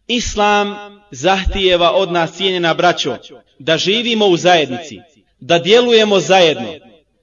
Islam 0.08 0.76
zahtijeva 1.12 1.92
od 1.92 2.12
nas 2.12 2.32
cijenjena 2.32 2.74
braćo 2.74 3.18
da 3.60 3.78
živimo 3.78 4.26
u 4.26 4.38
zajednici, 4.38 5.00
da 5.40 5.60
djelujemo 5.60 6.20
zajedno, 6.20 6.74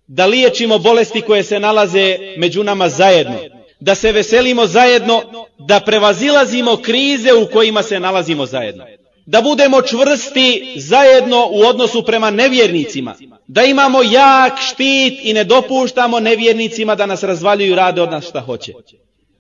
da 0.07 0.27
liječimo 0.27 0.79
bolesti 0.79 1.21
koje 1.21 1.43
se 1.43 1.61
nalaze 1.61 2.19
među 2.37 2.65
nama 2.65 2.89
zajedno, 2.89 3.39
da 3.81 3.95
se 3.95 4.13
veselimo 4.13 4.67
zajedno, 4.67 5.23
da 5.59 5.81
prevazilazimo 5.81 6.77
krize 6.77 7.33
u 7.33 7.47
kojima 7.53 7.83
se 7.83 8.01
nalazimo 8.01 8.47
zajedno. 8.47 8.85
Da 9.27 9.41
budemo 9.41 9.83
čvrsti 9.83 10.75
zajedno 10.77 11.49
u 11.51 11.61
odnosu 11.61 12.03
prema 12.03 12.31
nevjernicima, 12.31 13.15
da 13.47 13.65
imamo 13.65 14.03
jak 14.03 14.53
štit 14.61 15.19
i 15.23 15.33
ne 15.33 15.45
dopuštamo 15.45 16.21
nevjernicima 16.21 16.95
da 16.95 17.07
nas 17.07 17.23
razvaljuju 17.23 17.75
rade 17.75 18.03
od 18.03 18.11
nas 18.11 18.29
šta 18.29 18.41
hoće. 18.41 18.73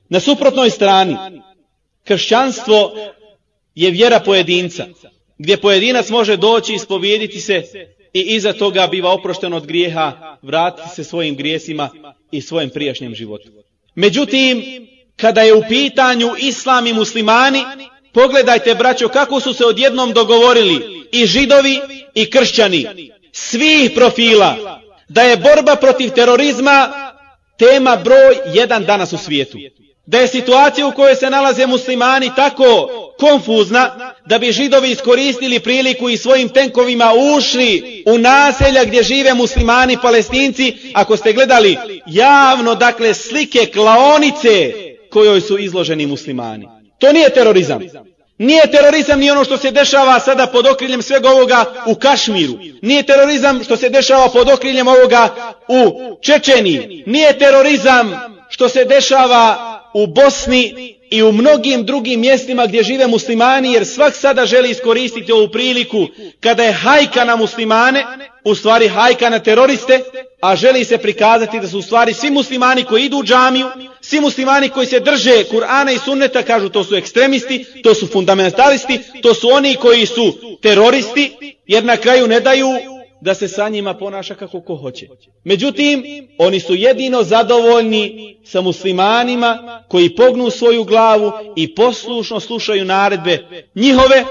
Na 0.09 0.20
suprotnoj 0.20 0.70
strani, 0.70 1.16
kršćanstvo 2.05 2.93
je 3.75 3.91
vjera 3.91 4.20
pojedinca, 4.20 4.87
gdje 5.39 5.57
pojedinac 5.57 6.11
može 6.11 6.37
doći 6.37 6.73
i 6.73 6.77
ispovijediti 6.77 7.41
se 7.41 7.62
i 8.14 8.20
iza 8.20 8.53
toga 8.53 8.87
biva 8.87 9.12
oprošten 9.12 9.53
od 9.53 9.66
grijeha, 9.66 10.37
vratiti 10.43 10.89
se 10.95 11.05
svojim 11.05 11.37
grijesima 11.37 11.91
i 12.31 12.41
svojem 12.41 12.70
prijašnjem 12.70 13.14
životu. 13.14 13.49
Međutim, 13.95 14.62
kada 15.16 15.43
je 15.43 15.55
u 15.55 15.62
pitanju 15.68 16.31
islam 16.39 16.87
i 16.87 16.93
muslimani, 16.93 17.64
pogledajte 18.12 18.75
braćo 18.75 19.09
kako 19.09 19.41
su 19.41 19.55
se 19.55 19.64
odjednom 19.64 20.12
dogovorili 20.12 21.07
i 21.12 21.27
židovi 21.27 21.81
i 22.14 22.31
kršćani 22.31 23.11
svih 23.33 23.91
profila 23.95 24.81
da 25.09 25.23
je 25.23 25.37
borba 25.37 25.77
protiv 25.77 26.11
terorizma 26.11 26.93
tema 27.59 27.97
broj 27.97 28.37
jedan 28.55 28.85
danas 28.85 29.12
u 29.12 29.18
svijetu. 29.18 29.59
Da 30.07 30.18
je 30.18 30.29
situacija 30.29 30.87
u 30.87 30.93
kojoj 30.93 31.14
se 31.14 31.31
nalaze 31.31 31.66
muslimani 31.66 32.31
tako 32.37 32.89
konfuzna 33.23 34.14
da 34.27 34.39
bi 34.39 34.53
židovi 34.53 34.91
iskoristili 34.91 35.61
priliku 35.61 36.09
i 36.09 36.16
svojim 36.16 36.49
tenkovima 36.49 37.12
ušli 37.37 38.03
u 38.07 38.18
naselja 38.18 38.85
gdje 38.85 39.03
žive 39.03 39.35
muslimani 39.35 39.99
palestinci 40.03 40.75
ako 40.95 41.16
ste 41.16 41.33
gledali 41.33 41.79
javno 42.07 42.75
dakle 42.75 43.14
slike 43.14 43.66
klaonice 43.66 44.73
kojoj 45.11 45.41
su 45.41 45.59
izloženi 45.59 46.07
muslimani. 46.07 46.68
To 46.99 47.12
nije 47.12 47.31
terorizam. 47.31 47.81
Nije 48.39 48.70
terorizam 48.70 49.20
ni 49.20 49.31
ono 49.31 49.45
što 49.45 49.57
se 49.57 49.70
dešava 49.70 50.20
sada 50.20 50.47
pod 50.47 50.66
okriljem 50.66 51.03
svega 51.03 51.31
ovoga 51.31 51.64
u 51.87 51.95
Kašmiru. 51.95 52.59
Nije 52.83 53.03
terorizam 53.03 53.64
što 53.64 53.77
se 53.77 53.89
dešava 53.89 54.29
pod 54.29 54.49
okriljem 54.49 54.89
ovoga 54.89 55.29
u 55.68 55.91
Čečeniji. 56.23 57.05
Nije 57.07 57.39
terorizam 57.39 58.20
što 58.49 58.68
se 58.68 58.85
dešava 58.85 59.73
u 59.95 60.07
Bosni 60.07 60.95
i 61.13 61.23
u 61.23 61.33
mnogim 61.33 61.85
drugim 61.85 62.21
mjestima 62.21 62.67
gdje 62.67 62.83
žive 62.83 63.07
muslimani, 63.07 63.73
jer 63.73 63.87
svak 63.87 64.17
sada 64.17 64.47
želi 64.47 64.71
iskoristiti 64.71 65.33
ovu 65.33 65.49
priliku 65.49 66.07
kada 66.41 66.63
je 66.63 66.73
hajka 66.73 67.25
na 67.25 67.37
muslimane, 67.37 68.05
u 68.45 68.55
stvari 68.55 68.89
hajka 68.89 69.31
na 69.31 69.39
teroriste, 69.39 70.01
a 70.41 70.57
želi 70.57 70.85
se 70.85 70.99
prikazati 70.99 71.61
da 71.61 71.69
su 71.69 71.79
u 71.79 71.83
stvari 71.83 72.15
svi 72.15 72.31
muslimani 72.31 72.85
koji 72.85 73.05
idu 73.05 73.17
u 73.19 73.25
džamiju, 73.25 73.67
svi 74.01 74.21
muslimani 74.21 74.69
koji 74.69 74.87
se 74.87 75.01
drže 75.01 75.45
Kur'ana 75.51 75.95
i 75.95 75.99
sunneta, 75.99 76.43
kažu 76.43 76.69
to 76.69 76.85
su 76.85 76.97
ekstremisti, 76.97 77.65
to 77.83 77.95
su 77.95 78.07
fundamentalisti, 78.07 79.01
to 79.23 79.35
su 79.35 79.49
oni 79.49 79.77
koji 79.77 80.07
su 80.07 80.39
teroristi, 80.63 81.57
jer 81.67 81.85
na 81.85 81.97
kraju 81.97 82.27
ne 82.27 82.41
daju 82.41 82.69
da 83.22 83.34
se 83.34 83.47
sa 83.47 83.70
njima 83.70 83.93
ponaša 83.93 84.36
kako 84.36 84.62
ko 84.62 84.76
hoće. 84.76 85.08
Međutim, 85.43 86.03
oni 86.38 86.60
su 86.60 86.76
jedino 86.76 87.24
zadovoljni 87.24 88.38
sa 88.43 88.62
muslimanima 88.62 89.84
koji 89.88 90.16
pognu 90.16 90.49
svoju 90.49 90.84
glavu 90.84 91.32
i 91.55 91.76
poslušno 91.76 92.39
slušaju 92.39 92.86
naredbe 92.86 93.47
njihove 93.76 94.26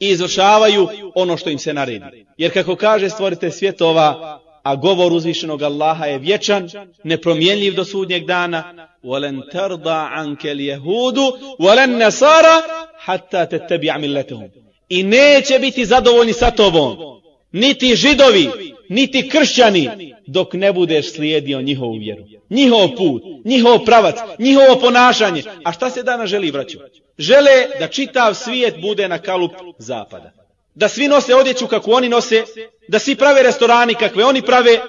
i 0.00 0.08
izvršavaju 0.08 0.88
ono 1.14 1.36
što 1.36 1.50
im 1.50 1.58
se 1.58 1.74
naredi. 1.74 2.26
Jer 2.38 2.52
kako 2.52 2.76
kaže 2.76 3.08
stvorite 3.08 3.50
svjetova, 3.50 4.40
a 4.62 4.76
govor 4.76 5.12
uzvišenog 5.12 5.62
Allaha 5.62 6.06
je 6.06 6.18
vječan, 6.18 6.70
nepromjenljiv 7.04 7.74
do 7.74 7.84
sudnjeg 7.84 8.26
dana, 8.26 8.88
وَلَنْ 9.04 9.42
تَرْضَا 9.52 10.08
عَنْكَ 10.16 10.46
الْيَهُودُ 10.46 11.18
وَلَنْ 11.58 11.98
نَسَارَ 11.98 12.44
حَتَّى 12.98 13.46
تَتَّبِعَ 13.46 13.98
مِلَّتَهُمْ 13.98 14.48
I 14.88 15.02
neće 15.02 15.58
biti 15.58 15.84
zadovoljni 15.84 16.32
sa 16.32 16.50
tobom, 16.50 16.96
niti 17.57 17.95
židovi, 17.95 18.49
niti 18.89 19.29
kršćani, 19.29 20.13
dok 20.27 20.53
ne 20.53 20.73
budeš 20.73 21.13
slijedio 21.13 21.61
njihovu 21.61 21.93
vjeru. 21.93 22.23
Njihov 22.49 22.95
put, 22.97 23.23
njihov 23.45 23.85
pravac, 23.85 24.15
njihovo 24.39 24.79
ponašanje. 24.79 25.43
A 25.63 25.71
šta 25.71 25.89
se 25.89 26.03
dana 26.03 26.27
želi, 26.27 26.51
vraću? 26.51 26.77
Žele 27.17 27.67
da 27.79 27.87
čitav 27.87 28.33
svijet 28.33 28.81
bude 28.81 29.07
na 29.07 29.17
kalup 29.19 29.51
zapada. 29.77 30.31
Da 30.75 30.87
svi 30.87 31.07
nose 31.07 31.35
odjeću 31.35 31.67
kako 31.67 31.91
oni 31.91 32.09
nose, 32.09 32.43
da 32.87 32.99
svi 32.99 33.15
prave 33.15 33.43
restorani 33.43 33.95
kakve 33.95 34.25
oni 34.25 34.41
prave, 34.41 34.79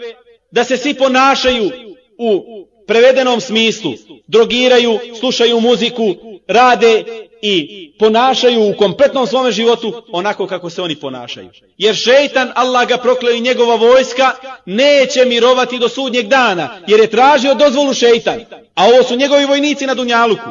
da 0.50 0.64
se 0.64 0.76
svi 0.76 0.94
ponašaju 0.94 1.70
u 2.18 2.44
prevedenom 2.86 3.40
smislu, 3.40 3.92
drogiraju, 4.26 4.98
slušaju 5.20 5.60
muziku, 5.60 6.14
rade 6.46 7.04
i 7.42 7.92
ponašaju 7.98 8.62
u 8.62 8.74
kompletnom 8.78 9.26
svome 9.26 9.52
životu 9.52 10.02
onako 10.12 10.46
kako 10.46 10.70
se 10.70 10.82
oni 10.82 10.96
ponašaju. 10.96 11.50
Jer 11.78 11.94
šeitan, 11.94 12.52
Allah 12.54 12.88
ga 12.88 12.96
prokleo 12.96 13.34
i 13.34 13.40
njegova 13.40 13.74
vojska, 13.74 14.30
neće 14.66 15.24
mirovati 15.24 15.78
do 15.78 15.88
sudnjeg 15.88 16.28
dana, 16.28 16.80
jer 16.86 17.00
je 17.00 17.10
tražio 17.10 17.54
dozvolu 17.54 17.94
šeitan. 17.94 18.40
A 18.74 18.86
ovo 18.86 19.02
su 19.02 19.16
njegovi 19.16 19.44
vojnici 19.44 19.86
na 19.86 19.94
Dunjaluku. 19.94 20.50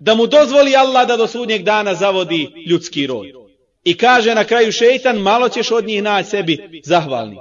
Da 0.00 0.14
mu 0.14 0.26
dozvoli 0.26 0.76
Allah 0.76 1.06
da 1.06 1.16
do 1.16 1.26
sudnjeg 1.26 1.62
dana 1.62 1.94
zavodi 1.94 2.64
ljudski 2.66 3.06
rod. 3.06 3.26
I 3.84 3.96
kaže 3.96 4.34
na 4.34 4.44
kraju 4.44 4.72
šeitan, 4.72 5.16
malo 5.16 5.48
ćeš 5.48 5.70
od 5.70 5.86
njih 5.86 6.02
naći 6.02 6.28
sebi 6.28 6.82
zahvalni. 6.84 7.36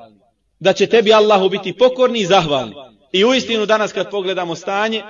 Da 0.60 0.74
će 0.74 0.88
tebi 0.88 1.14
Allahu 1.14 1.50
biti 1.50 1.74
pokorni 1.74 2.20
i 2.20 2.26
zahvalni. 2.26 2.76
I 3.12 3.26
u 3.26 3.34
istinu 3.34 3.66
danas 3.66 3.94
kad 3.94 4.12
pogledamo 4.12 4.56
stanje, 4.56 5.04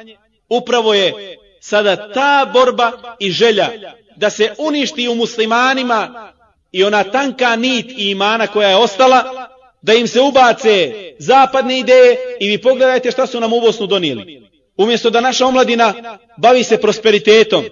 upravo 0.49 0.93
je 0.93 1.37
sada 1.69 2.11
ta 2.13 2.49
borba 2.53 2.91
i 3.19 3.31
želja 3.31 3.69
da 4.15 4.29
se 4.29 4.53
uništi 4.57 5.07
u 5.07 5.15
muslimanima 5.15 6.31
i 6.71 6.83
ona 6.83 7.03
tanka 7.03 7.55
nit 7.55 7.85
imana 7.97 8.47
koja 8.47 8.69
je 8.69 8.75
ostala, 8.75 9.47
da 9.81 9.93
im 9.93 10.07
se 10.07 10.21
ubace 10.21 10.93
zapadne 11.19 11.79
ideje 11.79 12.17
i 12.39 12.47
vi 12.49 12.57
pogledajte 12.57 13.11
šta 13.11 13.27
su 13.27 13.39
nam 13.39 13.53
u 13.53 13.61
Bosnu 13.61 13.87
donijeli. 13.87 14.41
Umjesto 14.77 15.09
da 15.09 15.21
naša 15.21 15.45
omladina 15.45 15.93
bavi 16.37 16.63
se 16.63 16.77
prosperitetom, 16.81 17.63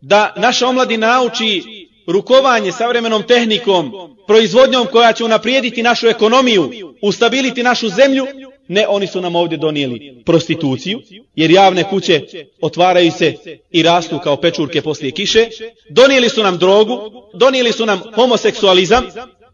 da 0.00 0.34
naša 0.36 0.68
omladina 0.68 1.06
nauči 1.06 1.62
rukovanje 2.06 2.72
savremenom 2.72 3.22
tehnikom, 3.22 3.92
proizvodnjom 4.26 4.86
koja 4.92 5.12
će 5.12 5.24
unaprijediti 5.24 5.82
našu 5.82 6.08
ekonomiju, 6.08 6.70
ustabiliti 7.02 7.62
našu 7.62 7.88
zemlju, 7.88 8.26
Ne, 8.72 8.86
oni 8.88 9.06
su 9.06 9.20
nam 9.20 9.36
ovdje 9.36 9.58
donijeli 9.58 10.22
prostituciju, 10.26 11.00
jer 11.36 11.50
javne 11.50 11.84
kuće 11.84 12.22
otvaraju 12.60 13.12
se 13.12 13.34
i 13.70 13.82
rastu 13.82 14.18
kao 14.18 14.36
pečurke 14.36 14.82
poslije 14.82 15.10
kiše. 15.10 15.48
Donijeli 15.88 16.28
su 16.28 16.42
nam 16.42 16.58
drogu, 16.58 17.00
donijeli 17.34 17.72
su 17.72 17.86
nam 17.86 18.00
homoseksualizam 18.14 19.04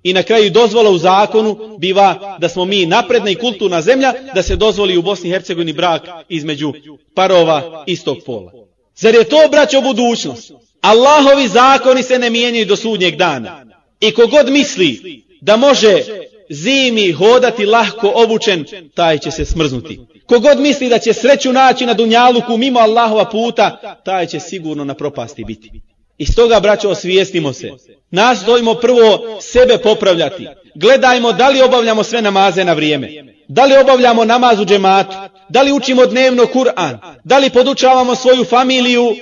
i 0.03 0.13
na 0.13 0.23
kraju 0.23 0.51
dozvola 0.51 0.91
u 0.91 0.99
zakonu 0.99 1.79
biva 1.79 2.37
da 2.41 2.49
smo 2.49 2.65
mi 2.65 2.87
napredna 2.87 3.31
i 3.31 3.35
kulturna 3.35 3.83
zemlja 3.83 4.15
da 4.35 4.43
se 4.43 4.57
dozvoli 4.57 4.97
u 4.97 5.03
Bosni 5.03 5.29
i 5.29 5.33
Hercegovini 5.33 5.73
brak 5.73 6.03
između 6.29 6.73
parova 7.15 7.85
istog 7.87 8.19
pola. 8.27 8.53
Zar 8.97 9.15
je 9.15 9.25
to, 9.25 9.49
braćo, 9.51 9.81
budućnost? 9.81 10.53
Allahovi 10.81 11.49
zakoni 11.49 12.03
se 12.03 12.19
ne 12.19 12.31
mijenjaju 12.31 12.67
do 12.67 12.77
sudnjeg 12.77 13.17
dana. 13.17 13.67
I 14.01 14.11
kogod 14.11 14.51
misli 14.51 15.23
da 15.41 15.57
može 15.57 16.03
zimi 16.51 17.13
hodati 17.13 17.67
lahko 17.67 18.13
obučen, 18.15 18.65
taj 18.95 19.19
će 19.19 19.31
se 19.31 19.45
smrznuti. 19.45 20.01
Kogod 20.27 20.61
misli 20.61 20.89
da 20.89 20.99
će 20.99 21.13
sreću 21.13 21.53
naći 21.53 21.87
na 21.87 21.95
dunjaluku 21.95 22.57
mimo 22.57 22.81
Allahova 22.81 23.25
puta, 23.25 23.97
taj 24.05 24.27
će 24.27 24.41
sigurno 24.41 24.85
na 24.85 24.95
propasti 24.95 25.45
biti. 25.45 25.71
I 26.19 26.27
stoga, 26.27 26.61
braćo, 26.61 26.91
osvijestimo 26.91 27.53
se. 27.53 27.71
Nastojimo 28.11 28.75
prvo 28.75 29.39
sebe 29.41 29.79
popravljati. 29.79 30.49
Gledajmo 30.75 31.33
da 31.33 31.49
li 31.49 31.63
obavljamo 31.63 32.03
sve 32.03 32.23
namaze 32.23 32.65
na 32.65 32.73
vrijeme. 32.73 33.11
Da 33.49 33.65
li 33.65 33.77
obavljamo 33.77 34.25
namaz 34.25 34.61
u 34.61 34.65
džematu. 34.65 35.17
Da 35.49 35.63
li 35.63 35.73
učimo 35.73 36.07
dnevno 36.07 36.45
Kur'an. 36.45 36.99
Da 37.25 37.39
li 37.39 37.51
podučavamo 37.51 38.15
svoju 38.15 38.45
familiju 38.45 39.17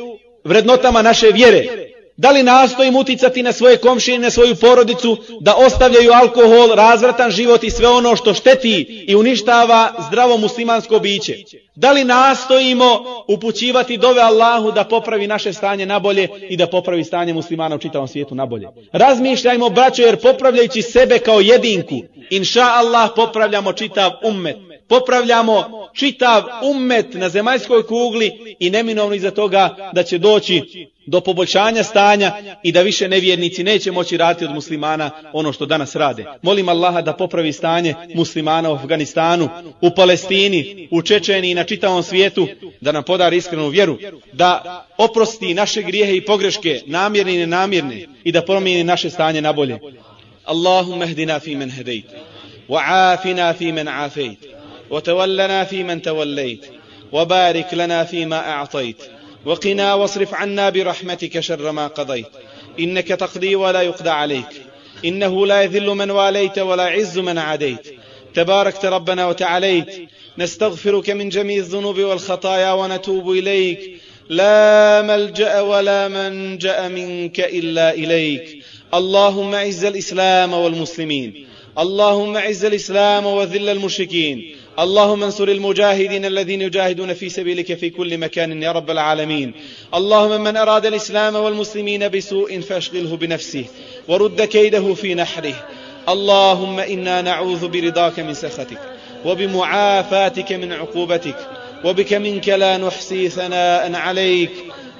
vrednotama 0.44 1.02
naše 1.02 1.26
vjere. 1.26 1.66
Da 2.16 2.30
li 2.30 2.42
nastojim 2.42 2.96
uticati 2.96 3.42
na 3.42 3.52
svoje 3.52 3.76
komšine, 3.76 4.18
na 4.18 4.30
svoju 4.30 4.56
porodicu, 4.56 5.16
da 5.40 5.54
ostavljaju 5.54 6.12
alkohol, 6.12 6.74
razvratan 6.74 7.30
život 7.30 7.64
i 7.64 7.70
sve 7.70 7.88
ono 7.88 8.16
što 8.16 8.34
šteti 8.34 9.04
i 9.08 9.14
uništava 9.16 9.92
zdravo 10.08 10.36
muslimansko 10.36 10.98
biće? 10.98 11.36
Da 11.74 11.92
li 11.92 12.04
nastojimo 12.04 13.04
upućivati 13.28 13.96
dove 13.96 14.22
Allahu 14.22 14.72
da 14.72 14.84
popravi 14.84 15.26
naše 15.26 15.52
stanje 15.52 15.86
nabolje 15.86 16.28
i 16.48 16.56
da 16.56 16.66
popravi 16.66 17.04
stanje 17.04 17.32
muslimana 17.32 17.76
u 17.76 17.78
čitavom 17.78 18.08
svijetu 18.08 18.34
nabolje? 18.34 18.68
Razmišljajmo, 18.92 19.70
braćo, 19.70 20.02
jer 20.02 20.16
popravljajući 20.16 20.82
sebe 20.82 21.18
kao 21.18 21.40
jedinku, 21.40 21.94
inša 22.30 22.64
Allah 22.64 23.10
popravljamo 23.16 23.72
čitav 23.72 24.10
ummet 24.24 24.56
popravljamo 24.88 25.88
čitav 25.94 26.42
ummet 26.62 27.14
na 27.14 27.28
zemaljskoj 27.28 27.86
kugli 27.86 28.56
i 28.60 28.70
neminovno 28.70 29.14
iza 29.14 29.30
toga 29.30 29.90
da 29.92 30.02
će 30.02 30.18
doći 30.18 30.86
do 31.06 31.20
poboljšanja 31.20 31.82
stanja 31.82 32.32
i 32.62 32.72
da 32.72 32.82
više 32.82 33.08
nevjernici 33.08 33.64
neće 33.64 33.92
moći 33.92 34.16
raditi 34.16 34.44
od 34.44 34.54
muslimana 34.54 35.10
ono 35.32 35.52
što 35.52 35.66
danas 35.66 35.96
rade. 35.96 36.24
Molim 36.42 36.68
Allaha 36.68 37.00
da 37.02 37.12
popravi 37.12 37.52
stanje 37.52 37.94
muslimana 38.14 38.70
u 38.70 38.74
Afganistanu, 38.74 39.48
u 39.80 39.90
Palestini, 39.90 40.88
u 40.90 41.02
Čečeni 41.02 41.50
i 41.50 41.54
na 41.54 41.64
čitavom 41.64 42.02
svijetu, 42.02 42.48
da 42.80 42.92
nam 42.92 43.02
podari 43.02 43.36
iskrenu 43.36 43.68
vjeru, 43.68 43.98
da 44.32 44.84
oprosti 44.98 45.54
naše 45.54 45.82
grijehe 45.82 46.16
i 46.16 46.24
pogreške, 46.24 46.80
namjerne 46.86 47.34
i 47.34 47.38
nenamjerne, 47.38 48.06
i 48.24 48.32
da 48.32 48.44
promijeni 48.44 48.84
naše 48.84 49.10
stanje 49.10 49.40
na 49.40 49.52
bolje. 49.52 49.78
Allahumma 50.44 51.06
hdina 51.06 51.40
fi 51.40 51.56
men 51.56 51.70
hedejt, 51.70 52.04
wa 52.68 53.12
afina 53.12 53.52
fi 53.52 53.72
men 53.72 53.88
afejt, 53.88 54.53
وتولنا 54.90 55.64
فيمن 55.64 56.02
توليت 56.02 56.66
وبارك 57.12 57.74
لنا 57.74 58.04
فيما 58.04 58.50
أعطيت 58.50 58.96
وقنا 59.44 59.94
واصرف 59.94 60.34
عنا 60.34 60.70
برحمتك 60.70 61.40
شر 61.40 61.72
ما 61.72 61.86
قضيت. 61.86 62.26
إنك 62.80 63.08
تقضي 63.08 63.54
ولا 63.54 63.82
يقضى 63.82 64.10
عليك 64.10 64.46
إنه 65.04 65.46
لا 65.46 65.62
يذل 65.62 65.86
من 65.86 66.10
واليت 66.10 66.58
ولا 66.58 66.82
عز 66.82 67.18
من 67.18 67.38
عاديت. 67.38 67.94
تباركت 68.34 68.84
ربنا 68.84 69.26
وتعاليت 69.26 70.08
نستغفرك 70.38 71.10
من 71.10 71.28
جميع 71.28 71.58
الذنوب 71.58 71.98
والخطايا 71.98 72.72
ونتوب 72.72 73.30
إليك. 73.30 74.00
لا 74.28 75.02
ملجأ 75.02 75.60
ولا 75.60 76.08
منجأ 76.08 76.88
منك 76.88 77.40
إلا 77.40 77.94
إليك. 77.94 78.64
اللهم 78.94 79.54
اعز 79.54 79.84
الإسلام 79.84 80.52
والمسلمين 80.52 81.46
اللهم 81.78 82.36
اعز 82.36 82.64
الإسلام 82.64 83.26
وذل 83.26 83.68
المشركين. 83.68 84.56
اللهم 84.78 85.22
انصر 85.22 85.48
المجاهدين 85.48 86.24
الذين 86.24 86.62
يجاهدون 86.62 87.14
في 87.14 87.28
سبيلك 87.28 87.74
في 87.74 87.90
كل 87.90 88.18
مكان 88.18 88.62
يا 88.62 88.72
رب 88.72 88.90
العالمين. 88.90 89.54
اللهم 89.94 90.40
من 90.40 90.56
أراد 90.56 90.86
الإسلام 90.86 91.36
والمسلمين 91.36 92.08
بسوء 92.08 92.60
فأشغله 92.60 93.16
بنفسه 93.16 93.64
ورد 94.08 94.42
كيده 94.42 94.94
في 94.94 95.14
نحره. 95.14 95.54
اللهم 96.08 96.80
إنا 96.80 97.22
نعوذ 97.22 97.68
برضاك 97.68 98.20
من 98.20 98.34
سخطك 98.34 98.78
وبمعافاتك 99.24 100.52
من 100.52 100.72
عقوبتك 100.72 101.36
وبك 101.84 102.12
منك 102.12 102.48
لا 102.48 102.76
نحصي 102.76 103.28
ثناء 103.28 103.94
عليك. 103.94 104.52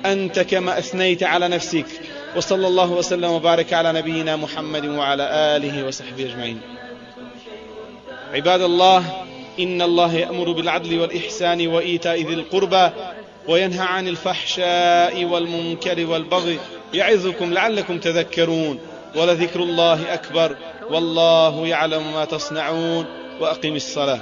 أنت 0.06 0.40
كما 0.40 0.78
أثنيت 0.78 1.22
على 1.22 1.48
نفسك. 1.48 1.86
وصلى 2.36 2.66
الله 2.66 2.90
وسلم 2.92 3.30
وبارك 3.30 3.72
على 3.72 3.92
نبينا 3.92 4.36
محمد 4.36 4.86
وعلى 4.86 5.28
آله 5.56 5.86
وصحبه 5.86 6.24
أجمعين. 6.24 6.60
عباد 8.34 8.62
الله 8.62 9.04
إن 9.60 9.82
الله 9.82 10.14
يأمر 10.14 10.52
بالعدل 10.52 11.00
والإحسان 11.00 11.66
وإيتاء 11.66 12.22
ذي 12.22 12.34
القربى 12.34 12.90
وينهى 13.48 13.86
عن 13.86 14.08
الفحشاء 14.08 15.24
والمنكر 15.24 16.06
والبغي 16.06 16.58
يعظكم 16.94 17.52
لعلكم 17.52 17.98
تذكرون 17.98 18.78
ولذكر 19.16 19.60
الله 19.60 20.14
أكبر 20.14 20.56
والله 20.90 21.66
يعلم 21.66 22.12
ما 22.12 22.24
تصنعون 22.24 23.06
وأقم 23.40 23.76
الصلاة 23.76 24.20